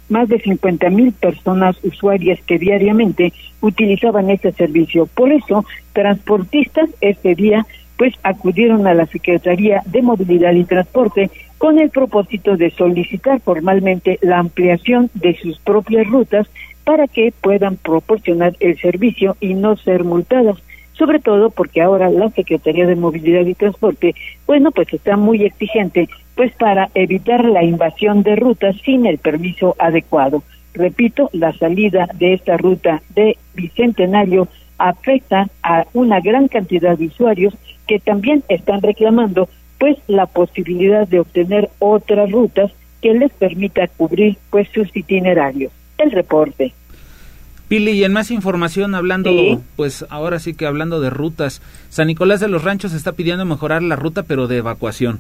más 0.10 0.28
de 0.28 0.40
50 0.40 0.90
mil 0.90 1.12
personas 1.14 1.78
usuarias 1.84 2.40
que 2.48 2.58
diariamente 2.58 3.32
utilizaban 3.62 4.32
este 4.32 4.52
servicio. 4.54 5.06
Por 5.06 5.32
eso, 5.32 5.66
transportistas 5.94 6.90
este 7.00 7.36
día 7.36 7.66
pues 7.96 8.16
acudieron 8.24 8.88
a 8.88 8.94
la 8.94 9.06
Secretaría 9.08 9.84
de 9.86 10.02
Movilidad 10.02 10.54
y 10.54 10.64
Transporte 10.64 11.30
con 11.60 11.78
el 11.78 11.92
propósito 11.92 12.58
de 12.58 12.72
solicitar 12.72 13.40
formalmente 13.42 14.18
la 14.22 14.40
ampliación 14.40 15.12
de 15.14 15.36
sus 15.36 15.60
propias 15.60 16.08
rutas 16.08 16.48
para 16.84 17.08
que 17.08 17.32
puedan 17.40 17.76
proporcionar 17.76 18.56
el 18.60 18.80
servicio 18.80 19.38
y 19.40 19.54
no 19.54 19.76
ser 19.76 20.04
multadas 20.04 20.58
sobre 21.00 21.20
todo 21.20 21.50
porque 21.50 21.82
ahora 21.82 22.10
la 22.10 22.30
Secretaría 22.30 22.86
de 22.86 22.98
Movilidad 22.98 23.46
y 23.46 23.56
Transporte, 23.56 24.14
bueno, 24.46 24.72
pues 24.72 24.94
está 24.94 25.16
muy 25.16 25.46
exigente, 25.46 26.10
pues 26.36 26.52
para 26.56 26.90
evitar 26.94 27.46
la 27.46 27.64
invasión 27.64 28.22
de 28.22 28.36
rutas 28.36 28.76
sin 28.84 29.06
el 29.06 29.18
permiso 29.18 29.78
adecuado. 29.80 30.44
Repito, 30.74 31.30
la 31.32 31.54
salida 31.54 32.10
de 32.16 32.34
esta 32.34 32.58
ruta 32.58 33.02
de 33.16 33.38
Bicentenario 33.56 34.50
afecta 34.78 35.48
a 35.64 35.86
una 35.94 36.20
gran 36.20 36.50
cantidad 36.50 36.98
de 36.98 37.08
usuarios 37.08 37.54
que 37.88 38.00
también 38.00 38.44
están 38.50 38.82
reclamando 38.82 39.48
pues 39.80 39.98
la 40.08 40.26
posibilidad 40.26 41.08
de 41.08 41.20
obtener 41.20 41.70
otras 41.80 42.30
rutas 42.32 42.72
que 43.02 43.14
les 43.14 43.32
permita 43.32 43.88
cubrir 43.88 44.38
pues 44.50 44.68
sus 44.74 44.96
itinerarios. 44.96 45.72
El 45.98 46.12
reporte. 46.12 46.74
Pili, 47.68 47.92
y 47.92 48.04
en 48.04 48.14
más 48.14 48.32
información, 48.32 48.96
hablando, 48.96 49.32
pues 49.76 50.04
ahora 50.10 50.40
sí 50.40 50.56
que 50.56 50.66
hablando 50.66 51.00
de 51.02 51.12
rutas, 51.12 51.62
San 51.90 52.08
Nicolás 52.08 52.40
de 52.40 52.48
los 52.48 52.64
Ranchos 52.64 52.94
está 52.94 53.12
pidiendo 53.12 53.46
mejorar 53.46 53.84
la 53.84 53.96
ruta, 53.96 54.24
pero 54.24 54.48
de 54.48 54.58
evacuación. 54.58 55.20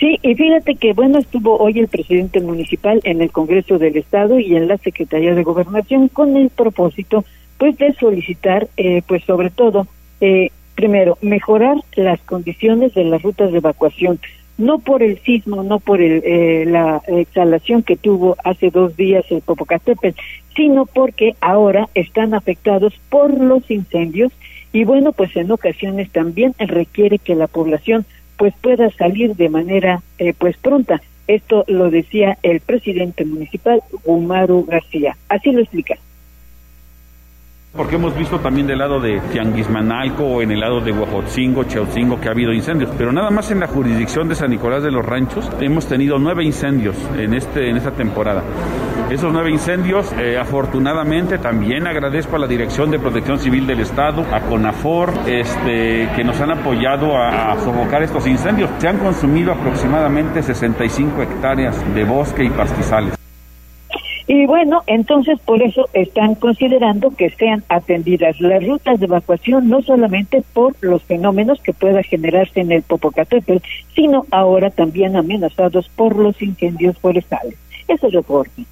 Sí, 0.00 0.18
y 0.22 0.34
fíjate 0.34 0.74
que 0.76 0.94
bueno, 0.94 1.18
estuvo 1.18 1.58
hoy 1.58 1.78
el 1.78 1.86
presidente 1.86 2.40
municipal 2.40 3.00
en 3.04 3.20
el 3.20 3.30
Congreso 3.30 3.78
del 3.78 3.96
Estado 3.96 4.38
y 4.40 4.56
en 4.56 4.66
la 4.66 4.78
Secretaría 4.78 5.34
de 5.34 5.44
Gobernación 5.44 6.08
con 6.08 6.36
el 6.36 6.48
propósito, 6.48 7.24
pues, 7.58 7.76
de 7.78 7.92
solicitar, 7.94 8.66
eh, 8.76 9.02
pues, 9.06 9.22
sobre 9.24 9.50
todo, 9.50 9.86
eh, 10.20 10.50
primero, 10.80 11.18
mejorar 11.20 11.76
las 11.94 12.18
condiciones 12.20 12.94
de 12.94 13.04
las 13.04 13.20
rutas 13.20 13.52
de 13.52 13.58
evacuación 13.58 14.18
no 14.56 14.78
por 14.78 15.02
el 15.02 15.18
sismo, 15.20 15.62
no 15.62 15.78
por 15.78 16.00
el, 16.00 16.22
eh, 16.24 16.64
la 16.66 17.02
exhalación 17.06 17.82
que 17.82 17.96
tuvo 17.96 18.36
hace 18.44 18.70
dos 18.70 18.96
días 18.96 19.26
el 19.28 19.42
Popocatépetl, 19.42 20.18
sino 20.56 20.86
porque 20.86 21.34
ahora 21.42 21.90
están 21.94 22.32
afectados 22.32 22.94
por 23.10 23.38
los 23.38 23.70
incendios 23.70 24.32
y 24.72 24.84
bueno, 24.84 25.12
pues 25.12 25.36
en 25.36 25.50
ocasiones 25.50 26.10
también 26.12 26.54
requiere 26.58 27.18
que 27.18 27.34
la 27.34 27.46
población 27.46 28.06
pues 28.38 28.54
pueda 28.62 28.90
salir 28.92 29.36
de 29.36 29.50
manera 29.50 30.02
eh, 30.18 30.32
pues 30.32 30.56
pronta. 30.56 31.02
Esto 31.26 31.64
lo 31.68 31.90
decía 31.90 32.38
el 32.42 32.60
presidente 32.60 33.26
municipal, 33.26 33.82
Umaru 34.04 34.64
García. 34.64 35.18
Así 35.28 35.52
lo 35.52 35.60
explica. 35.60 35.98
Porque 37.72 37.94
hemos 37.94 38.16
visto 38.16 38.40
también 38.40 38.66
del 38.66 38.78
lado 38.78 38.98
de 38.98 39.20
Tianguismanalco 39.32 40.24
o 40.24 40.42
en 40.42 40.50
el 40.50 40.58
lado 40.58 40.80
de 40.80 40.90
Huajotzingo, 40.90 41.62
Cheotzingo, 41.64 42.20
que 42.20 42.26
ha 42.26 42.32
habido 42.32 42.52
incendios. 42.52 42.90
Pero 42.98 43.12
nada 43.12 43.30
más 43.30 43.52
en 43.52 43.60
la 43.60 43.68
jurisdicción 43.68 44.28
de 44.28 44.34
San 44.34 44.50
Nicolás 44.50 44.82
de 44.82 44.90
los 44.90 45.06
Ranchos 45.06 45.48
hemos 45.60 45.86
tenido 45.86 46.18
nueve 46.18 46.44
incendios 46.44 46.96
en, 47.16 47.32
este, 47.32 47.70
en 47.70 47.76
esta 47.76 47.92
temporada. 47.92 48.42
Esos 49.08 49.32
nueve 49.32 49.52
incendios, 49.52 50.12
eh, 50.18 50.36
afortunadamente, 50.36 51.38
también 51.38 51.86
agradezco 51.86 52.36
a 52.36 52.40
la 52.40 52.48
Dirección 52.48 52.90
de 52.90 52.98
Protección 52.98 53.38
Civil 53.38 53.68
del 53.68 53.80
Estado, 53.80 54.24
a 54.32 54.40
CONAFOR, 54.40 55.12
este, 55.26 56.08
que 56.16 56.24
nos 56.24 56.40
han 56.40 56.50
apoyado 56.50 57.16
a, 57.16 57.52
a 57.52 57.60
sofocar 57.60 58.02
estos 58.02 58.26
incendios. 58.26 58.68
Se 58.78 58.88
han 58.88 58.98
consumido 58.98 59.52
aproximadamente 59.52 60.42
65 60.42 61.22
hectáreas 61.22 61.94
de 61.94 62.04
bosque 62.04 62.44
y 62.44 62.50
pastizales. 62.50 63.19
Y 64.32 64.46
bueno, 64.46 64.84
entonces 64.86 65.40
por 65.44 65.60
eso 65.60 65.88
están 65.92 66.36
considerando 66.36 67.10
que 67.10 67.30
sean 67.30 67.64
atendidas 67.68 68.40
las 68.40 68.64
rutas 68.64 69.00
de 69.00 69.06
evacuación 69.06 69.68
no 69.68 69.82
solamente 69.82 70.44
por 70.52 70.76
los 70.82 71.02
fenómenos 71.02 71.60
que 71.60 71.72
pueda 71.72 72.00
generarse 72.04 72.60
en 72.60 72.70
el 72.70 72.82
Popocatépetl, 72.82 73.66
sino 73.92 74.26
ahora 74.30 74.70
también 74.70 75.16
amenazados 75.16 75.88
por 75.96 76.14
los 76.14 76.40
incendios 76.40 76.96
forestales. 76.98 77.56
Ese 77.88 77.94
es 77.94 78.04
el 78.04 78.12
reporte. 78.12 78.64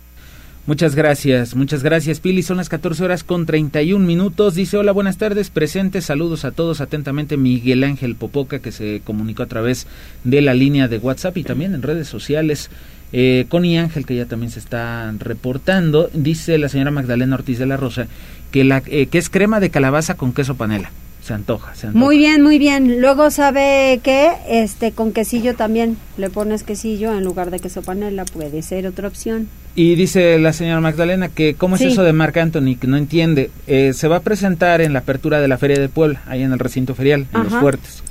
Muchas 0.68 0.94
gracias, 0.94 1.56
muchas 1.56 1.82
gracias 1.82 2.20
Pili. 2.20 2.44
Son 2.44 2.58
las 2.58 2.68
14 2.68 3.02
horas 3.02 3.24
con 3.24 3.44
31 3.44 4.06
minutos. 4.06 4.54
Dice, 4.54 4.76
hola, 4.76 4.92
buenas 4.92 5.18
tardes, 5.18 5.50
presentes, 5.50 6.04
saludos 6.04 6.44
a 6.44 6.52
todos 6.52 6.80
atentamente. 6.80 7.36
Miguel 7.36 7.82
Ángel 7.82 8.14
Popoca, 8.14 8.60
que 8.60 8.70
se 8.70 9.00
comunicó 9.02 9.42
a 9.42 9.46
través 9.46 9.88
de 10.22 10.40
la 10.40 10.54
línea 10.54 10.86
de 10.86 10.98
WhatsApp 10.98 11.36
y 11.38 11.42
también 11.42 11.74
en 11.74 11.82
redes 11.82 12.06
sociales. 12.06 12.70
Eh, 13.12 13.46
Connie 13.48 13.78
Ángel, 13.78 14.04
que 14.04 14.16
ya 14.16 14.26
también 14.26 14.50
se 14.50 14.58
está 14.58 15.12
reportando, 15.18 16.10
dice 16.12 16.58
la 16.58 16.68
señora 16.68 16.90
Magdalena 16.90 17.36
Ortiz 17.36 17.58
de 17.58 17.66
la 17.66 17.76
Rosa 17.76 18.06
que, 18.50 18.64
la, 18.64 18.82
eh, 18.86 19.06
que 19.06 19.18
es 19.18 19.30
crema 19.30 19.60
de 19.60 19.70
calabaza 19.70 20.14
con 20.14 20.32
queso 20.32 20.56
panela. 20.56 20.90
Se 21.22 21.34
antoja, 21.34 21.74
se 21.74 21.88
antoja. 21.88 22.04
Muy 22.04 22.16
bien, 22.16 22.42
muy 22.42 22.58
bien. 22.58 23.02
Luego 23.02 23.30
sabe 23.30 24.00
que 24.02 24.30
este 24.48 24.92
con 24.92 25.12
quesillo 25.12 25.54
también 25.54 25.98
le 26.16 26.30
pones 26.30 26.62
quesillo 26.62 27.12
en 27.12 27.24
lugar 27.24 27.50
de 27.50 27.60
queso 27.60 27.82
panela, 27.82 28.24
puede 28.24 28.62
ser 28.62 28.86
otra 28.86 29.08
opción. 29.08 29.48
Y 29.74 29.94
dice 29.94 30.38
la 30.38 30.52
señora 30.52 30.80
Magdalena 30.80 31.28
que 31.28 31.54
cómo 31.54 31.76
es 31.76 31.82
eso 31.82 32.02
de 32.02 32.12
Marc 32.12 32.36
Anthony, 32.38 32.76
que 32.80 32.86
no 32.86 32.96
entiende. 32.96 33.50
Eh, 33.66 33.92
se 33.94 34.08
va 34.08 34.16
a 34.16 34.20
presentar 34.20 34.80
en 34.80 34.92
la 34.92 35.00
apertura 35.00 35.40
de 35.40 35.48
la 35.48 35.58
Feria 35.58 35.78
de 35.78 35.88
Puebla, 35.88 36.22
ahí 36.26 36.42
en 36.42 36.52
el 36.52 36.58
recinto 36.58 36.94
ferial, 36.94 37.26
en 37.34 37.44
Los 37.44 37.52
Fuertes. 37.52 38.02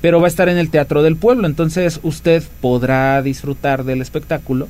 Pero 0.00 0.20
va 0.20 0.26
a 0.26 0.28
estar 0.28 0.48
en 0.48 0.58
el 0.58 0.70
Teatro 0.70 1.02
del 1.02 1.16
Pueblo, 1.16 1.46
entonces 1.46 2.00
usted 2.02 2.42
podrá 2.60 3.20
disfrutar 3.22 3.84
del 3.84 4.00
espectáculo 4.00 4.68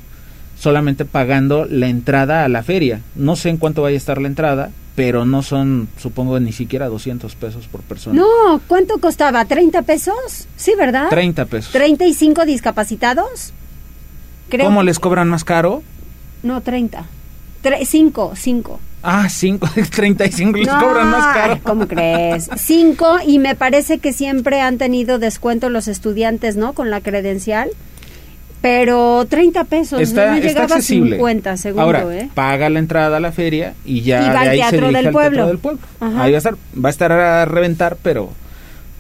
solamente 0.59 1.05
pagando 1.05 1.65
la 1.65 1.89
entrada 1.89 2.45
a 2.45 2.49
la 2.49 2.63
feria. 2.63 3.01
No 3.15 3.37
sé 3.37 3.49
en 3.49 3.57
cuánto 3.57 3.83
vaya 3.83 3.95
a 3.95 3.99
estar 3.99 4.21
la 4.21 4.29
entrada, 4.29 4.71
pero 4.95 5.25
no 5.25 5.43
son, 5.43 5.89
supongo, 5.99 6.39
ni 6.41 6.53
siquiera 6.53 6.89
200 6.89 7.35
pesos 7.37 7.67
por 7.67 7.81
persona. 7.81 8.21
No, 8.21 8.61
¿cuánto 8.67 8.99
costaba? 8.99 9.47
¿30 9.47 9.85
pesos? 9.85 10.49
Sí, 10.57 10.75
¿verdad? 10.77 11.09
30 11.09 11.47
pesos. 11.47 11.75
¿35 11.75 12.45
discapacitados? 12.45 13.53
Creo. 14.51 14.67
¿Cómo 14.67 14.83
les 14.83 14.99
cobran 14.99 15.29
más 15.29 15.45
caro? 15.45 15.83
No, 16.43 16.61
30. 16.61 17.07
5, 17.85 18.33
5. 18.35 18.81
Ah, 19.03 19.29
5, 19.29 19.67
35 19.91 20.59
les 20.59 20.69
cobran 20.69 21.11
más 21.11 21.35
caro. 21.35 21.59
¿Cómo 21.63 21.87
crees? 21.89 22.49
5 22.57 23.19
y 23.27 23.39
me 23.39 23.55
parece 23.55 23.99
que 23.99 24.13
siempre 24.13 24.61
han 24.61 24.79
tenido 24.79 25.19
descuento 25.19 25.69
los 25.71 25.89
estudiantes, 25.89 26.57
¿no? 26.57 26.73
Con 26.73 26.91
la 26.91 27.01
credencial. 27.01 27.71
Pero 28.63 29.25
30 29.27 29.65
pesos, 29.65 30.01
está, 30.03 30.33
no 30.33 30.37
llegaba 30.37 30.65
está 30.67 30.75
accesible. 30.75 31.17
a 31.17 31.19
50, 31.19 31.57
seguro, 31.57 31.83
Ahora, 31.83 32.05
¿eh? 32.15 32.29
paga 32.35 32.69
la 32.69 32.79
entrada 32.79 33.17
a 33.17 33.21
la 33.21 33.33
feria 33.33 33.73
y 33.87 34.03
ya 34.03 34.23
Y 34.23 34.29
va 34.29 34.43
de 34.43 34.49
ahí 34.51 34.59
Teatro 34.59 34.71
se 34.71 34.77
dirige 34.85 34.97
del 34.99 35.07
al 35.07 35.13
Pueblo. 35.13 35.31
Teatro 35.37 35.47
del 35.49 35.59
Pueblo. 35.59 35.81
Ajá. 36.01 36.23
Ahí 36.25 36.31
va 36.33 36.37
a 36.37 36.39
estar, 36.39 36.55
va 36.85 36.89
a 36.89 36.91
estar 36.91 37.13
a 37.13 37.45
reventar, 37.47 37.97
pero 38.03 38.29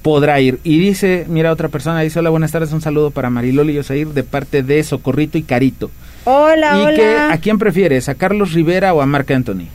podrá 0.00 0.40
ir. 0.40 0.60
Y 0.64 0.78
dice, 0.78 1.26
mira 1.28 1.52
otra 1.52 1.68
persona, 1.68 2.00
dice, 2.00 2.18
hola, 2.20 2.30
buenas 2.30 2.52
tardes, 2.52 2.72
un 2.72 2.80
saludo 2.80 3.10
para 3.10 3.28
Mariloli 3.28 3.74
y 3.74 3.78
Osair 3.80 4.08
de 4.08 4.22
parte 4.22 4.62
de 4.62 4.82
Socorrito 4.82 5.36
y 5.36 5.42
Carito. 5.42 5.90
Hola, 6.24 6.78
¿Y 6.78 6.80
hola. 6.86 6.96
que, 6.96 7.16
a 7.18 7.36
quién 7.36 7.58
prefieres, 7.58 8.08
a 8.08 8.14
Carlos 8.14 8.54
Rivera 8.54 8.94
o 8.94 9.02
a 9.02 9.06
Marc 9.06 9.30
Anthony? 9.30 9.66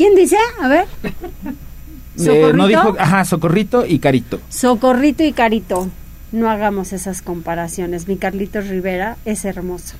¿Quién 0.00 0.14
dice? 0.14 0.38
A 0.62 0.66
ver. 0.66 0.86
Eh, 2.16 2.52
no 2.54 2.66
dijo, 2.66 2.96
ajá, 2.98 3.22
Socorrito 3.26 3.84
y 3.84 3.98
Carito. 3.98 4.40
Socorrito 4.48 5.22
y 5.22 5.32
Carito. 5.32 5.90
No 6.32 6.48
hagamos 6.48 6.94
esas 6.94 7.20
comparaciones. 7.20 8.08
Mi 8.08 8.16
Carlitos 8.16 8.68
Rivera 8.68 9.18
es 9.26 9.44
hermoso. 9.44 9.96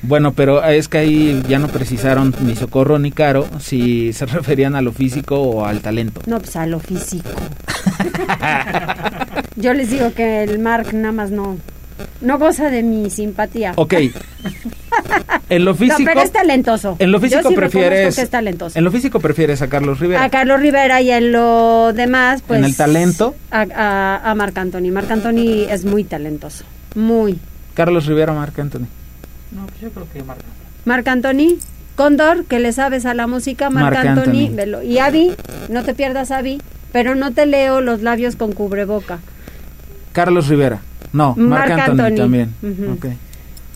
Bueno, 0.00 0.32
pero 0.32 0.64
es 0.64 0.88
que 0.88 0.96
ahí 0.96 1.42
ya 1.46 1.58
no 1.58 1.68
precisaron 1.68 2.34
ni 2.40 2.56
Socorro 2.56 2.98
ni 2.98 3.12
Caro 3.12 3.46
si 3.60 4.14
se 4.14 4.24
referían 4.34 4.76
a 4.76 4.80
lo 4.80 4.92
físico 4.92 5.38
o 5.38 5.66
al 5.66 5.82
talento. 5.82 6.22
No, 6.24 6.38
pues 6.38 6.56
a 6.56 6.64
lo 6.64 6.80
físico. 6.80 7.28
Yo 9.56 9.74
les 9.74 9.90
digo 9.90 10.14
que 10.14 10.42
el 10.44 10.58
Mark 10.58 10.94
nada 10.94 11.12
más 11.12 11.30
no, 11.30 11.58
no 12.20 12.38
goza 12.38 12.70
de 12.70 12.82
mi 12.82 13.10
simpatía. 13.10 13.72
Ok. 13.76 13.94
En 15.48 15.64
lo 15.64 15.74
físico. 15.74 15.98
No, 16.04 16.04
pero 16.06 16.22
es 16.22 16.32
talentoso. 16.32 16.96
En 16.98 17.10
lo 17.12 17.18
Yo 17.18 17.22
físico 17.22 17.48
sí 17.48 17.54
prefieres. 17.54 18.16
que 18.16 18.22
es 18.22 18.30
talentoso. 18.30 18.78
En 18.78 18.84
lo 18.84 18.90
físico 18.90 19.20
prefieres 19.20 19.62
a 19.62 19.68
Carlos 19.68 19.98
Rivera. 20.00 20.22
A 20.24 20.30
Carlos 20.30 20.60
Rivera 20.60 21.00
y 21.02 21.10
en 21.10 21.32
lo 21.32 21.92
demás, 21.92 22.42
pues. 22.46 22.58
En 22.58 22.64
el 22.64 22.76
talento. 22.76 23.34
A, 23.50 23.62
a, 23.74 24.30
a 24.30 24.34
Marc 24.34 24.56
Anthony. 24.58 24.90
Marc 24.92 25.10
Anthony 25.10 25.66
es 25.70 25.84
muy 25.84 26.04
talentoso. 26.04 26.64
Muy. 26.94 27.38
Carlos 27.74 28.06
Rivera 28.06 28.32
o 28.32 28.36
Marc 28.36 28.58
Anthony. 28.58 28.86
No, 29.52 29.66
pues 29.66 29.80
yo 29.80 29.90
creo 29.90 30.06
que 30.12 30.22
Marc 30.22 30.40
Marc 30.84 31.06
Anthony, 31.08 31.58
Cóndor, 31.96 32.44
que 32.44 32.58
le 32.60 32.72
sabes 32.72 33.06
a 33.06 33.14
la 33.14 33.26
música, 33.26 33.70
Marc 33.70 33.94
Marc 33.94 34.06
Anthony, 34.06 34.40
Anthony. 34.46 34.54
velo. 34.56 34.82
Y 34.82 34.98
Avi, 34.98 35.32
no 35.68 35.82
te 35.82 35.94
pierdas 35.94 36.30
Avi, 36.30 36.60
pero 36.92 37.14
no 37.14 37.32
te 37.32 37.46
leo 37.46 37.80
los 37.80 38.02
labios 38.02 38.36
con 38.36 38.52
cubreboca. 38.52 39.18
Carlos 40.12 40.48
Rivera. 40.48 40.80
No, 41.14 41.34
Marc 41.36 41.68
Marc 41.68 41.70
Anthony, 41.70 42.04
Anthony. 42.04 42.16
también. 42.16 42.54
Ujú. 42.60 42.92
Ok. 42.92 43.06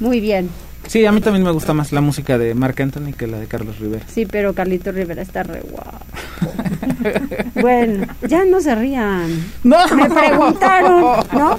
Muy 0.00 0.20
bien. 0.20 0.50
Sí, 0.88 1.06
a 1.06 1.12
mí 1.12 1.20
también 1.20 1.44
me 1.44 1.50
gusta 1.52 1.72
más 1.72 1.92
la 1.92 2.00
música 2.00 2.36
de 2.36 2.54
Marc 2.54 2.80
Anthony 2.80 3.12
que 3.16 3.26
la 3.26 3.38
de 3.38 3.46
Carlos 3.46 3.78
Rivera. 3.78 4.04
Sí, 4.08 4.26
pero 4.26 4.54
Carlito 4.54 4.90
Rivera 4.90 5.22
está 5.22 5.42
re 5.44 5.60
guapo. 5.60 5.98
bueno, 7.60 8.06
ya 8.26 8.44
no 8.44 8.60
se 8.60 8.74
rían. 8.74 9.44
No. 9.62 9.86
Me 9.94 10.10
preguntaron, 10.10 11.26
¿no? 11.32 11.58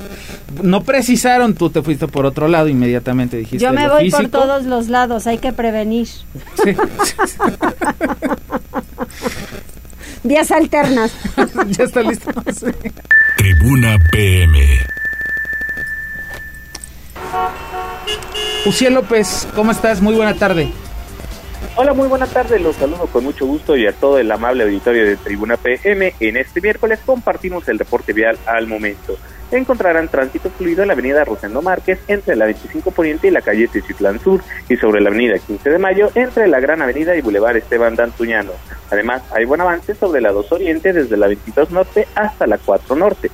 No 0.64 0.84
precisaron, 0.84 1.54
tú 1.54 1.70
te 1.70 1.82
fuiste 1.82 2.08
por 2.08 2.26
otro 2.26 2.48
lado 2.48 2.68
inmediatamente 2.68 3.38
dijiste. 3.38 3.64
Yo 3.64 3.72
me 3.72 3.88
voy 3.88 4.10
por 4.10 4.28
todos 4.30 4.66
los 4.66 4.90
lados, 4.90 5.28
hay 5.28 5.38
que 5.38 5.54
prevenir. 5.54 6.08
Sí. 6.08 6.76
Vías 10.24 10.52
alternas. 10.52 11.14
ya 11.68 11.86
está 11.86 12.02
listo. 12.02 12.32
Tribuna 13.38 13.98
PM. 14.12 14.60
Uciel 18.66 18.94
López, 18.94 19.48
¿cómo 19.56 19.72
estás? 19.72 20.02
Muy 20.02 20.16
buena 20.16 20.34
tarde. 20.36 20.72
Hola, 21.76 21.94
muy 21.94 22.08
buena 22.08 22.28
tarde. 22.28 22.60
Los 22.60 22.76
saludo 22.76 23.08
con 23.08 23.24
mucho 23.24 23.46
gusto 23.46 23.78
y 23.78 23.88
a 23.88 23.94
todo 23.94 24.20
el 24.20 24.32
amable 24.32 24.64
auditorio 24.64 25.06
de 25.06 25.16
Tribuna 25.16 25.56
PM. 25.58 26.14
En 26.20 26.38
este 26.38 26.62
miércoles 26.62 27.00
compartimos 27.06 27.68
el 27.70 27.80
reporte 27.80 28.14
vial 28.14 28.38
al 28.46 28.68
momento. 28.68 29.18
Encontrarán 29.52 30.10
tránsito 30.10 30.50
fluido 30.52 30.84
en 30.84 30.90
la 30.90 30.94
avenida 30.94 31.24
Rosendo 31.24 31.62
Márquez 31.62 32.00
entre 32.08 32.36
la 32.36 32.46
25 32.46 32.92
Poniente 32.92 33.28
y 33.28 33.32
la 33.32 33.42
calle 33.42 33.68
Teciutlán 33.68 34.20
Sur 34.20 34.44
y 34.68 34.76
sobre 34.76 35.02
la 35.02 35.10
avenida 35.10 35.40
15 35.40 35.70
de 35.70 35.80
Mayo 35.80 36.12
entre 36.16 36.48
la 36.48 36.60
Gran 36.60 36.82
Avenida 36.82 37.16
y 37.16 37.22
Boulevard 37.22 37.58
Esteban 37.58 37.96
Dantuñano. 37.96 38.52
Además, 38.92 39.24
hay 39.32 39.46
buen 39.46 39.62
avance 39.62 39.96
sobre 39.96 40.22
la 40.22 40.32
2 40.32 40.52
Oriente 40.52 40.94
desde 40.94 41.18
la 41.18 41.28
22 41.28 41.72
Norte 41.72 42.08
hasta 42.14 42.46
la 42.46 42.58
4 42.58 42.96
Norte 42.96 43.32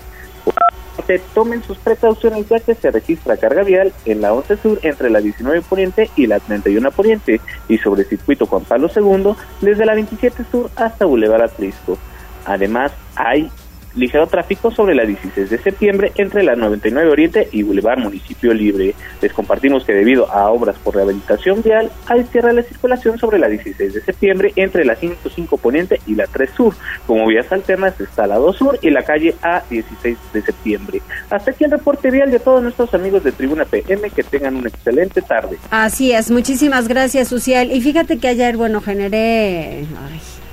tomen 1.34 1.64
sus 1.64 1.78
precauciones 1.78 2.48
ya 2.50 2.60
que 2.60 2.76
se 2.76 2.92
registra 2.92 3.38
carga 3.38 3.64
vial 3.64 3.94
en 4.06 4.22
la 4.22 4.34
11 4.34 4.58
Sur 4.58 4.80
entre 4.84 5.10
la 5.10 5.20
19 5.20 5.62
Poniente 5.62 6.10
y 6.16 6.28
la 6.28 6.40
31 6.40 6.92
Poniente 6.92 7.42
y 7.68 7.78
sobre 7.78 8.04
el 8.04 8.10
circuito 8.10 8.46
Juan 8.46 8.64
Pablo 8.64 8.90
II 8.96 9.34
desde 9.62 9.86
la 9.86 9.94
27 9.94 10.44
Sur 10.52 10.70
hasta 10.76 11.06
Boulevard 11.06 11.44
Atrisco. 11.44 11.98
Además, 12.46 12.92
hay 13.16 13.50
ligero 13.96 14.28
tráfico 14.28 14.72
sobre 14.72 14.96
la 14.96 15.06
16 15.06 15.50
de 15.50 15.58
septiembre 15.58 16.12
entre 16.16 16.44
la 16.44 16.56
99 16.56 17.10
Oriente 17.10 17.50
y 17.52 17.64
Boulevard 17.64 18.00
Municipio 18.00 18.54
Libre. 18.54 18.94
Les 19.22 19.34
compartimos 19.34 19.86
que 19.86 19.94
debido 19.94 20.32
a 20.32 20.50
obras 20.50 20.76
por 20.84 20.96
rehabilitación 20.96 21.62
vial, 21.64 21.92
hay 22.08 22.24
cierre 22.26 22.54
la 22.54 22.64
circulación 22.64 23.18
sobre 23.18 23.40
la 23.40 23.48
16 23.48 23.94
de 23.94 24.02
septiembre 24.02 24.54
entre 24.56 24.86
la 24.86 24.96
105 24.96 25.58
Poniente 25.58 26.00
y 26.06 26.16
la 26.16 26.28
3 26.28 26.50
Sur. 26.56 26.76
Como 27.08 27.28
vías 27.28 27.52
alternas 27.52 28.00
está 28.00 28.28
la 28.28 28.38
2 28.38 28.56
Sur 28.56 28.80
y 28.82 28.90
la 28.90 29.04
calle 29.04 29.36
A16 29.42 30.18
de 30.34 30.42
septiembre. 30.42 31.02
Hasta 31.30 31.52
aquí 31.52 31.64
el 31.64 31.72
reporte 31.72 32.12
vial 32.12 32.32
de 32.32 32.40
todos 32.40 32.62
nuestros 32.62 32.94
amigos 32.94 33.24
de 33.24 33.32
Tribuna 33.32 33.66
PM. 33.66 34.10
Que 34.16 34.24
tengan 34.24 34.56
una 34.56 34.70
excelente 34.70 35.22
tarde. 35.22 35.58
Así 35.72 36.12
es, 36.12 36.32
muchísimas 36.32 36.88
gracias, 36.88 37.32
Uciel. 37.32 37.72
Y 37.72 37.82
fíjate 37.82 38.18
que 38.18 38.28
ayer, 38.28 38.56
bueno, 38.58 38.82
generé... 38.82 39.86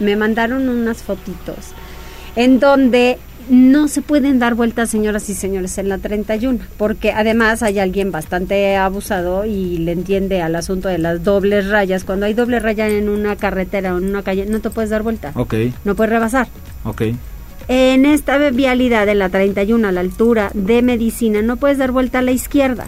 me 0.01 0.17
mandaron 0.17 0.69
unas 0.69 1.03
fotitos 1.03 1.75
en 2.37 2.61
donde 2.61 3.19
no 3.53 3.87
se 3.87 4.01
pueden 4.01 4.39
dar 4.39 4.55
vueltas, 4.55 4.89
señoras 4.89 5.29
y 5.29 5.35
señores, 5.35 5.77
en 5.77 5.91
la 5.91 5.99
31, 5.99 6.59
porque 6.79 7.13
además 7.13 7.63
hay 7.63 7.79
alguien 7.79 8.11
bastante 8.11 8.77
abusado 8.77 9.45
y 9.45 9.77
le 9.77 9.93
entiende 9.93 10.41
al 10.41 10.57
asunto 10.57 10.89
de 10.89 10.97
las 10.97 11.23
dobles 11.23 11.69
rayas. 11.69 12.05
Cuando 12.05 12.25
hay 12.25 12.33
doble 12.33 12.61
raya 12.61 12.89
en 12.89 13.11
una 13.11 13.37
carretera 13.37 13.95
o 13.95 13.99
en 13.99 14.07
una 14.07 14.23
calle, 14.23 14.47
no 14.47 14.61
te 14.61 14.71
puedes 14.71 14.89
dar 14.89 15.03
vuelta. 15.03 15.33
Ok. 15.35 15.55
No 15.85 15.95
puedes 15.95 16.11
rebasar. 16.11 16.49
Ok. 16.85 17.03
En 17.69 18.07
esta 18.07 18.39
vialidad 18.39 19.05
de 19.05 19.15
la 19.15 19.29
31 19.29 19.87
a 19.87 19.93
la 19.93 20.01
altura 20.01 20.51
de 20.55 20.81
Medicina, 20.81 21.43
no 21.43 21.59
puedes 21.59 21.77
dar 21.77 21.93
vuelta 21.93 22.21
a 22.21 22.23
la 22.23 22.33
izquierda. 22.33 22.87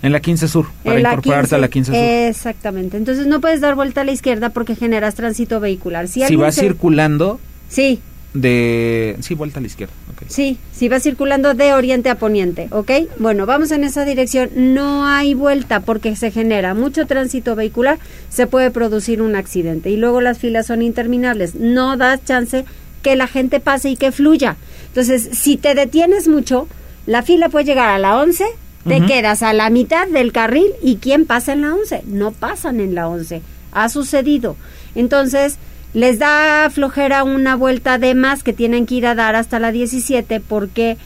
En 0.00 0.12
la 0.12 0.20
15 0.20 0.46
Sur, 0.46 0.66
para 0.84 1.00
incorporarte 1.00 1.56
a 1.56 1.58
la 1.58 1.68
15 1.68 1.90
Sur. 1.90 2.00
Exactamente. 2.00 2.96
Entonces 2.96 3.26
no 3.26 3.40
puedes 3.40 3.60
dar 3.60 3.74
vuelta 3.74 4.02
a 4.02 4.04
la 4.04 4.12
izquierda 4.12 4.50
porque 4.50 4.76
generas 4.76 5.16
tránsito 5.16 5.58
vehicular. 5.58 6.06
Si, 6.06 6.24
si 6.24 6.36
vas 6.36 6.54
circulando. 6.54 7.40
Sí, 7.68 8.00
de 8.34 9.16
sí 9.20 9.34
vuelta 9.34 9.58
a 9.58 9.60
la 9.60 9.66
izquierda 9.66 9.92
okay. 10.14 10.28
sí 10.30 10.58
sí 10.72 10.88
va 10.88 11.00
circulando 11.00 11.54
de 11.54 11.72
oriente 11.74 12.10
a 12.10 12.14
poniente 12.14 12.68
ok. 12.70 12.90
Bueno 13.18 13.44
vamos 13.44 13.72
en 13.72 13.84
esa 13.84 14.04
dirección. 14.04 14.50
No 14.54 15.06
hay 15.06 15.34
vuelta 15.34 15.80
porque 15.80 16.14
se 16.14 16.30
genera 16.30 16.74
mucho 16.74 17.06
tránsito 17.06 17.56
vehicular 17.56 17.98
se 18.28 18.46
puede 18.46 18.70
producir 18.70 19.20
un 19.20 19.34
accidente 19.34 19.90
y 19.90 19.96
luego 19.96 20.20
las 20.20 20.38
filas 20.38 20.66
son 20.66 20.82
interminables. 20.82 21.56
No 21.56 21.96
das 21.96 22.24
chance 22.24 22.64
que 23.02 23.16
la 23.16 23.26
gente 23.26 23.58
pase 23.60 23.90
y 23.90 23.96
que 23.96 24.12
fluya. 24.12 24.56
Entonces 24.88 25.30
si 25.32 25.56
te 25.56 25.74
detienes 25.74 26.28
mucho 26.28 26.68
la 27.06 27.22
fila 27.22 27.48
puede 27.48 27.64
llegar 27.64 27.88
a 27.88 27.98
la 27.98 28.16
11 28.18 28.44
te 28.86 29.04
quedas 29.04 29.42
a 29.42 29.52
la 29.52 29.68
mitad 29.68 30.08
del 30.08 30.32
carril 30.32 30.70
y 30.82 30.96
quién 30.96 31.26
pasa 31.26 31.52
en 31.52 31.62
la 31.62 31.74
11 31.74 32.04
no 32.06 32.30
pasan 32.30 32.80
en 32.80 32.94
la 32.94 33.08
11 33.08 33.42
ha 33.72 33.88
sucedido. 33.88 34.56
Entonces 34.94 35.58
les 35.92 36.18
da 36.18 36.68
flojera 36.70 37.24
una 37.24 37.56
vuelta 37.56 37.98
de 37.98 38.14
más 38.14 38.42
que 38.42 38.52
tienen 38.52 38.86
que 38.86 38.96
ir 38.96 39.06
a 39.06 39.14
dar 39.14 39.34
hasta 39.34 39.58
la 39.58 39.72
17 39.72 40.40
porque, 40.40 40.92
eh, 40.92 40.96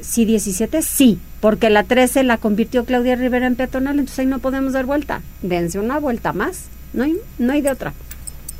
si 0.00 0.24
17, 0.24 0.82
sí, 0.82 1.18
porque 1.40 1.70
la 1.70 1.84
13 1.84 2.22
la 2.22 2.38
convirtió 2.38 2.84
Claudia 2.84 3.16
Rivera 3.16 3.46
en 3.46 3.56
peatonal, 3.56 3.98
entonces 3.98 4.20
ahí 4.20 4.26
no 4.26 4.38
podemos 4.38 4.72
dar 4.72 4.86
vuelta. 4.86 5.22
Dense 5.42 5.78
una 5.78 5.98
vuelta 5.98 6.32
más, 6.32 6.64
no 6.92 7.04
hay, 7.04 7.16
no 7.38 7.52
hay 7.52 7.60
de 7.60 7.70
otra. 7.70 7.92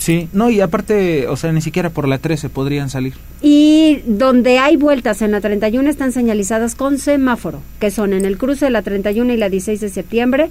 Sí, 0.00 0.30
no, 0.32 0.48
y 0.48 0.62
aparte, 0.62 1.28
o 1.28 1.36
sea, 1.36 1.52
ni 1.52 1.60
siquiera 1.60 1.90
por 1.90 2.08
la 2.08 2.16
13 2.16 2.48
podrían 2.48 2.88
salir. 2.88 3.12
Y 3.42 3.98
donde 4.06 4.58
hay 4.58 4.76
vueltas 4.76 5.20
en 5.20 5.30
la 5.30 5.42
31 5.42 5.90
están 5.90 6.12
señalizadas 6.12 6.74
con 6.74 6.98
semáforo, 6.98 7.60
que 7.80 7.90
son 7.90 8.14
en 8.14 8.24
el 8.24 8.38
cruce 8.38 8.64
de 8.64 8.70
la 8.70 8.80
31 8.80 9.34
y 9.34 9.36
la 9.36 9.50
16 9.50 9.78
de 9.78 9.88
septiembre, 9.90 10.50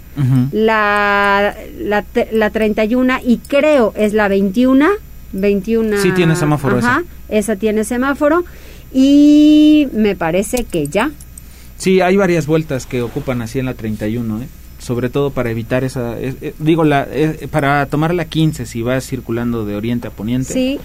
la, 0.51 1.55
la, 1.79 2.05
la, 2.31 2.49
31 2.51 3.15
y 3.25 3.38
creo 3.38 3.91
es 3.97 4.13
la 4.13 4.27
21, 4.27 4.88
21. 5.33 5.97
Sí 5.97 6.12
tiene 6.12 6.35
semáforo 6.35 6.77
ajá, 6.77 7.03
esa. 7.27 7.35
esa 7.35 7.55
tiene 7.55 7.83
semáforo 7.85 8.45
y 8.93 9.88
me 9.93 10.15
parece 10.15 10.63
que 10.63 10.89
ya. 10.89 11.09
Sí, 11.79 12.01
hay 12.01 12.17
varias 12.17 12.45
vueltas 12.45 12.85
que 12.85 13.01
ocupan 13.01 13.41
así 13.41 13.57
en 13.57 13.65
la 13.65 13.73
31, 13.73 14.43
¿eh? 14.43 14.47
Sobre 14.89 15.12
todo 15.12 15.30
para 15.30 15.52
evitar 15.52 15.84
esa, 15.84 16.15
digo, 16.58 16.84
la, 16.84 17.08
para 17.52 17.86
tomar 17.86 18.12
la 18.15 18.25
15 18.25 18.65
si 18.65 18.82
vas 18.82 19.06
circulando 19.06 19.63
de 19.63 19.75
oriente 19.75 20.08
a 20.08 20.10
poniente. 20.10 20.52
Sí. 20.52 20.80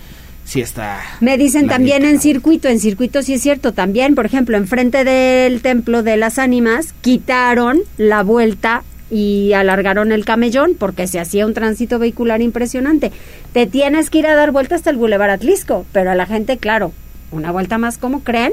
Sí 0.45 0.61
está. 0.61 1.01
Me 1.23 1.38
dicen 1.38 1.69
también 1.69 2.05
en 2.05 2.21
circuito, 2.21 2.69
en 2.69 2.81
circuito 2.81 3.23
sí 3.23 3.33
es 3.33 3.40
cierto, 3.40 3.73
también, 3.73 4.14
por 4.14 4.27
ejemplo, 4.27 4.59
enfrente 4.59 5.03
del 5.03 5.62
templo 5.62 6.03
de 6.03 6.19
las 6.19 6.38
ánimas, 6.38 6.93
quitaron 7.01 7.81
la 7.97 8.23
vuelta 8.23 8.85
y 9.11 9.55
alargaron 9.55 10.12
el 10.12 10.27
camellón 10.27 10.75
porque 10.79 11.07
se 11.07 11.19
hacía 11.19 11.47
un 11.47 11.55
tránsito 11.55 11.99
vehicular 11.99 12.43
impresionante. 12.43 13.11
Te 13.55 13.67
tienes 13.67 14.11
que 14.11 14.19
ir 14.19 14.27
a 14.27 14.35
dar 14.35 14.51
vuelta 14.51 14.75
hasta 14.75 14.90
el 14.90 14.99
Boulevard 14.99 15.31
Atlisco, 15.31 15.87
pero 15.93 16.11
a 16.11 16.14
la 16.14 16.27
gente, 16.27 16.59
claro, 16.59 16.93
una 17.33 17.51
vuelta 17.51 17.79
más, 17.79 17.97
¿cómo 17.97 18.23
creen? 18.23 18.53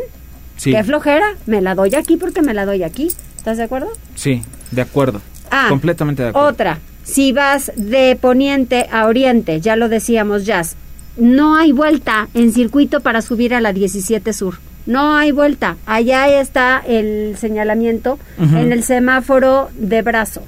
Sí. 0.55 0.71
Qué 0.71 0.81
flojera, 0.85 1.35
me 1.45 1.59
la 1.59 1.75
doy 1.75 1.95
aquí 1.95 2.15
porque 2.15 2.41
me 2.41 2.53
la 2.53 2.65
doy 2.65 2.83
aquí. 2.83 3.09
¿Estás 3.35 3.57
de 3.57 3.63
acuerdo? 3.63 3.89
Sí, 4.15 4.43
de 4.71 4.81
acuerdo. 4.81 5.19
Ah, 5.51 5.67
completamente 5.69 6.23
de 6.23 6.29
acuerdo. 6.29 6.47
Otra, 6.47 6.79
si 7.03 7.31
vas 7.33 7.71
de 7.75 8.17
poniente 8.19 8.87
a 8.91 9.05
oriente, 9.05 9.59
ya 9.61 9.75
lo 9.75 9.89
decíamos, 9.89 10.45
Jazz, 10.45 10.75
no 11.17 11.55
hay 11.55 11.71
vuelta 11.71 12.29
en 12.33 12.53
circuito 12.53 13.01
para 13.01 13.21
subir 13.21 13.53
a 13.53 13.61
la 13.61 13.73
17 13.73 14.33
Sur. 14.33 14.55
No 14.85 15.15
hay 15.15 15.31
vuelta. 15.31 15.77
Allá 15.85 16.27
está 16.41 16.81
el 16.87 17.37
señalamiento 17.37 18.17
en 18.39 18.71
el 18.71 18.83
semáforo 18.83 19.69
de 19.77 20.01
brazo. 20.01 20.43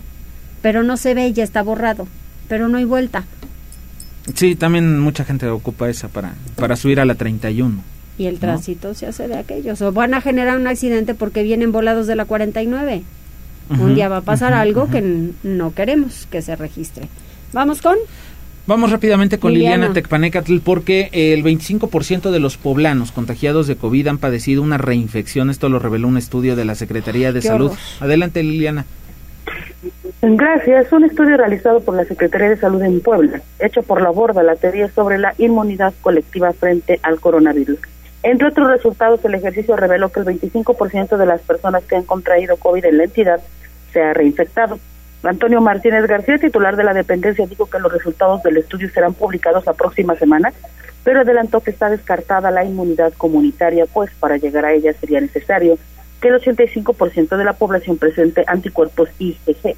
Pero 0.62 0.82
no 0.82 0.98
se 0.98 1.14
ve, 1.14 1.32
ya 1.34 1.44
está 1.44 1.62
borrado. 1.62 2.08
Pero 2.48 2.68
no 2.68 2.78
hay 2.78 2.86
vuelta. 2.86 3.26
Sí, 4.34 4.56
también 4.56 5.00
mucha 5.00 5.26
gente 5.26 5.48
ocupa 5.50 5.90
esa 5.90 6.08
para, 6.08 6.34
para 6.56 6.76
subir 6.76 7.00
a 7.00 7.06
la 7.06 7.16
31. 7.16 7.84
Y 8.18 8.26
el 8.26 8.40
tránsito 8.40 8.94
se 8.94 9.06
hace 9.08 9.28
de 9.28 9.38
aquellos. 9.38 9.82
O 9.82 9.92
van 9.92 10.14
a 10.14 10.22
generar 10.22 10.58
un 10.58 10.68
accidente 10.68 11.14
porque 11.14 11.44
vienen 11.44 11.72
volados 11.72 12.08
de 12.08 12.16
la 12.16 12.26
49. 12.26 13.04
Un 13.80 13.96
día 13.96 14.10
va 14.10 14.18
a 14.18 14.22
pasar 14.22 14.54
algo 14.54 14.90
que 14.90 15.32
no 15.44 15.74
queremos 15.74 16.28
que 16.30 16.42
se 16.42 16.56
registre. 16.56 17.08
¿Vamos 17.54 17.82
con? 17.82 17.98
Vamos 18.66 18.92
rápidamente 18.92 19.40
con 19.40 19.54
Liliana, 19.54 19.92
Tecpanecatl 19.92 20.60
porque 20.60 21.10
el 21.12 21.44
25% 21.44 22.32
de 22.32 22.40
los 22.40 22.56
poblanos 22.56 23.12
contagiados 23.12 23.68
de 23.68 23.76
COVID 23.76 24.08
han 24.08 24.18
padecido 24.20 24.62
una 24.62 24.78
reinfección. 24.78 25.50
Esto 25.50 25.68
lo 25.68 25.80
reveló 25.80 26.08
un 26.08 26.18
estudio 26.18 26.56
de 26.56 26.64
la 26.64 26.76
Secretaría 26.76 27.34
de 27.34 27.42
Salud. 27.42 27.72
Adelante, 28.00 28.42
Liliana. 28.42 28.86
Gracias. 30.22 30.94
Un 30.94 31.04
estudio 31.04 31.36
realizado 31.36 31.82
por 31.82 31.96
la 31.96 32.06
Secretaría 32.06 32.50
de 32.50 32.58
Salud 32.58 32.82
en 32.82 33.02
Puebla, 33.02 33.42
hecho 33.60 33.84
por 33.84 34.02
la 34.02 34.10
Borda, 34.10 34.42
la 34.42 34.56
teoría 34.56 34.90
sobre 34.90 35.18
la 35.18 35.36
inmunidad 35.38 35.94
colectiva 36.02 36.54
frente 36.54 37.02
al 37.04 37.20
coronavirus. 37.20 37.80
Entre 38.24 38.48
otros 38.48 38.70
resultados, 38.70 39.20
el 39.26 39.36
ejercicio 39.36 39.76
reveló 39.76 40.10
que 40.10 40.22
el 40.22 40.26
25% 40.26 41.18
de 41.18 41.26
las 41.26 41.42
personas 41.42 41.84
que 41.84 41.98
han 41.98 42.04
contraído 42.04 42.56
COVID 42.56 42.86
en 42.86 42.98
la 42.98 43.04
entidad 43.04 43.42
se 43.94 44.02
ha 44.02 44.14
reinfectado. 44.14 44.80
Antonio 45.24 45.62
Martínez 45.62 46.06
García, 46.06 46.38
titular 46.38 46.76
de 46.76 46.84
la 46.84 46.94
dependencia, 46.94 47.48
dijo 47.48 47.70
que 47.70 47.80
los 47.80 47.94
resultados 47.94 48.44
del 48.44 48.58
estudio 48.58 48.90
serán 48.90 49.14
publicados 49.14 49.66
la 49.66 49.74
próxima 49.74 50.16
semana, 50.16 50.52
pero 51.04 51.22
adelantó 51.22 51.62
que 51.62 51.72
está 51.72 51.90
descartada 51.90 52.52
la 52.52 52.66
inmunidad 52.66 53.14
comunitaria, 53.14 53.86
pues 53.86 54.12
para 54.20 54.38
llegar 54.38 54.66
a 54.66 54.74
ella 54.74 54.94
sería 55.00 55.22
necesario 55.22 55.78
que 56.22 56.28
el 56.30 56.36
85% 56.36 57.38
de 57.38 57.44
la 57.44 57.54
población 57.54 57.98
presente 57.98 58.44
anticuerpos 58.48 59.10
IgG. 59.20 59.76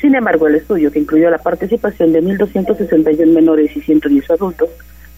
Sin 0.00 0.14
embargo, 0.14 0.48
el 0.48 0.56
estudio, 0.56 0.90
que 0.90 0.98
incluyó 0.98 1.30
la 1.30 1.38
participación 1.38 2.12
de 2.12 2.22
1.261 2.22 3.32
menores 3.32 3.74
y 3.76 3.80
110 3.80 4.30
adultos, 4.30 4.68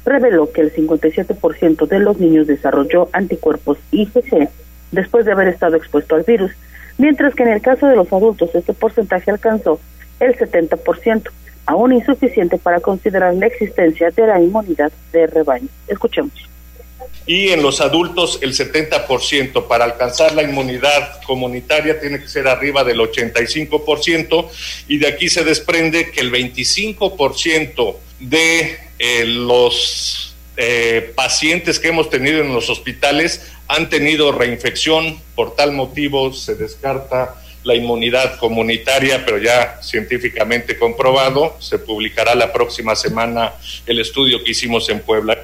reveló 0.05 0.53
que 0.53 0.61
el 0.61 0.75
57% 0.75 1.87
de 1.87 1.99
los 1.99 2.19
niños 2.19 2.47
desarrolló 2.47 3.09
anticuerpos 3.13 3.79
IgG 3.91 4.49
después 4.93 5.25
de 5.25 5.33
haber 5.33 5.49
estado 5.49 5.77
expuesto 5.77 6.15
al 6.15 6.23
virus, 6.23 6.53
mientras 6.99 7.35
que 7.35 7.43
en 7.43 7.51
el 7.51 7.61
caso 7.61 7.87
de 7.87 7.97
los 7.97 8.13
adultos 8.13 8.51
este 8.55 8.73
porcentaje 8.73 9.31
alcanzó 9.31 9.81
el 10.21 10.37
70%. 10.37 11.31
aún 11.67 11.93
insuficiente 11.95 12.59
para 12.59 12.81
considerar 12.81 13.35
la 13.35 13.47
existencia 13.47 14.11
de 14.11 14.27
la 14.27 14.41
inmunidad 14.41 14.93
de 15.13 15.27
rebaño. 15.27 15.69
Escuchemos 15.89 16.35
y 17.27 17.49
en 17.49 17.63
los 17.63 17.81
adultos 17.81 18.39
el 18.43 18.55
70%. 18.55 19.67
Para 19.67 19.85
alcanzar 19.85 20.35
la 20.35 20.43
inmunidad 20.43 21.23
comunitaria 21.27 22.01
tiene 22.01 22.21
que 22.21 22.29
ser 22.29 22.47
arriba 22.49 22.85
del 22.85 22.99
85% 22.99 24.49
y 24.89 24.99
de 24.99 25.09
aquí 25.09 25.29
se 25.29 25.45
desprende 25.45 26.11
que 26.11 26.21
el 26.21 26.31
25% 26.31 27.97
de 28.21 28.79
eh, 28.99 29.25
los 29.25 30.34
eh, 30.57 31.13
pacientes 31.17 31.81
que 31.81 31.89
hemos 31.89 32.11
tenido 32.11 32.41
en 32.41 32.53
los 32.53 32.71
hospitales 32.71 33.53
han 33.67 33.89
tenido 33.89 34.33
reinfección, 34.33 35.19
por 35.35 35.57
tal 35.57 35.73
motivo 35.73 36.33
se 36.33 36.55
descarta 36.55 37.35
la 37.65 37.75
inmunidad 37.75 38.39
comunitaria, 38.39 39.25
pero 39.25 39.39
ya 39.39 39.79
científicamente 39.83 40.79
comprobado. 40.79 41.57
Se 41.59 41.79
publicará 41.79 42.35
la 42.35 42.53
próxima 42.53 42.95
semana 42.95 43.53
el 43.87 44.01
estudio 44.01 44.45
que 44.45 44.53
hicimos 44.53 44.89
en 44.91 45.01
Puebla. 45.01 45.39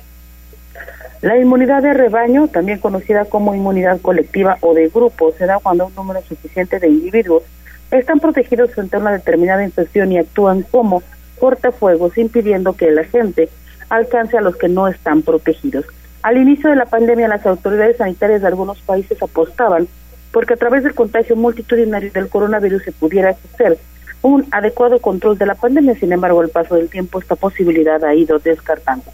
La 1.22 1.38
inmunidad 1.38 1.82
de 1.82 1.92
rebaño, 1.92 2.48
también 2.48 2.78
conocida 2.78 3.24
como 3.24 3.54
inmunidad 3.54 4.00
colectiva 4.00 4.58
o 4.60 4.74
de 4.74 4.88
grupo, 4.88 5.34
se 5.36 5.46
da 5.46 5.58
cuando 5.58 5.86
un 5.86 5.94
número 5.94 6.22
suficiente 6.26 6.78
de 6.78 6.88
individuos 6.88 7.42
están 7.90 8.20
protegidos 8.20 8.72
frente 8.72 8.96
a 8.96 9.00
una 9.00 9.12
determinada 9.12 9.64
infección 9.64 10.12
y 10.12 10.18
actúan 10.18 10.62
como 10.62 11.02
cortafuegos, 11.38 12.16
impidiendo 12.16 12.74
que 12.74 12.90
la 12.90 13.04
gente 13.04 13.48
alcance 13.90 14.38
a 14.38 14.40
los 14.40 14.56
que 14.56 14.68
no 14.68 14.88
están 14.88 15.22
protegidos. 15.22 15.84
Al 16.22 16.36
inicio 16.36 16.70
de 16.70 16.76
la 16.76 16.86
pandemia, 16.86 17.28
las 17.28 17.46
autoridades 17.46 17.98
sanitarias 17.98 18.40
de 18.40 18.48
algunos 18.48 18.78
países 18.80 19.22
apostaban 19.22 19.88
porque 20.32 20.54
a 20.54 20.56
través 20.56 20.84
del 20.84 20.94
contagio 20.94 21.36
multitudinario 21.36 22.10
del 22.12 22.28
coronavirus 22.28 22.82
se 22.84 22.92
pudiera 22.92 23.30
hacer 23.30 23.78
un 24.22 24.46
adecuado 24.50 25.00
control 25.00 25.38
de 25.38 25.46
la 25.46 25.54
pandemia. 25.54 25.94
Sin 25.96 26.12
embargo, 26.12 26.40
al 26.40 26.50
paso 26.50 26.76
del 26.76 26.88
tiempo, 26.88 27.20
esta 27.20 27.36
posibilidad 27.36 28.02
ha 28.04 28.14
ido 28.14 28.38
descartándose. 28.38 29.10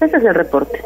Ese 0.00 0.16
es 0.16 0.24
el 0.24 0.34
reporte. 0.34 0.80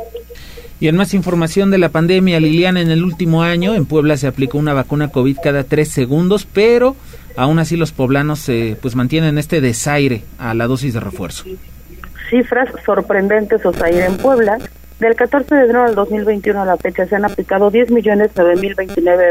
Y 0.81 0.87
en 0.89 0.97
más 0.97 1.13
información 1.13 1.71
de 1.71 1.79
la 1.79 1.89
pandemia, 1.89 2.39
Liliana, 2.39 2.81
en 2.81 2.91
el 2.91 3.03
último 3.03 3.43
año 3.43 3.75
en 3.75 3.85
Puebla 3.85 4.17
se 4.17 4.29
aplicó 4.29 4.59
una 4.59 4.75
vacuna 4.75 5.09
COVID 5.09 5.39
cada 5.43 5.65
tres 5.65 5.89
segundos, 5.89 6.47
pero 6.47 6.95
aún 7.37 7.59
así 7.59 7.77
los 7.77 7.91
poblanos 7.91 8.49
eh, 8.49 8.77
pues 8.81 8.95
mantienen 8.95 9.39
este 9.39 9.61
desaire 9.61 10.23
a 10.39 10.55
la 10.55 10.69
dosis 10.69 10.95
de 10.95 11.01
refuerzo. 11.01 11.45
Cifras 12.29 12.69
sorprendentes, 12.85 13.65
Osair, 13.65 14.05
en 14.05 14.17
Puebla. 14.19 14.59
Del 15.01 15.15
14 15.15 15.55
de 15.55 15.63
enero 15.63 15.85
al 15.85 15.95
2021 15.95 16.61
a 16.61 16.65
la 16.65 16.77
fecha 16.77 17.07
se 17.07 17.15
han 17.15 17.25
aplicado 17.25 17.71
10 17.71 17.93
millones 17.93 18.33
mil 18.61 18.75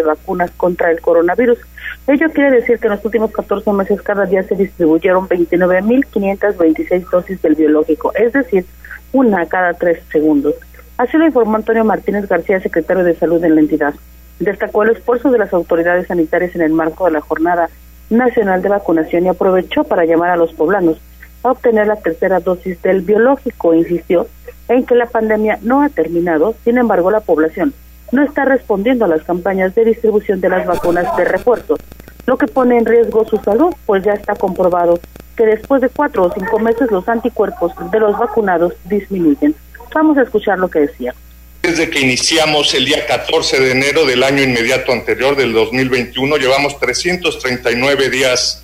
vacunas 0.06 0.50
contra 0.52 0.90
el 0.92 1.02
coronavirus. 1.02 1.60
Ello 2.08 2.30
quiere 2.32 2.52
decir 2.52 2.80
que 2.80 2.88
en 2.88 2.94
los 2.94 3.04
últimos 3.04 3.32
14 3.32 3.74
meses 3.74 4.02
cada 4.02 4.26
día 4.26 4.44
se 4.44 4.56
distribuyeron 4.56 5.28
29.526 5.28 7.10
dosis 7.10 7.42
del 7.42 7.56
biológico, 7.56 8.14
es 8.16 8.32
decir, 8.32 8.66
una 9.12 9.46
cada 9.46 9.74
tres 9.74 10.00
segundos. 10.10 10.56
Así 10.98 11.18
lo 11.18 11.26
informó 11.26 11.58
Antonio 11.58 11.84
Martínez 11.84 12.30
García, 12.30 12.62
secretario 12.62 13.04
de 13.04 13.16
Salud 13.16 13.44
en 13.44 13.56
la 13.56 13.62
entidad. 13.62 13.94
Destacó 14.40 14.84
el 14.84 14.92
esfuerzo 14.92 15.32
de 15.32 15.40
las 15.40 15.54
autoridades 15.54 16.08
sanitarias 16.08 16.56
en 16.56 16.62
el 16.62 16.72
marco 16.72 17.06
de 17.06 17.12
la 17.12 17.22
Jornada 17.22 17.70
Nacional 18.10 18.62
de 18.62 18.70
Vacunación 18.70 19.26
y 19.26 19.30
aprovechó 19.30 19.84
para 19.84 20.06
llamar 20.06 20.30
a 20.30 20.38
los 20.38 20.54
poblanos 20.54 20.98
a 21.44 21.52
obtener 21.52 21.88
la 21.88 21.96
tercera 21.98 22.40
dosis 22.40 22.82
del 22.82 23.02
biológico. 23.02 23.74
Insistió 23.74 24.28
en 24.68 24.86
que 24.86 24.96
la 24.96 25.06
pandemia 25.06 25.60
no 25.62 25.82
ha 25.82 25.90
terminado, 25.90 26.56
sin 26.64 26.78
embargo 26.78 27.12
la 27.12 27.22
población 27.22 27.74
no 28.12 28.24
está 28.24 28.46
respondiendo 28.46 29.06
a 29.06 29.08
las 29.08 29.24
campañas 29.24 29.76
de 29.76 29.86
distribución 29.86 30.40
de 30.40 30.50
las 30.50 30.66
vacunas 30.66 31.16
de 31.18 31.26
refuerzo, 31.26 31.78
lo 32.26 32.38
que 32.38 32.48
pone 32.48 32.78
en 32.78 32.86
riesgo 32.86 33.28
su 33.28 33.38
salud, 33.38 33.74
pues 33.86 34.04
ya 34.04 34.14
está 34.14 34.36
comprobado 34.36 35.00
que 35.36 35.46
después 35.46 35.82
de 35.82 35.90
cuatro 35.90 36.24
o 36.24 36.34
cinco 36.34 36.60
meses 36.60 36.90
los 36.92 37.08
anticuerpos 37.08 37.72
de 37.92 38.00
los 38.00 38.18
vacunados 38.18 38.74
disminuyen. 38.86 39.56
Vamos 39.94 40.18
a 40.18 40.24
escuchar 40.24 40.58
lo 40.60 40.70
que 40.70 40.80
decía. 40.80 41.14
Desde 41.62 41.90
que 41.90 42.00
iniciamos 42.00 42.74
el 42.74 42.86
día 42.86 43.06
14 43.06 43.60
de 43.60 43.72
enero 43.72 44.06
del 44.06 44.24
año 44.24 44.42
inmediato 44.44 44.92
anterior, 44.92 45.36
del 45.36 45.54
2021, 45.54 46.38
llevamos 46.38 46.80
339 46.80 48.10
días 48.10 48.64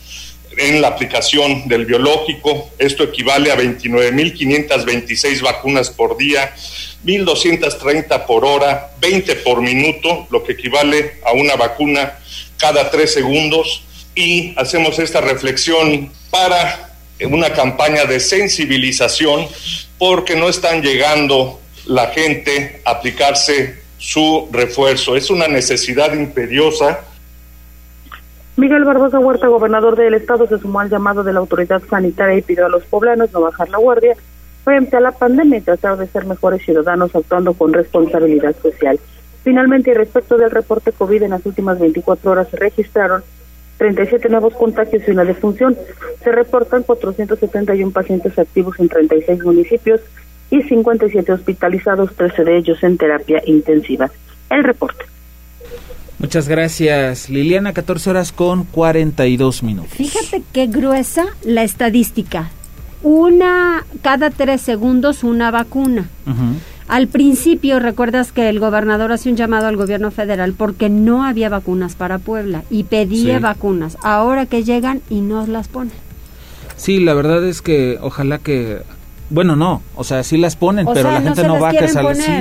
en 0.58 0.82
la 0.82 0.90
aplicación 0.90 1.68
del 1.68 1.86
biológico. 1.86 2.70
Esto 2.78 3.04
equivale 3.04 3.52
a 3.52 3.58
29.526 3.58 5.42
vacunas 5.42 5.90
por 5.90 6.18
día, 6.18 6.54
1.230 7.06 8.26
por 8.26 8.46
hora, 8.46 8.92
20 9.00 9.36
por 9.38 9.62
minuto, 9.62 10.28
lo 10.30 10.44
que 10.44 10.54
equivale 10.54 11.16
a 11.26 11.34
una 11.34 11.56
vacuna 11.56 12.20
cada 12.58 12.90
tres 12.90 13.14
segundos. 13.14 13.84
Y 14.16 14.54
hacemos 14.58 15.00
esta 15.00 15.22
reflexión 15.22 16.12
para 16.30 16.94
una 17.22 17.54
campaña 17.54 18.06
de 18.06 18.20
sensibilización 18.20 19.48
porque 19.98 20.36
no 20.36 20.50
están 20.50 20.82
llegando 20.82 21.60
la 21.86 22.08
gente 22.08 22.82
a 22.86 22.92
aplicarse 22.92 23.84
su 23.98 24.50
refuerzo. 24.52 25.16
Es 25.16 25.30
una 25.30 25.48
necesidad 25.48 26.14
imperiosa. 26.14 27.06
Miguel 28.56 28.86
Barbosa 28.86 29.20
Huerta, 29.20 29.48
gobernador 29.48 29.96
del 29.96 30.14
estado, 30.14 30.46
se 30.48 30.60
sumó 30.60 30.80
al 30.80 30.90
llamado 30.90 31.24
de 31.24 31.34
la 31.34 31.40
autoridad 31.40 31.82
sanitaria 31.90 32.38
y 32.38 32.44
pidió 32.44 32.68
a 32.68 32.70
los 32.70 32.84
poblanos 32.84 33.34
no 33.34 33.42
bajar 33.42 33.68
la 33.70 33.80
guardia 33.80 34.16
frente 34.64 34.96
a 34.96 35.00
la 35.00 35.12
pandemia 35.12 35.58
y 35.58 35.62
tratar 35.62 35.98
de 35.98 36.06
ser 36.06 36.26
mejores 36.26 36.64
ciudadanos 36.64 37.16
actuando 37.16 37.54
con 37.54 37.74
responsabilidad 37.74 38.56
social. 38.62 39.00
Finalmente, 39.44 39.90
y 39.90 39.94
respecto 39.96 40.38
del 40.38 40.52
reporte 40.52 40.92
COVID, 40.92 41.24
en 41.24 41.32
las 41.32 41.46
últimas 41.48 41.80
24 41.80 42.32
horas 42.32 42.48
se 42.50 42.58
registraron 42.58 43.24
37 43.80 44.30
nuevos 44.30 44.54
contagios 44.54 45.02
y 45.08 45.12
una 45.12 45.26
defunción. 45.26 45.76
Se 46.24 46.32
reportan 46.32 46.84
471 46.84 47.92
pacientes 47.92 48.38
activos 48.38 48.80
en 48.80 48.88
36 48.88 49.44
municipios 49.44 50.00
y 50.52 50.62
57 50.62 51.34
hospitalizados, 51.34 52.16
13 52.16 52.44
de 52.44 52.58
ellos 52.58 52.84
en 52.84 52.98
terapia 53.00 53.42
intensiva. 53.46 54.12
El 54.52 54.64
reporte. 54.64 55.13
Muchas 56.24 56.48
gracias, 56.48 57.30
Liliana. 57.30 57.74
14 57.74 58.10
horas 58.10 58.32
con 58.32 58.64
42 58.64 59.62
minutos. 59.62 59.92
Fíjate 59.92 60.42
qué 60.54 60.68
gruesa 60.68 61.26
la 61.44 61.64
estadística. 61.64 62.50
Una, 63.02 63.86
cada 64.02 64.30
tres 64.30 64.62
segundos 64.62 65.26
una 65.26 65.52
vacuna. 65.52 66.08
Al 66.88 67.10
principio, 67.10 67.80
recuerdas 67.82 68.32
que 68.32 68.48
el 68.48 68.62
gobernador 68.62 69.12
hace 69.12 69.30
un 69.30 69.36
llamado 69.36 69.68
al 69.68 69.76
gobierno 69.76 70.12
federal 70.12 70.54
porque 70.54 70.88
no 70.88 71.26
había 71.26 71.50
vacunas 71.50 71.96
para 71.96 72.20
Puebla 72.20 72.64
y 72.70 72.86
pedía 72.86 73.40
vacunas. 73.40 73.98
Ahora 74.02 74.46
que 74.46 74.64
llegan 74.64 75.02
y 75.10 75.20
no 75.20 75.46
las 75.46 75.68
ponen. 75.68 75.92
Sí, 76.78 77.02
la 77.02 77.16
verdad 77.16 77.46
es 77.46 77.62
que 77.62 77.98
ojalá 78.02 78.38
que 78.38 78.82
bueno, 79.34 79.56
no, 79.56 79.82
o 79.96 80.04
sea, 80.04 80.24
sí 80.24 80.38
las 80.38 80.56
ponen, 80.56 80.88
pero 80.94 81.12
la 81.12 81.22
gente 81.22 81.42
no, 81.44 81.60
va 81.60 81.70
a 81.70 81.74
casar. 81.74 82.16
Sí, 82.16 82.32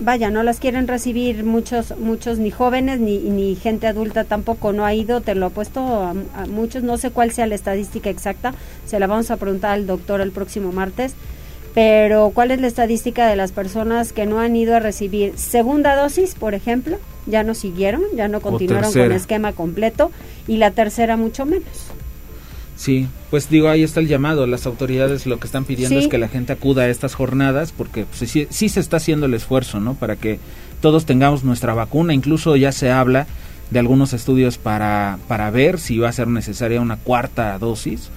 Vaya, 0.00 0.30
no 0.30 0.42
las 0.42 0.60
quieren 0.60 0.86
recibir 0.86 1.42
muchos, 1.42 1.96
muchos 1.98 2.38
ni 2.38 2.50
jóvenes 2.50 3.00
ni, 3.00 3.18
ni 3.18 3.56
gente 3.56 3.86
adulta 3.86 4.24
tampoco. 4.24 4.74
No 4.74 4.84
ha 4.84 4.92
ido, 4.92 5.22
te 5.22 5.34
lo 5.34 5.46
he 5.46 5.50
puesto 5.50 5.80
a, 5.80 6.10
a, 6.10 6.46
muchos. 6.46 6.82
No 6.82 6.98
sé 6.98 7.10
cuál 7.10 7.32
sea 7.32 7.46
la 7.46 7.54
estadística 7.54 8.10
exacta. 8.10 8.52
Se 8.84 9.00
la 9.00 9.06
vamos 9.06 9.30
a 9.30 9.38
preguntar 9.38 9.70
al 9.72 9.86
doctor 9.86 10.20
el 10.20 10.30
próximo 10.30 10.70
martes 10.70 11.14
pero 11.74 12.32
¿cuál 12.34 12.50
es 12.50 12.60
la 12.60 12.66
estadística 12.66 13.28
de 13.28 13.36
las 13.36 13.52
personas 13.52 14.12
que 14.12 14.26
no 14.26 14.40
han 14.40 14.56
ido 14.56 14.74
a 14.74 14.80
recibir 14.80 15.38
segunda 15.38 15.94
dosis, 15.94 16.34
por 16.34 16.54
ejemplo? 16.54 16.98
Ya 17.26 17.44
no 17.44 17.54
siguieron, 17.54 18.02
ya 18.16 18.26
no 18.26 18.40
continuaron 18.40 18.92
con 18.92 19.12
esquema 19.12 19.52
completo 19.52 20.10
y 20.48 20.56
la 20.56 20.72
tercera 20.72 21.16
mucho 21.16 21.46
menos. 21.46 21.92
Sí, 22.78 23.08
pues 23.28 23.50
digo, 23.50 23.68
ahí 23.68 23.82
está 23.82 23.98
el 23.98 24.06
llamado. 24.06 24.46
Las 24.46 24.64
autoridades 24.64 25.26
lo 25.26 25.40
que 25.40 25.46
están 25.46 25.64
pidiendo 25.64 25.98
es 25.98 26.06
que 26.06 26.16
la 26.16 26.28
gente 26.28 26.52
acuda 26.52 26.82
a 26.82 26.88
estas 26.88 27.14
jornadas 27.14 27.72
porque 27.76 28.04
pues, 28.04 28.30
sí, 28.30 28.46
sí, 28.48 28.68
se 28.68 28.78
está 28.78 28.98
haciendo 28.98 29.26
el 29.26 29.34
esfuerzo, 29.34 29.80
¿no? 29.80 29.94
Para 29.94 30.14
que 30.14 30.38
todos 30.80 31.04
tengamos 31.04 31.42
nuestra 31.42 31.74
vacuna. 31.74 32.14
Incluso 32.14 32.54
ya 32.54 32.70
se 32.70 32.92
habla 32.92 33.26
de 33.70 33.80
algunos 33.80 34.12
estudios 34.12 34.58
para, 34.58 35.18
para 35.26 35.50
ver 35.50 35.80
si 35.80 35.98
va 35.98 36.08
a 36.08 36.12
ser 36.12 36.28
necesaria 36.28 36.80
una 36.80 36.96
cuarta 36.96 37.58
dosis 37.58 38.10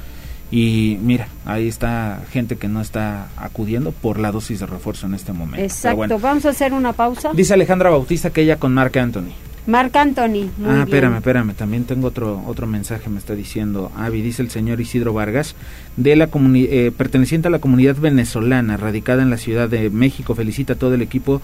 y 0.52 1.00
mira, 1.02 1.28
ahí 1.46 1.68
está 1.68 2.22
gente 2.30 2.58
que 2.58 2.68
no 2.68 2.82
está 2.82 3.30
acudiendo 3.38 3.92
por 3.92 4.20
la 4.20 4.32
dosis 4.32 4.60
de 4.60 4.66
refuerzo 4.66 5.08
en 5.08 5.16
este 5.16 5.32
momento. 5.32 5.64
Exacto, 5.64 6.20
vamos 6.20 6.46
a 6.46 6.50
hacer 6.50 6.74
una 6.74 6.94
pausa. 6.94 7.32
Dice 7.34 7.54
Alejandra 7.54 7.90
Bautista 7.90 8.30
que 8.30 8.42
ella 8.42 8.58
con 8.58 8.74
Mark 8.74 8.98
Anthony. 8.98 9.32
Marc 9.68 9.96
Anthony. 9.96 10.50
Muy 10.58 10.70
ah, 10.70 10.84
espérame, 10.84 11.18
espérame. 11.18 11.54
También 11.54 11.84
tengo 11.84 12.08
otro 12.08 12.42
otro 12.48 12.68
mensaje. 12.68 13.10
Me 13.10 13.20
está 13.20 13.36
diciendo 13.36 13.92
Avi, 13.98 14.22
dice 14.22 14.42
el 14.42 14.50
señor 14.50 14.82
Isidro 14.82 15.14
Vargas, 15.14 15.56
de 15.98 16.16
la 16.16 16.30
eh, 16.34 16.92
perteneciente 16.98 17.48
a 17.48 17.52
la 17.52 17.60
comunidad 17.60 17.96
venezolana, 17.98 18.78
radicada 18.78 19.22
en 19.22 19.30
la 19.30 19.38
Ciudad 19.38 19.70
de 19.70 19.90
México. 19.90 20.36
Felicita 20.36 20.74
a 20.74 20.76
todo 20.78 20.96
el 20.96 21.02
equipo 21.02 21.42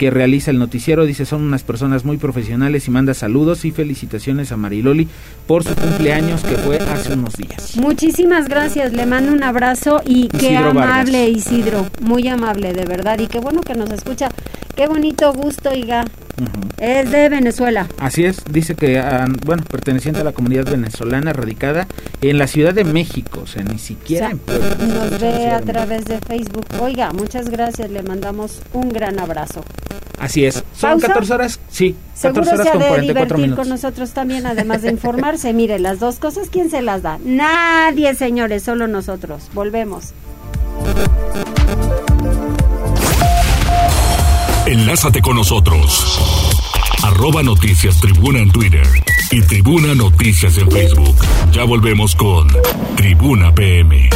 que 0.00 0.10
realiza 0.10 0.50
el 0.50 0.58
noticiero. 0.58 1.04
Dice, 1.04 1.26
son 1.26 1.42
unas 1.42 1.62
personas 1.62 2.06
muy 2.06 2.16
profesionales 2.16 2.88
y 2.88 2.90
manda 2.90 3.12
saludos 3.12 3.66
y 3.66 3.70
felicitaciones 3.70 4.50
a 4.50 4.56
Mariloli 4.56 5.06
por 5.46 5.62
su 5.62 5.74
cumpleaños 5.74 6.42
que 6.42 6.56
fue 6.56 6.78
hace 6.78 7.12
unos 7.12 7.34
días. 7.34 7.76
Muchísimas 7.76 8.48
gracias, 8.48 8.94
le 8.94 9.04
mando 9.04 9.30
un 9.30 9.42
abrazo 9.42 10.00
y 10.06 10.28
qué 10.28 10.56
amable 10.56 11.28
Isidro, 11.28 11.86
muy 12.00 12.26
amable 12.28 12.72
de 12.72 12.86
verdad 12.86 13.18
y 13.18 13.26
qué 13.26 13.40
bueno 13.40 13.60
que 13.60 13.74
nos 13.74 13.90
escucha. 13.90 14.30
Qué 14.74 14.86
bonito 14.86 15.34
gusto, 15.34 15.74
Iga. 15.74 16.06
Es 16.78 17.10
de 17.10 17.28
Venezuela. 17.28 17.86
Así 17.98 18.24
es, 18.24 18.42
dice 18.50 18.74
que, 18.74 19.02
bueno, 19.44 19.62
perteneciente 19.64 20.20
a 20.20 20.24
la 20.24 20.32
comunidad 20.32 20.64
venezolana 20.64 21.32
radicada 21.32 21.86
en 22.20 22.38
la 22.38 22.46
Ciudad 22.46 22.74
de 22.74 22.84
México, 22.84 23.40
o 23.44 23.46
sea, 23.46 23.62
ni 23.62 23.78
siquiera 23.78 24.28
O 24.34 24.50
sea, 24.50 24.86
en 24.86 24.94
Nos 24.94 25.20
ve 25.20 25.50
a 25.50 25.60
través 25.60 26.04
de 26.04 26.18
Facebook. 26.20 26.66
Oiga, 26.80 27.12
muchas 27.12 27.48
gracias, 27.50 27.90
le 27.90 28.02
mandamos 28.02 28.60
un 28.72 28.88
gran 28.90 29.18
abrazo. 29.18 29.64
Así 30.18 30.44
es. 30.44 30.62
Son 30.76 30.90
¿Pausa? 31.00 31.06
14 31.08 31.32
horas, 31.32 31.60
sí, 31.70 31.96
14 32.20 32.20
Seguro 32.20 32.42
horas 32.42 32.62
se 32.62 32.68
ha 32.68 32.72
con 32.72 32.82
de 32.82 32.88
44 32.88 33.02
divertir 33.14 33.36
minutos. 33.38 33.58
con 33.58 33.68
nosotros 33.70 34.10
también, 34.10 34.46
además 34.46 34.82
de 34.82 34.90
informarse. 34.90 35.52
Mire, 35.54 35.78
las 35.78 35.98
dos 35.98 36.16
cosas, 36.16 36.48
¿quién 36.50 36.70
se 36.70 36.82
las 36.82 37.02
da? 37.02 37.18
Nadie, 37.24 38.14
señores, 38.14 38.62
solo 38.62 38.86
nosotros. 38.86 39.48
Volvemos. 39.54 40.12
Enlázate 44.66 45.20
con 45.22 45.36
nosotros. 45.36 46.29
Arroba 47.02 47.42
Noticias 47.42 47.98
Tribuna 48.00 48.40
en 48.40 48.50
Twitter 48.50 48.86
y 49.30 49.40
Tribuna 49.42 49.94
Noticias 49.94 50.58
en 50.58 50.70
Facebook. 50.70 51.16
Ya 51.52 51.64
volvemos 51.64 52.14
con 52.14 52.48
Tribuna 52.96 53.54
PM. 53.54 54.10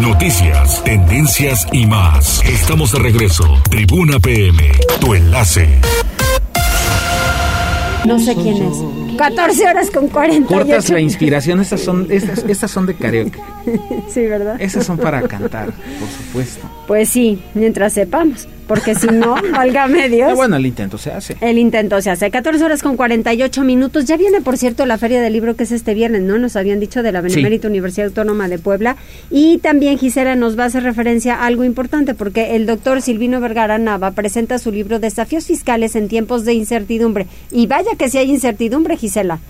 Noticias, 0.00 0.82
tendencias 0.84 1.66
y 1.72 1.86
más. 1.86 2.42
Estamos 2.44 2.92
de 2.92 3.00
regreso. 3.00 3.60
Tribuna 3.68 4.18
PM, 4.20 4.70
tu 5.00 5.14
enlace. 5.14 5.80
No 8.06 8.18
sé 8.18 8.34
quién 8.34 8.56
es. 8.56 9.16
14 9.16 9.68
horas 9.68 9.90
con 9.90 10.08
48. 10.08 10.46
Cortas 10.54 10.90
la 10.90 11.00
inspiración, 11.00 11.60
estas 11.60 11.80
son, 11.80 12.06
estas, 12.10 12.44
estas 12.48 12.70
son 12.70 12.86
de 12.86 12.94
karaoke. 12.94 13.38
sí, 14.08 14.26
¿verdad? 14.26 14.60
Esas 14.60 14.86
son 14.86 14.96
para 14.98 15.20
cantar, 15.28 15.66
por 15.66 16.08
supuesto. 16.08 16.70
Pues 16.86 17.08
sí, 17.10 17.42
mientras 17.54 17.92
sepamos. 17.92 18.48
Porque 18.70 18.94
si 18.94 19.08
no, 19.08 19.34
válgame 19.52 20.08
Dios. 20.08 20.30
Ah, 20.30 20.34
bueno, 20.34 20.54
el 20.54 20.64
intento 20.64 20.96
se 20.96 21.10
hace. 21.10 21.36
El 21.40 21.58
intento 21.58 22.00
se 22.00 22.08
hace. 22.08 22.30
14 22.30 22.64
horas 22.64 22.84
con 22.84 22.96
48 22.96 23.64
minutos. 23.64 24.04
Ya 24.04 24.16
viene, 24.16 24.40
por 24.42 24.56
cierto, 24.56 24.86
la 24.86 24.96
Feria 24.96 25.20
del 25.20 25.32
Libro 25.32 25.56
que 25.56 25.64
es 25.64 25.72
este 25.72 25.92
viernes, 25.92 26.22
¿no? 26.22 26.38
Nos 26.38 26.54
habían 26.54 26.78
dicho 26.78 27.02
de 27.02 27.10
la 27.10 27.20
Benemérita 27.20 27.66
Universidad 27.66 28.06
Autónoma 28.06 28.46
de 28.46 28.60
Puebla. 28.60 28.94
Y 29.28 29.58
también 29.58 29.98
Gisela 29.98 30.36
nos 30.36 30.56
va 30.56 30.62
a 30.62 30.66
hacer 30.66 30.84
referencia 30.84 31.34
a 31.34 31.46
algo 31.46 31.64
importante 31.64 32.14
porque 32.14 32.54
el 32.54 32.66
doctor 32.66 33.02
Silvino 33.02 33.40
Vergara 33.40 33.76
Nava 33.78 34.12
presenta 34.12 34.60
su 34.60 34.70
libro 34.70 35.00
Desafíos 35.00 35.46
Fiscales 35.46 35.96
en 35.96 36.06
tiempos 36.06 36.44
de 36.44 36.54
incertidumbre. 36.54 37.26
Y 37.50 37.66
vaya 37.66 37.96
que 37.98 38.08
si 38.08 38.18
hay 38.18 38.30
incertidumbre, 38.30 38.96
Gisela. 38.96 39.40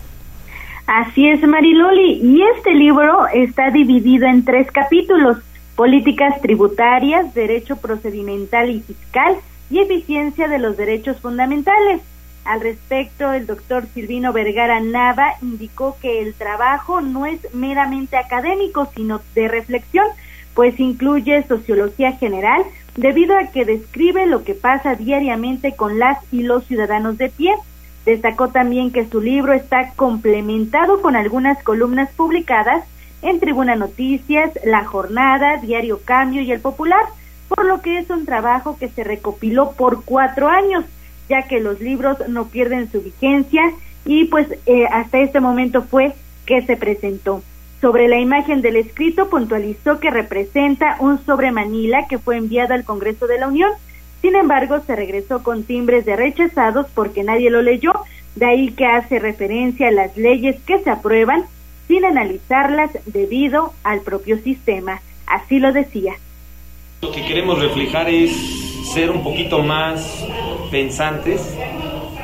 Así 0.86 1.28
es, 1.28 1.46
Mariloli. 1.46 2.22
Y 2.22 2.42
este 2.56 2.74
libro 2.74 3.26
está 3.34 3.70
dividido 3.70 4.26
en 4.26 4.46
tres 4.46 4.66
capítulos. 4.72 5.36
Políticas 5.80 6.38
tributarias, 6.42 7.32
derecho 7.32 7.76
procedimental 7.76 8.68
y 8.68 8.80
fiscal 8.80 9.36
y 9.70 9.78
eficiencia 9.78 10.46
de 10.46 10.58
los 10.58 10.76
derechos 10.76 11.18
fundamentales. 11.20 12.02
Al 12.44 12.60
respecto, 12.60 13.32
el 13.32 13.46
doctor 13.46 13.86
Silvino 13.94 14.34
Vergara 14.34 14.78
Nava 14.80 15.36
indicó 15.40 15.96
que 16.02 16.20
el 16.20 16.34
trabajo 16.34 17.00
no 17.00 17.24
es 17.24 17.40
meramente 17.54 18.18
académico, 18.18 18.90
sino 18.94 19.22
de 19.34 19.48
reflexión, 19.48 20.06
pues 20.52 20.78
incluye 20.78 21.46
sociología 21.48 22.12
general, 22.12 22.62
debido 22.96 23.38
a 23.38 23.46
que 23.46 23.64
describe 23.64 24.26
lo 24.26 24.44
que 24.44 24.52
pasa 24.52 24.96
diariamente 24.96 25.76
con 25.76 25.98
las 25.98 26.18
y 26.30 26.42
los 26.42 26.66
ciudadanos 26.66 27.16
de 27.16 27.30
pie. 27.30 27.54
Destacó 28.04 28.48
también 28.48 28.92
que 28.92 29.08
su 29.08 29.22
libro 29.22 29.54
está 29.54 29.94
complementado 29.96 31.00
con 31.00 31.16
algunas 31.16 31.62
columnas 31.62 32.10
publicadas 32.12 32.84
en 33.22 33.40
Tribuna 33.40 33.76
Noticias, 33.76 34.50
La 34.64 34.84
Jornada, 34.84 35.56
Diario 35.58 36.00
Cambio 36.04 36.42
y 36.42 36.52
El 36.52 36.60
Popular, 36.60 37.04
por 37.48 37.64
lo 37.66 37.82
que 37.82 37.98
es 37.98 38.08
un 38.10 38.26
trabajo 38.26 38.76
que 38.78 38.88
se 38.88 39.04
recopiló 39.04 39.72
por 39.72 40.04
cuatro 40.04 40.48
años, 40.48 40.84
ya 41.28 41.42
que 41.42 41.60
los 41.60 41.80
libros 41.80 42.16
no 42.28 42.46
pierden 42.46 42.90
su 42.90 43.02
vigencia 43.02 43.62
y 44.04 44.24
pues 44.26 44.48
eh, 44.66 44.86
hasta 44.90 45.18
este 45.18 45.40
momento 45.40 45.82
fue 45.82 46.14
que 46.46 46.62
se 46.62 46.76
presentó. 46.76 47.42
Sobre 47.80 48.08
la 48.08 48.18
imagen 48.18 48.60
del 48.60 48.76
escrito 48.76 49.30
puntualizó 49.30 50.00
que 50.00 50.10
representa 50.10 50.96
un 51.00 51.24
sobre 51.24 51.50
Manila 51.50 52.06
que 52.08 52.18
fue 52.18 52.36
enviado 52.36 52.74
al 52.74 52.84
Congreso 52.84 53.26
de 53.26 53.38
la 53.38 53.48
Unión, 53.48 53.70
sin 54.20 54.36
embargo 54.36 54.80
se 54.86 54.96
regresó 54.96 55.42
con 55.42 55.64
timbres 55.64 56.04
de 56.04 56.16
rechazados 56.16 56.86
porque 56.94 57.24
nadie 57.24 57.50
lo 57.50 57.62
leyó, 57.62 57.92
de 58.36 58.46
ahí 58.46 58.70
que 58.72 58.86
hace 58.86 59.18
referencia 59.18 59.88
a 59.88 59.92
las 59.92 60.16
leyes 60.16 60.60
que 60.66 60.78
se 60.82 60.90
aprueban 60.90 61.44
sin 61.90 62.04
analizarlas 62.04 62.92
debido 63.06 63.72
al 63.82 64.02
propio 64.02 64.38
sistema. 64.38 65.02
Así 65.26 65.58
lo 65.58 65.72
decía. 65.72 66.12
Lo 67.02 67.10
que 67.10 67.24
queremos 67.24 67.58
reflejar 67.58 68.08
es 68.08 68.30
ser 68.94 69.10
un 69.10 69.24
poquito 69.24 69.58
más 69.58 70.24
pensantes. 70.70 71.52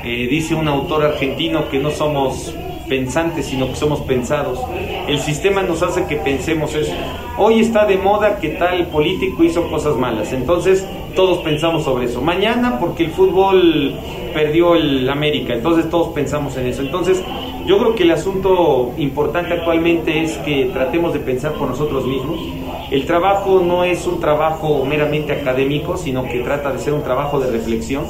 Eh, 0.04 0.28
dice 0.30 0.54
un 0.54 0.68
autor 0.68 1.06
argentino 1.06 1.68
que 1.68 1.80
no 1.80 1.90
somos 1.90 2.54
pensantes, 2.88 3.46
sino 3.46 3.66
que 3.66 3.74
somos 3.74 4.02
pensados. 4.02 4.60
El 5.08 5.18
sistema 5.18 5.62
nos 5.62 5.82
hace 5.82 6.06
que 6.06 6.14
pensemos 6.14 6.72
eso. 6.76 6.94
Hoy 7.36 7.58
está 7.58 7.86
de 7.86 7.98
moda 7.98 8.38
que 8.38 8.50
tal 8.50 8.86
político 8.86 9.42
hizo 9.42 9.68
cosas 9.68 9.96
malas, 9.96 10.32
entonces 10.32 10.86
todos 11.16 11.38
pensamos 11.38 11.82
sobre 11.82 12.04
eso. 12.04 12.20
Mañana 12.20 12.78
porque 12.78 13.06
el 13.06 13.10
fútbol 13.10 13.96
perdió 14.32 14.76
el 14.76 15.10
América, 15.10 15.54
entonces 15.54 15.90
todos 15.90 16.14
pensamos 16.14 16.56
en 16.56 16.68
eso. 16.68 16.82
Entonces 16.82 17.20
yo 17.66 17.78
creo 17.78 17.94
que 17.94 18.04
el 18.04 18.12
asunto 18.12 18.92
importante 18.96 19.54
actualmente 19.54 20.22
es 20.22 20.38
que 20.38 20.70
tratemos 20.72 21.12
de 21.12 21.18
pensar 21.18 21.54
por 21.54 21.68
nosotros 21.68 22.06
mismos. 22.06 22.40
El 22.90 23.06
trabajo 23.06 23.60
no 23.60 23.82
es 23.82 24.06
un 24.06 24.20
trabajo 24.20 24.84
meramente 24.84 25.32
académico, 25.32 25.96
sino 25.96 26.22
que 26.24 26.40
trata 26.40 26.72
de 26.72 26.78
ser 26.78 26.92
un 26.92 27.02
trabajo 27.02 27.40
de 27.40 27.50
reflexión. 27.50 28.04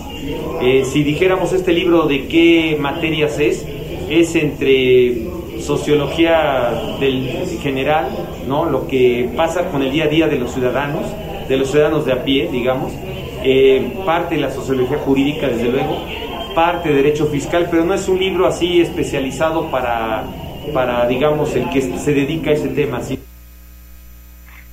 Eh, 0.60 0.84
si 0.84 1.02
dijéramos 1.02 1.52
este 1.54 1.72
libro 1.72 2.06
de 2.06 2.28
qué 2.28 2.76
materias 2.78 3.38
es, 3.38 3.66
es 4.10 4.34
entre 4.36 5.26
sociología 5.60 6.96
del 7.00 7.48
general, 7.62 8.08
¿no? 8.46 8.66
lo 8.66 8.86
que 8.86 9.30
pasa 9.36 9.70
con 9.70 9.82
el 9.82 9.90
día 9.90 10.04
a 10.04 10.08
día 10.08 10.28
de 10.28 10.38
los 10.38 10.52
ciudadanos, 10.52 11.04
de 11.48 11.56
los 11.56 11.70
ciudadanos 11.70 12.04
de 12.04 12.12
a 12.12 12.24
pie, 12.24 12.48
digamos, 12.52 12.92
eh, 13.42 13.92
parte 14.04 14.34
de 14.34 14.42
la 14.42 14.50
sociología 14.50 14.98
jurídica, 14.98 15.48
desde 15.48 15.70
luego, 15.70 15.96
parte 16.56 16.88
de 16.88 16.94
derecho 16.94 17.26
fiscal, 17.26 17.68
pero 17.70 17.84
no 17.84 17.92
es 17.92 18.08
un 18.08 18.18
libro 18.18 18.46
así 18.46 18.80
especializado 18.80 19.70
para, 19.70 20.24
para 20.72 21.06
digamos, 21.06 21.54
el 21.54 21.68
que 21.68 21.82
se 21.82 22.14
dedica 22.14 22.48
a 22.48 22.54
ese 22.54 22.68
tema. 22.68 23.02
¿sí? 23.02 23.18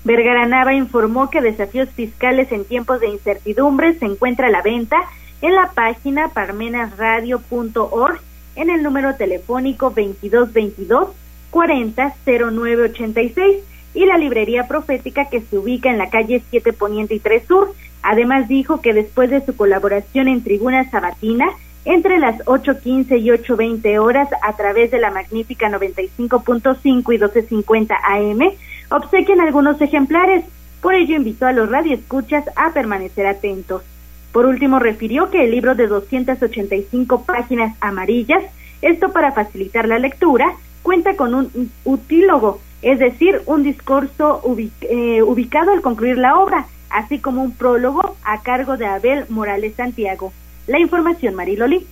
Vergara 0.05 0.45
Nava 0.45 0.73
informó 0.73 1.29
que 1.29 1.41
Desafíos 1.41 1.89
Fiscales 1.89 2.53
en 2.53 2.63
tiempos 2.63 3.01
de 3.01 3.09
incertidumbre 3.09 3.99
se 3.99 4.05
encuentra 4.05 4.47
a 4.47 4.49
la 4.49 4.61
venta 4.61 4.95
en 5.41 5.55
la 5.55 5.71
página 5.75 6.29
parmenasradio.org 6.29 8.21
en 8.55 8.69
el 8.69 8.81
número 8.81 9.15
telefónico 9.15 9.89
2222 9.89 11.09
400986 11.49 13.57
y 13.93 14.05
la 14.05 14.17
librería 14.17 14.69
profética 14.69 15.27
que 15.29 15.41
se 15.41 15.57
ubica 15.57 15.89
en 15.89 15.97
la 15.97 16.09
calle 16.09 16.41
7 16.49 16.71
Poniente 16.71 17.15
y 17.15 17.19
3 17.19 17.43
Sur. 17.45 17.73
Además 18.01 18.47
dijo 18.47 18.79
que 18.79 18.93
después 18.93 19.29
de 19.29 19.45
su 19.45 19.57
colaboración 19.57 20.29
en 20.29 20.43
Tribuna 20.43 20.89
Sabatina, 20.89 21.51
entre 21.85 22.19
las 22.19 22.37
8.15 22.45 23.19
y 23.19 23.29
8.20 23.29 23.99
horas 23.99 24.29
a 24.41 24.55
través 24.55 24.91
de 24.91 24.99
la 24.99 25.11
magnífica 25.11 25.69
95.5 25.69 27.13
y 27.13 27.17
12.50 27.17 27.97
AM, 28.03 28.51
obsequian 28.89 29.41
algunos 29.41 29.81
ejemplares. 29.81 30.45
Por 30.81 30.95
ello 30.95 31.15
invitó 31.15 31.45
a 31.45 31.53
los 31.53 31.69
radioescuchas 31.69 32.45
a 32.55 32.71
permanecer 32.71 33.25
atentos. 33.25 33.83
Por 34.31 34.45
último, 34.45 34.79
refirió 34.79 35.29
que 35.29 35.43
el 35.43 35.51
libro 35.51 35.75
de 35.75 35.87
285 35.87 37.23
páginas 37.23 37.75
amarillas, 37.81 38.43
esto 38.81 39.11
para 39.11 39.31
facilitar 39.31 39.87
la 39.87 39.99
lectura, 39.99 40.53
cuenta 40.81 41.15
con 41.15 41.33
un 41.35 41.71
utílogo, 41.85 42.59
es 42.81 42.99
decir, 42.99 43.41
un 43.45 43.63
discurso 43.63 44.41
ubic 44.43 44.73
eh, 44.81 45.21
ubicado 45.21 45.71
al 45.71 45.81
concluir 45.81 46.17
la 46.17 46.37
obra, 46.37 46.65
así 46.89 47.19
como 47.19 47.43
un 47.43 47.51
prólogo 47.51 48.15
a 48.23 48.41
cargo 48.41 48.75
de 48.75 48.87
Abel 48.87 49.25
Morales 49.29 49.75
Santiago. 49.75 50.33
La 50.67 50.79
información, 50.79 51.35
Mariloli. 51.35 51.85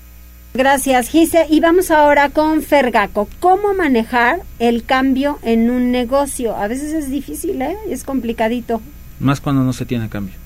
Gracias, 0.54 1.10
Gise. 1.10 1.46
Y 1.50 1.62
vamos 1.62 1.92
ahora 1.92 2.30
con 2.30 2.62
Fergaco. 2.62 3.30
¿Cómo 3.40 3.74
manejar 3.74 4.42
el 4.60 4.84
cambio 4.84 5.40
en 5.44 5.70
un 5.70 5.92
negocio? 5.92 6.56
A 6.56 6.68
veces 6.68 6.94
es 6.94 7.10
difícil, 7.10 7.62
¿eh? 7.62 7.78
Es 7.90 8.04
complicadito. 8.04 8.82
Más 9.20 9.40
cuando 9.40 9.64
no 9.64 9.72
se 9.72 9.86
tiene 9.86 10.10
cambio. 10.10 10.41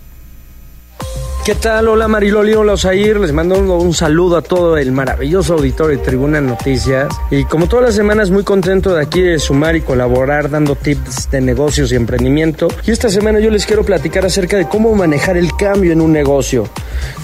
¿Qué 1.46 1.54
tal? 1.54 1.89
Hola 1.89 2.08
Mariloli, 2.08 2.56
hola 2.56 2.74
Osair. 2.74 3.20
Les 3.20 3.32
mando 3.32 3.60
un 3.60 3.93
saludo 3.93 4.38
a 4.38 4.41
todo 4.41 4.80
el 4.80 4.91
maravilloso 4.91 5.54
auditorio 5.54 5.96
de 5.96 6.04
Tribuna 6.04 6.41
Noticias. 6.41 7.08
Y 7.30 7.46
como 7.46 7.68
todas 7.68 7.86
las 7.86 7.93
semanas, 7.93 8.32
muy 8.32 8.43
contento 8.43 8.96
de 8.96 9.04
aquí 9.04 9.22
de 9.22 9.38
sumar 9.38 9.76
y 9.76 9.82
colaborar 9.82 10.50
dando 10.50 10.74
tips 10.74 11.30
de 11.30 11.41
negocios 11.41 11.91
y 11.91 11.96
emprendimiento. 11.98 12.68
Y 12.88 12.89
esta 12.89 13.10
semana 13.10 13.39
yo 13.39 13.52
les 13.52 13.68
quiero 13.68 13.84
platicar 13.84 14.26
acerca 14.26 14.58
de 14.58 14.68
cómo 14.68 14.96
manejar 14.96 15.38
el 15.38 15.56
cambio 15.56 15.91
en 15.91 16.02
un 16.02 16.14
negocio. 16.14 16.68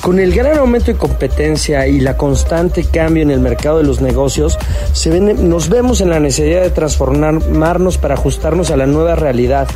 Con 0.01 0.19
el 0.19 0.35
gran 0.35 0.59
aumento 0.59 0.91
de 0.91 0.99
competencia 0.99 1.87
y 1.87 1.99
la 1.99 2.15
constante 2.15 2.83
cambio 2.83 3.23
en 3.23 3.31
el 3.31 3.39
mercado 3.39 3.79
de 3.79 3.85
los 3.85 4.01
negocios, 4.01 4.59
se 4.93 5.09
ven, 5.09 5.49
nos 5.49 5.67
vemos 5.69 5.99
en 5.99 6.11
la 6.11 6.19
necesidad 6.19 6.61
de 6.61 6.69
transformarnos 6.69 7.97
para 7.97 8.13
ajustarnos 8.13 8.69
a 8.69 8.77
la 8.77 8.85
nueva 8.85 9.15
realidad 9.15 9.67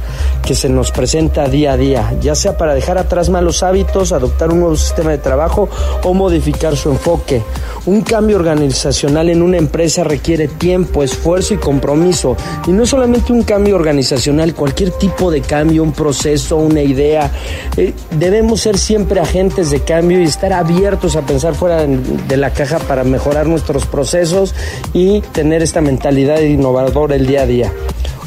que 0.46 0.54
se 0.54 0.70
nos 0.70 0.92
presenta 0.92 1.48
día 1.48 1.74
a 1.74 1.78
día, 1.78 2.14
ya 2.22 2.36
sea 2.36 2.58
para 2.58 2.76
dejar 2.76 3.00
atrás 3.00 3.30
malos 3.30 3.64
hábitos, 3.64 4.12
adoptar 4.12 4.35
un 4.44 4.60
nuevo 4.60 4.76
sistema 4.76 5.12
de 5.12 5.18
trabajo 5.18 5.70
o 6.04 6.14
modificar 6.14 6.76
su 6.76 6.90
enfoque. 6.90 7.42
Un 7.86 8.02
cambio 8.02 8.38
organizacional 8.38 9.30
en 9.30 9.42
una 9.42 9.58
empresa 9.58 10.04
requiere 10.04 10.48
tiempo, 10.48 11.04
esfuerzo 11.04 11.54
y 11.54 11.58
compromiso. 11.58 12.36
Y 12.68 12.72
no 12.72 12.86
solamente 12.86 13.32
un 13.32 13.44
cambio 13.44 13.76
organizacional, 13.76 14.54
cualquier 14.54 14.92
tipo 14.92 15.32
de 15.32 15.42
cambio, 15.42 15.84
un 15.84 15.94
proceso, 15.94 16.58
una 16.58 16.82
idea. 16.82 17.32
Eh, 17.78 17.94
debemos 18.12 18.62
ser 18.62 18.78
siempre 18.78 19.20
agentes 19.20 19.72
de 19.72 19.82
cambio 19.82 20.20
y 20.20 20.24
estar 20.24 20.52
abiertos 20.52 21.16
a 21.16 21.22
pensar 21.22 21.56
fuera 21.56 21.86
de 21.86 22.38
la 22.38 22.52
caja 22.52 22.80
para 22.80 23.04
mejorar 23.04 23.48
nuestros 23.48 23.86
procesos 23.86 24.54
y 24.94 25.22
tener 25.22 25.62
esta 25.62 25.82
mentalidad 25.82 26.40
innovadora 26.42 27.16
el 27.16 27.28
día 27.28 27.44
a 27.44 27.46
día. 27.46 27.72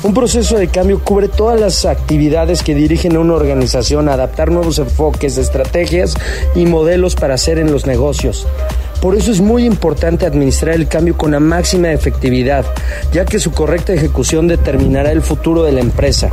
Un 0.05 0.15
proceso 0.15 0.57
de 0.57 0.69
cambio 0.69 1.01
cubre 1.03 1.27
todas 1.27 1.61
las 1.61 1.85
actividades 1.85 2.63
que 2.63 2.77
dirigen 2.77 3.17
a 3.17 3.19
una 3.19 3.35
organización, 3.35 4.09
adaptar 4.09 4.49
nuevos 4.49 4.79
enfoques, 4.79 5.37
estrategias 5.39 6.15
y 6.55 6.67
modelos 6.67 7.17
para 7.17 7.35
hacer 7.35 7.59
en 7.59 7.73
los 7.73 7.85
negocios. 7.85 8.47
Por 9.03 9.17
eso 9.17 9.33
es 9.33 9.41
muy 9.41 9.65
importante 9.65 10.25
administrar 10.25 10.77
el 10.77 10.87
cambio 10.87 11.17
con 11.17 11.33
la 11.33 11.41
máxima 11.41 11.91
efectividad, 11.91 12.65
ya 13.13 13.25
que 13.25 13.41
su 13.41 13.51
correcta 13.51 13.93
ejecución 13.93 14.47
determinará 14.47 15.11
el 15.11 15.21
futuro 15.21 15.65
de 15.65 15.73
la 15.73 15.81
empresa. 15.81 16.31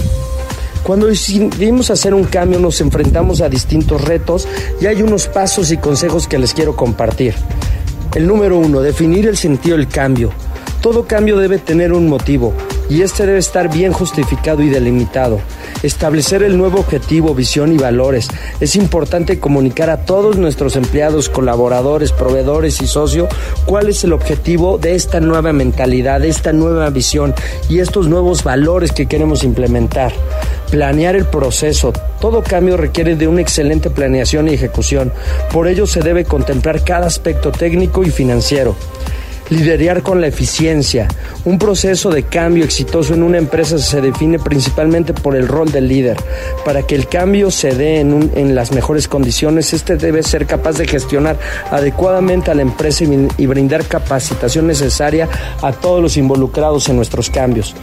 Cuando 0.83 1.07
decidimos 1.07 1.89
hacer 1.89 2.13
un 2.13 2.25
cambio 2.25 2.59
nos 2.59 2.81
enfrentamos 2.81 3.41
a 3.41 3.49
distintos 3.49 3.99
retos 4.03 4.47
y 4.79 4.85
hay 4.85 5.01
unos 5.01 5.27
pasos 5.27 5.71
y 5.71 5.77
consejos 5.77 6.27
que 6.27 6.37
les 6.37 6.53
quiero 6.53 6.75
compartir. 6.75 7.33
El 8.13 8.27
número 8.27 8.59
uno, 8.59 8.81
definir 8.81 9.25
el 9.27 9.37
sentido 9.37 9.75
del 9.75 9.87
cambio. 9.87 10.29
Todo 10.81 11.07
cambio 11.07 11.37
debe 11.37 11.57
tener 11.57 11.93
un 11.93 12.07
motivo 12.07 12.53
y 12.89 13.01
este 13.01 13.25
debe 13.25 13.39
estar 13.39 13.71
bien 13.71 13.93
justificado 13.93 14.61
y 14.61 14.69
delimitado. 14.69 15.39
Establecer 15.83 16.43
el 16.43 16.57
nuevo 16.57 16.79
objetivo, 16.79 17.33
visión 17.35 17.73
y 17.73 17.77
valores. 17.77 18.27
Es 18.59 18.75
importante 18.75 19.39
comunicar 19.39 19.89
a 19.89 20.05
todos 20.05 20.37
nuestros 20.37 20.75
empleados, 20.75 21.29
colaboradores, 21.29 22.11
proveedores 22.11 22.81
y 22.81 22.87
socios 22.87 23.29
cuál 23.65 23.89
es 23.89 24.03
el 24.03 24.13
objetivo 24.13 24.77
de 24.77 24.95
esta 24.95 25.19
nueva 25.19 25.53
mentalidad, 25.53 26.21
de 26.21 26.29
esta 26.29 26.53
nueva 26.53 26.89
visión 26.89 27.33
y 27.69 27.79
estos 27.79 28.07
nuevos 28.07 28.43
valores 28.43 28.91
que 28.91 29.07
queremos 29.07 29.43
implementar. 29.43 30.13
Planear 30.71 31.15
el 31.15 31.25
proceso. 31.25 31.93
Todo 32.19 32.43
cambio 32.43 32.77
requiere 32.77 33.15
de 33.15 33.27
una 33.27 33.41
excelente 33.41 33.89
planeación 33.89 34.47
y 34.47 34.53
ejecución. 34.53 35.11
Por 35.51 35.67
ello 35.67 35.85
se 35.85 36.01
debe 36.01 36.25
contemplar 36.25 36.83
cada 36.83 37.07
aspecto 37.07 37.51
técnico 37.51 38.03
y 38.03 38.09
financiero. 38.09 38.75
Liderar 39.49 40.01
con 40.01 40.21
la 40.21 40.27
eficiencia. 40.27 41.07
Un 41.43 41.59
proceso 41.59 42.09
de 42.09 42.23
cambio 42.23 42.63
exitoso 42.63 43.13
en 43.13 43.21
una 43.21 43.37
empresa 43.37 43.77
se 43.77 44.01
define 44.01 44.39
principalmente 44.39 45.13
por 45.13 45.35
el 45.35 45.47
rol 45.47 45.71
del 45.71 45.87
líder. 45.87 46.17
Para 46.63 46.81
que 46.83 46.95
el 46.95 47.07
cambio 47.07 47.51
se 47.51 47.75
dé 47.75 47.99
en, 47.99 48.31
en 48.35 48.55
las 48.55 48.71
mejores 48.71 49.07
condiciones, 49.07 49.73
este 49.73 49.97
debe 49.97 50.23
ser 50.23 50.47
capaz 50.47 50.77
de 50.77 50.87
gestionar 50.87 51.37
adecuadamente 51.69 52.49
a 52.49 52.55
la 52.55 52.63
empresa 52.63 53.03
y, 53.03 53.27
y 53.37 53.45
brindar 53.45 53.85
capacitación 53.85 54.67
necesaria 54.67 55.29
a 55.61 55.71
todos 55.73 56.01
los 56.01 56.17
involucrados 56.17 56.89
en 56.89 56.95
nuestros 56.95 57.29
cambios. 57.29 57.75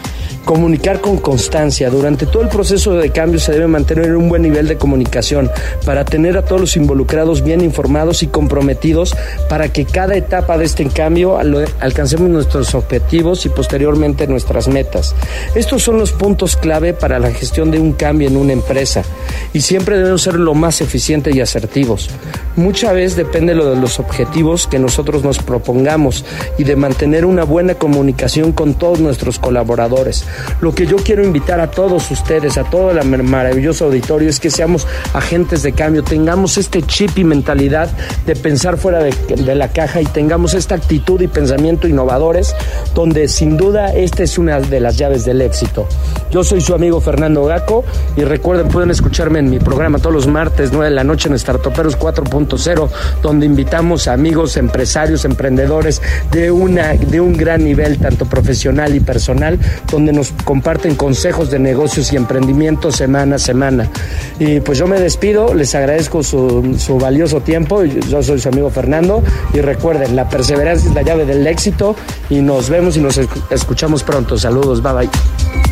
Comunicar 0.44 1.00
con 1.00 1.18
constancia. 1.18 1.88
Durante 1.88 2.26
todo 2.26 2.42
el 2.42 2.48
proceso 2.48 2.94
de 2.94 3.10
cambio 3.10 3.38
se 3.38 3.52
debe 3.52 3.68
mantener 3.68 4.16
un 4.16 4.28
buen 4.28 4.42
nivel 4.42 4.66
de 4.66 4.76
comunicación 4.76 5.50
para 5.86 6.04
tener 6.04 6.36
a 6.36 6.44
todos 6.44 6.60
los 6.60 6.76
involucrados 6.76 7.42
bien 7.42 7.60
informados 7.60 8.22
y 8.22 8.26
comprometidos 8.26 9.14
para 9.48 9.72
que 9.72 9.84
cada 9.84 10.16
etapa 10.16 10.58
de 10.58 10.64
este 10.64 10.86
cambio 10.88 11.38
alcancemos 11.80 12.28
nuestros 12.28 12.74
objetivos 12.74 13.46
y 13.46 13.50
posteriormente 13.50 14.26
nuestras 14.26 14.66
metas. 14.66 15.14
Estos 15.54 15.82
son 15.82 15.98
los 15.98 16.12
puntos 16.12 16.56
clave 16.56 16.92
para 16.92 17.18
la 17.18 17.30
gestión 17.30 17.70
de 17.70 17.78
un 17.78 17.92
cambio 17.92 18.28
en 18.28 18.36
una 18.36 18.52
empresa 18.52 19.04
y 19.52 19.60
siempre 19.60 19.96
debemos 19.96 20.22
ser 20.22 20.34
lo 20.34 20.54
más 20.54 20.80
eficientes 20.80 21.34
y 21.34 21.40
asertivos. 21.40 22.10
Muchas 22.56 22.92
veces 22.92 23.16
depende 23.16 23.54
lo 23.54 23.70
de 23.70 23.80
los 23.80 23.98
objetivos 23.98 24.66
que 24.66 24.78
nosotros 24.78 25.24
nos 25.24 25.38
propongamos 25.38 26.24
y 26.58 26.64
de 26.64 26.76
mantener 26.76 27.24
una 27.24 27.44
buena 27.44 27.76
comunicación 27.76 28.52
con 28.52 28.74
todos 28.74 29.00
nuestros 29.00 29.38
colaboradores. 29.38 30.24
Lo 30.60 30.74
que 30.74 30.86
yo 30.86 30.96
quiero 30.96 31.24
invitar 31.24 31.60
a 31.60 31.70
todos 31.70 32.10
ustedes, 32.10 32.58
a 32.58 32.64
todo 32.64 32.90
el 32.90 33.22
maravilloso 33.22 33.86
auditorio, 33.86 34.28
es 34.28 34.40
que 34.40 34.50
seamos 34.50 34.86
agentes 35.14 35.62
de 35.62 35.72
cambio, 35.72 36.02
tengamos 36.02 36.58
este 36.58 36.82
chip 36.82 37.18
y 37.18 37.24
mentalidad 37.24 37.90
de 38.26 38.36
pensar 38.36 38.76
fuera 38.76 39.00
de, 39.00 39.12
de 39.12 39.54
la 39.54 39.68
caja 39.68 40.00
y 40.00 40.06
tengamos 40.06 40.54
esta 40.54 40.74
actitud 40.74 41.20
y 41.20 41.28
pensamiento 41.28 41.88
innovadores, 41.88 42.54
donde 42.94 43.28
sin 43.28 43.56
duda 43.56 43.94
esta 43.94 44.22
es 44.22 44.38
una 44.38 44.60
de 44.60 44.80
las 44.80 44.96
llaves 44.96 45.24
del 45.24 45.42
éxito. 45.42 45.86
Yo 46.32 46.42
soy 46.42 46.62
su 46.62 46.74
amigo 46.74 46.98
Fernando 46.98 47.44
Gaco 47.44 47.84
y 48.16 48.24
recuerden, 48.24 48.68
pueden 48.68 48.90
escucharme 48.90 49.38
en 49.38 49.50
mi 49.50 49.58
programa 49.58 49.98
todos 49.98 50.14
los 50.14 50.26
martes 50.26 50.70
9 50.72 50.86
de 50.86 50.94
la 50.94 51.04
noche 51.04 51.28
en 51.28 51.38
Startuperos 51.38 51.98
4.0, 51.98 52.88
donde 53.20 53.44
invitamos 53.44 54.08
a 54.08 54.14
amigos, 54.14 54.56
empresarios, 54.56 55.26
emprendedores 55.26 56.00
de, 56.30 56.50
una, 56.50 56.94
de 56.94 57.20
un 57.20 57.36
gran 57.36 57.62
nivel, 57.62 57.98
tanto 57.98 58.24
profesional 58.24 58.94
y 58.94 59.00
personal, 59.00 59.58
donde 59.90 60.14
nos 60.14 60.32
comparten 60.44 60.94
consejos 60.94 61.50
de 61.50 61.58
negocios 61.58 62.10
y 62.14 62.16
emprendimiento 62.16 62.90
semana 62.90 63.36
a 63.36 63.38
semana. 63.38 63.90
Y 64.38 64.60
pues 64.60 64.78
yo 64.78 64.86
me 64.86 64.98
despido, 64.98 65.52
les 65.52 65.74
agradezco 65.74 66.22
su, 66.22 66.76
su 66.78 66.96
valioso 66.96 67.42
tiempo, 67.42 67.84
yo 67.84 68.22
soy 68.22 68.40
su 68.40 68.48
amigo 68.48 68.70
Fernando 68.70 69.22
y 69.52 69.60
recuerden, 69.60 70.16
la 70.16 70.30
perseverancia 70.30 70.88
es 70.88 70.94
la 70.94 71.02
llave 71.02 71.26
del 71.26 71.46
éxito 71.46 71.94
y 72.30 72.36
nos 72.40 72.70
vemos 72.70 72.96
y 72.96 73.00
nos 73.00 73.20
escuchamos 73.50 74.02
pronto. 74.02 74.38
Saludos, 74.38 74.82
bye 74.82 74.92
bye. 74.92 75.71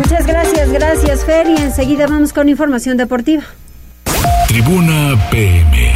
Muchas 0.00 0.26
gracias, 0.26 0.72
gracias 0.72 1.26
Fer 1.26 1.46
y 1.46 1.56
enseguida 1.56 2.06
vamos 2.06 2.32
con 2.32 2.48
información 2.48 2.96
deportiva. 2.96 3.42
Tribuna 4.48 5.14
PM. 5.30 5.92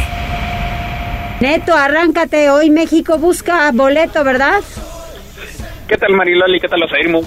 Neto, 1.41 1.73
arráncate, 1.73 2.51
hoy 2.51 2.69
México 2.69 3.17
busca 3.17 3.71
boleto, 3.73 4.23
¿verdad? 4.23 4.61
¿Qué 5.87 5.97
tal 5.97 6.13
Mariloli? 6.13 6.59
¿Qué 6.59 6.67
tal 6.67 6.83
Osairmu? 6.83 7.23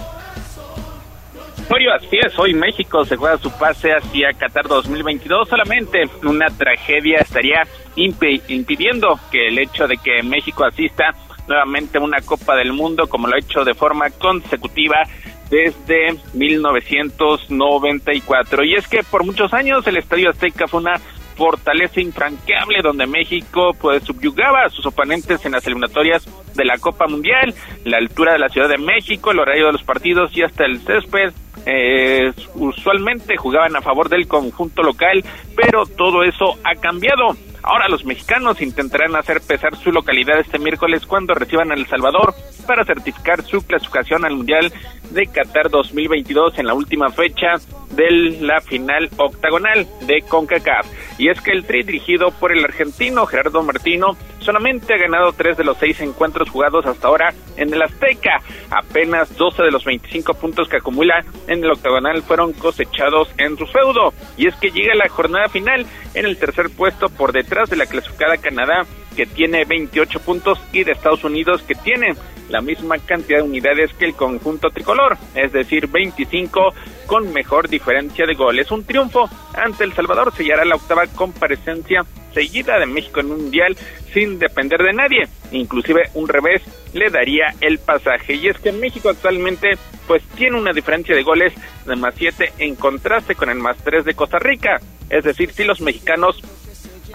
así 1.96 2.16
es, 2.24 2.38
hoy 2.38 2.54
México 2.54 3.04
se 3.04 3.16
juega 3.16 3.38
su 3.38 3.50
pase 3.50 3.90
hacia 3.90 4.32
Qatar 4.34 4.68
2022. 4.68 5.48
Solamente 5.48 6.04
una 6.22 6.46
tragedia 6.46 7.18
estaría 7.18 7.66
impidiendo 7.96 9.18
que 9.32 9.48
el 9.48 9.58
hecho 9.58 9.88
de 9.88 9.96
que 9.96 10.22
México 10.22 10.64
asista 10.64 11.12
nuevamente 11.48 11.98
a 11.98 12.02
una 12.02 12.20
Copa 12.20 12.54
del 12.54 12.72
Mundo 12.72 13.08
como 13.08 13.26
lo 13.26 13.34
ha 13.34 13.38
hecho 13.38 13.64
de 13.64 13.74
forma 13.74 14.10
consecutiva 14.10 15.02
desde 15.50 16.16
1994. 16.34 18.64
Y 18.64 18.74
es 18.74 18.86
que 18.88 19.02
por 19.02 19.24
muchos 19.24 19.52
años 19.52 19.86
el 19.86 19.96
Estadio 19.96 20.30
Azteca 20.30 20.66
fue 20.66 20.80
una 20.80 20.98
fortaleza 21.36 22.00
infranqueable 22.00 22.82
donde 22.82 23.06
México 23.06 23.72
pues 23.80 24.02
subyugaba 24.02 24.64
a 24.64 24.70
sus 24.70 24.84
oponentes 24.86 25.44
en 25.46 25.52
las 25.52 25.64
eliminatorias 25.66 26.26
de 26.54 26.64
la 26.64 26.78
Copa 26.78 27.06
Mundial, 27.06 27.54
la 27.84 27.98
altura 27.98 28.32
de 28.32 28.40
la 28.40 28.48
Ciudad 28.48 28.68
de 28.68 28.78
México, 28.78 29.30
el 29.30 29.38
horario 29.38 29.66
de 29.66 29.72
los 29.72 29.84
partidos 29.84 30.36
y 30.36 30.42
hasta 30.42 30.64
el 30.64 30.80
césped 30.80 31.32
eh, 31.64 32.32
usualmente 32.54 33.36
jugaban 33.36 33.76
a 33.76 33.80
favor 33.80 34.08
del 34.08 34.26
conjunto 34.26 34.82
local, 34.82 35.24
pero 35.54 35.86
todo 35.86 36.24
eso 36.24 36.58
ha 36.64 36.74
cambiado. 36.74 37.36
Ahora 37.68 37.86
los 37.90 38.06
mexicanos 38.06 38.62
intentarán 38.62 39.14
hacer 39.14 39.42
pesar 39.42 39.76
su 39.76 39.92
localidad 39.92 40.40
este 40.40 40.58
miércoles 40.58 41.04
cuando 41.04 41.34
reciban 41.34 41.70
a 41.70 41.74
El 41.74 41.86
Salvador 41.86 42.34
para 42.66 42.86
certificar 42.86 43.44
su 43.44 43.60
clasificación 43.60 44.24
al 44.24 44.36
Mundial 44.36 44.72
de 45.10 45.26
Qatar 45.26 45.68
2022 45.68 46.58
en 46.58 46.66
la 46.66 46.72
última 46.72 47.10
fecha 47.10 47.56
de 47.90 48.38
la 48.40 48.62
final 48.62 49.10
octagonal 49.18 49.86
de 50.06 50.22
CONCACAF. 50.22 50.86
Y 51.18 51.28
es 51.28 51.42
que 51.42 51.50
el 51.50 51.66
tri 51.66 51.82
dirigido 51.82 52.30
por 52.30 52.52
el 52.52 52.64
argentino 52.64 53.26
Gerardo 53.26 53.62
Martino 53.62 54.16
solamente 54.48 54.94
ha 54.94 54.96
ganado 54.96 55.34
tres 55.34 55.58
de 55.58 55.64
los 55.64 55.76
seis 55.76 56.00
encuentros 56.00 56.48
jugados 56.48 56.86
hasta 56.86 57.06
ahora 57.06 57.34
en 57.58 57.74
el 57.74 57.82
Azteca. 57.82 58.40
Apenas 58.70 59.36
12 59.36 59.62
de 59.62 59.70
los 59.70 59.84
25 59.84 60.32
puntos 60.32 60.70
que 60.70 60.78
acumula 60.78 61.22
en 61.48 61.62
el 61.62 61.70
octagonal 61.70 62.22
fueron 62.22 62.54
cosechados 62.54 63.28
en 63.36 63.58
su 63.58 63.66
feudo. 63.66 64.14
Y 64.38 64.46
es 64.46 64.54
que 64.54 64.70
llega 64.70 64.94
la 64.94 65.10
jornada 65.10 65.50
final 65.50 65.84
en 66.14 66.24
el 66.24 66.38
tercer 66.38 66.70
puesto 66.70 67.10
por 67.10 67.32
detrás 67.32 67.68
de 67.68 67.76
la 67.76 67.84
clasificada 67.84 68.38
Canadá 68.38 68.86
que 69.14 69.26
tiene 69.26 69.66
28 69.66 70.18
puntos 70.20 70.58
y 70.72 70.82
de 70.82 70.92
Estados 70.92 71.24
Unidos 71.24 71.60
que 71.60 71.74
tiene 71.74 72.14
la 72.48 72.62
misma 72.62 72.96
cantidad 73.00 73.40
de 73.40 73.44
unidades 73.44 73.92
que 73.98 74.06
el 74.06 74.14
conjunto 74.14 74.70
tricolor, 74.70 75.18
es 75.34 75.52
decir, 75.52 75.88
25 75.88 76.72
con 77.08 77.32
mejor 77.32 77.68
diferencia 77.68 78.26
de 78.26 78.34
goles. 78.34 78.70
Un 78.70 78.84
triunfo 78.84 79.28
ante 79.54 79.82
El 79.82 79.94
Salvador 79.94 80.32
sellará 80.36 80.64
la 80.66 80.76
octava 80.76 81.06
comparecencia 81.06 82.04
seguida 82.34 82.78
de 82.78 82.84
México 82.84 83.20
en 83.20 83.32
un 83.32 83.42
mundial 83.44 83.76
sin 84.12 84.38
depender 84.38 84.80
de 84.82 84.92
nadie. 84.92 85.26
Inclusive 85.50 86.10
un 86.12 86.28
revés 86.28 86.62
le 86.92 87.08
daría 87.08 87.54
el 87.62 87.78
pasaje. 87.78 88.34
Y 88.34 88.48
es 88.48 88.58
que 88.58 88.72
México 88.72 89.08
actualmente 89.08 89.78
pues 90.06 90.22
tiene 90.36 90.58
una 90.58 90.72
diferencia 90.72 91.16
de 91.16 91.22
goles 91.22 91.54
de 91.86 91.96
más 91.96 92.14
7 92.16 92.52
en 92.58 92.76
contraste 92.76 93.34
con 93.34 93.48
el 93.48 93.58
más 93.58 93.78
3 93.78 94.04
de 94.04 94.14
Costa 94.14 94.38
Rica. 94.38 94.78
Es 95.08 95.24
decir, 95.24 95.50
si 95.52 95.64
los 95.64 95.80
mexicanos 95.80 96.42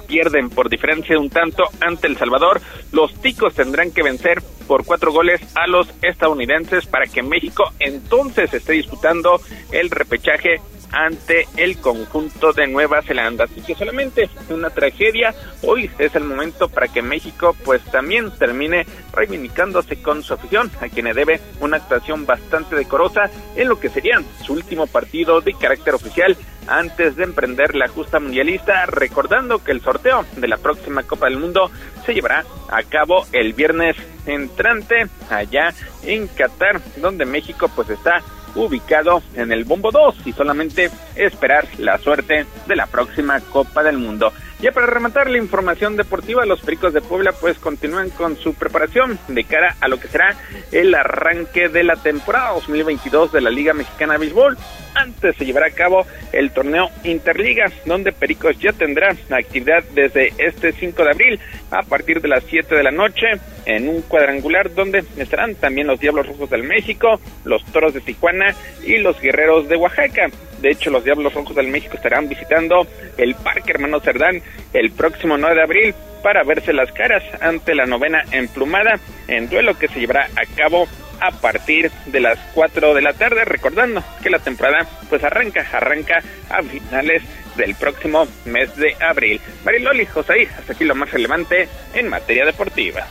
pierden 0.08 0.50
por 0.50 0.70
diferencia 0.70 1.20
un 1.20 1.30
tanto 1.30 1.64
ante 1.80 2.08
El 2.08 2.18
Salvador, 2.18 2.62
los 2.92 3.14
ticos 3.22 3.54
tendrán 3.54 3.92
que 3.92 4.04
vencer 4.04 4.42
por 4.68 4.86
cuatro 4.86 5.12
goles 5.12 5.42
a 5.56 5.68
los 5.68 5.88
estadounidenses 6.02 6.86
para 6.86 7.08
que 7.08 7.22
México 7.22 7.64
entonces 7.80 8.54
esté 8.54 8.74
disputando 8.74 9.42
el 9.72 9.90
repechaje 9.90 10.62
ante 10.94 11.48
el 11.58 11.78
conjunto 11.80 12.54
de 12.54 12.68
Nueva 12.68 13.02
Zelanda. 13.02 13.46
Así 13.46 13.62
que 13.62 13.76
solamente 13.76 14.30
una 14.50 14.70
tragedia. 14.70 15.34
Hoy 15.64 15.90
es 15.98 16.16
el 16.16 16.24
momento 16.24 16.70
para 16.70 16.88
que 16.88 17.02
México 17.02 17.56
pues 17.66 17.84
también 17.86 18.32
termine 18.38 18.86
reivindicándose 19.12 20.02
con 20.02 20.24
su 20.24 20.36
afición, 20.36 20.72
a 20.80 20.88
quien 20.88 21.06
le 21.06 21.14
debe 21.14 21.42
una 21.60 21.78
actuación 21.78 22.26
bastante 22.26 22.76
decorosa 22.76 23.30
en 23.56 23.70
lo 23.70 23.80
que 23.80 23.90
sería 23.90 24.22
su 24.46 24.54
último 24.54 24.88
partido 24.88 25.42
de 25.42 25.54
carácter 25.54 25.96
oficial 25.96 26.38
antes 26.68 27.16
de 27.16 27.24
emprender 27.24 27.76
la 27.76 27.88
justa 27.88 28.20
mundialista, 28.20 28.86
recordando 28.86 29.64
que 29.64 29.72
el 29.72 29.82
sorteo 29.82 30.26
de 30.36 30.48
la 30.48 30.58
próxima 30.58 31.04
Copa 31.04 31.28
del 31.28 31.38
Mundo 31.38 31.72
se 32.06 32.14
llevará 32.14 32.44
a 32.70 32.84
cabo 32.84 33.26
el 33.32 33.54
viernes 33.54 33.96
entrante 34.26 35.08
allá 35.30 35.74
en 36.04 36.28
Qatar, 36.28 36.82
donde 36.98 37.26
México 37.26 37.70
pues 37.76 37.90
está 37.90 38.22
ubicado 38.56 39.22
en 39.36 39.52
el 39.52 39.64
Bombo 39.64 39.92
2 39.92 40.16
y 40.26 40.34
solamente 40.34 40.92
esperar 41.16 41.68
la 41.80 41.98
suerte 41.98 42.46
de 42.68 42.76
la 42.76 42.88
próxima 42.88 43.40
Copa 43.40 43.84
del 43.84 43.98
Mundo. 43.98 44.32
Ya 44.64 44.72
para 44.72 44.88
rematar 44.88 45.30
la 45.30 45.40
información 45.40 45.98
deportiva, 45.98 46.46
los 46.46 46.62
Pericos 46.62 46.94
de 46.94 47.02
Puebla 47.02 47.34
pues 47.34 47.58
continúan 47.58 48.10
con 48.12 48.38
su 48.38 48.54
preparación 48.54 49.20
de 49.28 49.44
cara 49.44 49.76
a 49.82 49.90
lo 49.90 50.00
que 50.00 50.08
será 50.08 50.38
el 50.72 50.96
arranque 50.96 51.68
de 51.68 51.84
la 51.84 51.98
temporada 51.98 52.54
2022 52.54 53.34
de 53.34 53.42
la 53.42 53.50
Liga 53.50 53.74
Mexicana 53.74 54.14
de 54.14 54.20
Béisbol. 54.20 54.58
Antes 54.96 55.36
se 55.36 55.46
llevará 55.46 55.68
a 55.68 55.72
cabo 55.72 56.08
el 56.32 56.52
torneo 56.52 56.90
Interliga, 57.04 57.70
donde 57.84 58.14
Pericos 58.14 58.58
ya 58.58 58.72
tendrá 58.72 59.14
actividad 59.32 59.84
desde 59.94 60.32
este 60.38 60.72
5 60.72 61.04
de 61.04 61.12
abril 61.12 61.40
a 61.70 61.84
partir 61.84 62.22
de 62.22 62.30
las 62.30 62.46
7 62.46 62.74
de 62.74 62.84
la 62.84 62.92
noche 62.92 63.32
en 63.66 63.88
un 63.88 64.02
cuadrangular 64.02 64.74
donde 64.74 65.04
estarán 65.18 65.56
también 65.56 65.88
los 65.88 66.00
Diablos 66.00 66.28
Rojos 66.28 66.50
del 66.50 66.64
México, 66.64 67.20
los 67.44 67.64
Toros 67.66 67.94
de 67.94 68.02
Tijuana 68.02 68.56
y 68.86 68.98
los 68.98 69.20
Guerreros 69.20 69.68
de 69.68 69.76
Oaxaca. 69.76 70.30
De 70.62 70.72
hecho, 70.72 70.90
los 70.90 71.04
Diablos 71.04 71.34
Rojos 71.34 71.56
del 71.56 71.68
México 71.68 71.96
estarán 71.96 72.30
visitando 72.30 72.88
el 73.18 73.36
Parque 73.36 73.72
Hermano 73.72 74.00
Cerdán 74.00 74.42
el 74.74 74.92
próximo 74.92 75.38
9 75.38 75.56
de 75.56 75.62
abril 75.62 75.96
para 76.24 76.44
verse 76.44 76.72
las 76.72 76.92
caras 76.92 77.22
ante 77.42 77.76
la 77.76 77.86
novena 77.86 78.24
emplumada 78.32 79.00
en 79.28 79.50
duelo 79.50 79.78
que 79.78 79.90
se 79.90 80.00
llevará 80.00 80.30
a 80.36 80.46
cabo 80.56 80.88
a 81.20 81.32
partir 81.32 81.92
de 82.08 82.20
las 82.20 82.40
4 82.54 82.94
de 82.94 83.02
la 83.02 83.14
tarde, 83.14 83.46
recordando 83.46 84.04
que 84.22 84.30
la 84.30 84.40
temporada 84.40 84.88
pues 85.10 85.24
arranca, 85.24 85.66
arranca 85.72 86.22
a 86.50 86.62
finales 86.64 87.24
del 87.56 87.76
próximo 87.76 88.28
mes 88.46 88.76
de 88.76 88.96
abril. 89.00 89.40
Mariloli, 89.64 90.06
José, 90.06 90.48
hasta 90.58 90.74
aquí 90.74 90.86
lo 90.86 90.96
más 90.96 91.12
relevante 91.12 91.68
en 91.94 92.10
materia 92.10 92.46
deportiva. 92.46 93.08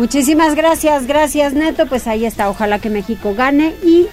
Muchísimas 0.00 0.54
gracias, 0.54 1.06
gracias 1.06 1.52
Neto, 1.52 1.84
pues 1.84 2.06
ahí 2.06 2.24
está, 2.24 2.48
ojalá 2.48 2.78
que 2.78 2.88
México 2.88 3.34
gane 3.34 3.74
y 3.84 4.06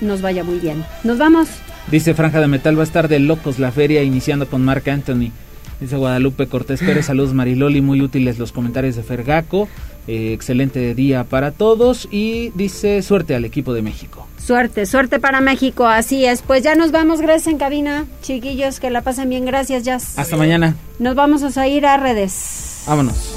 nos 0.00 0.20
vaya 0.20 0.42
muy 0.42 0.58
bien. 0.58 0.84
Nos 1.04 1.16
vamos. 1.16 1.48
Dice 1.92 2.12
Franja 2.12 2.40
de 2.40 2.48
Metal, 2.48 2.76
va 2.76 2.80
a 2.80 2.84
estar 2.84 3.06
de 3.06 3.20
locos 3.20 3.60
la 3.60 3.70
feria 3.70 4.02
iniciando 4.02 4.48
con 4.48 4.64
Marc 4.64 4.88
Anthony. 4.88 5.30
Dice 5.78 5.94
Guadalupe 5.94 6.48
Cortés 6.48 6.80
Pérez, 6.80 7.06
saludos 7.06 7.34
Mariloli, 7.34 7.80
muy 7.80 8.00
útiles 8.00 8.40
los 8.40 8.50
comentarios 8.50 8.96
de 8.96 9.04
Fergaco. 9.04 9.68
Eh, 10.08 10.32
excelente 10.32 10.92
día 10.96 11.22
para 11.22 11.52
todos 11.52 12.08
y 12.10 12.50
dice 12.56 13.00
suerte 13.02 13.36
al 13.36 13.44
equipo 13.44 13.74
de 13.74 13.82
México. 13.82 14.26
Suerte, 14.44 14.86
suerte 14.86 15.20
para 15.20 15.40
México, 15.40 15.86
así 15.86 16.24
es. 16.24 16.42
Pues 16.42 16.64
ya 16.64 16.74
nos 16.74 16.90
vamos, 16.90 17.20
gracias 17.20 17.46
en 17.46 17.58
cabina, 17.58 18.06
chiquillos, 18.22 18.80
que 18.80 18.90
la 18.90 19.02
pasen 19.02 19.28
bien, 19.28 19.44
gracias, 19.44 19.84
Jazz. 19.84 20.18
Hasta 20.18 20.36
mañana. 20.36 20.74
Nos 20.98 21.14
vamos 21.14 21.56
a 21.56 21.68
ir 21.68 21.86
a 21.86 21.96
redes. 21.96 22.82
Vámonos. 22.88 23.36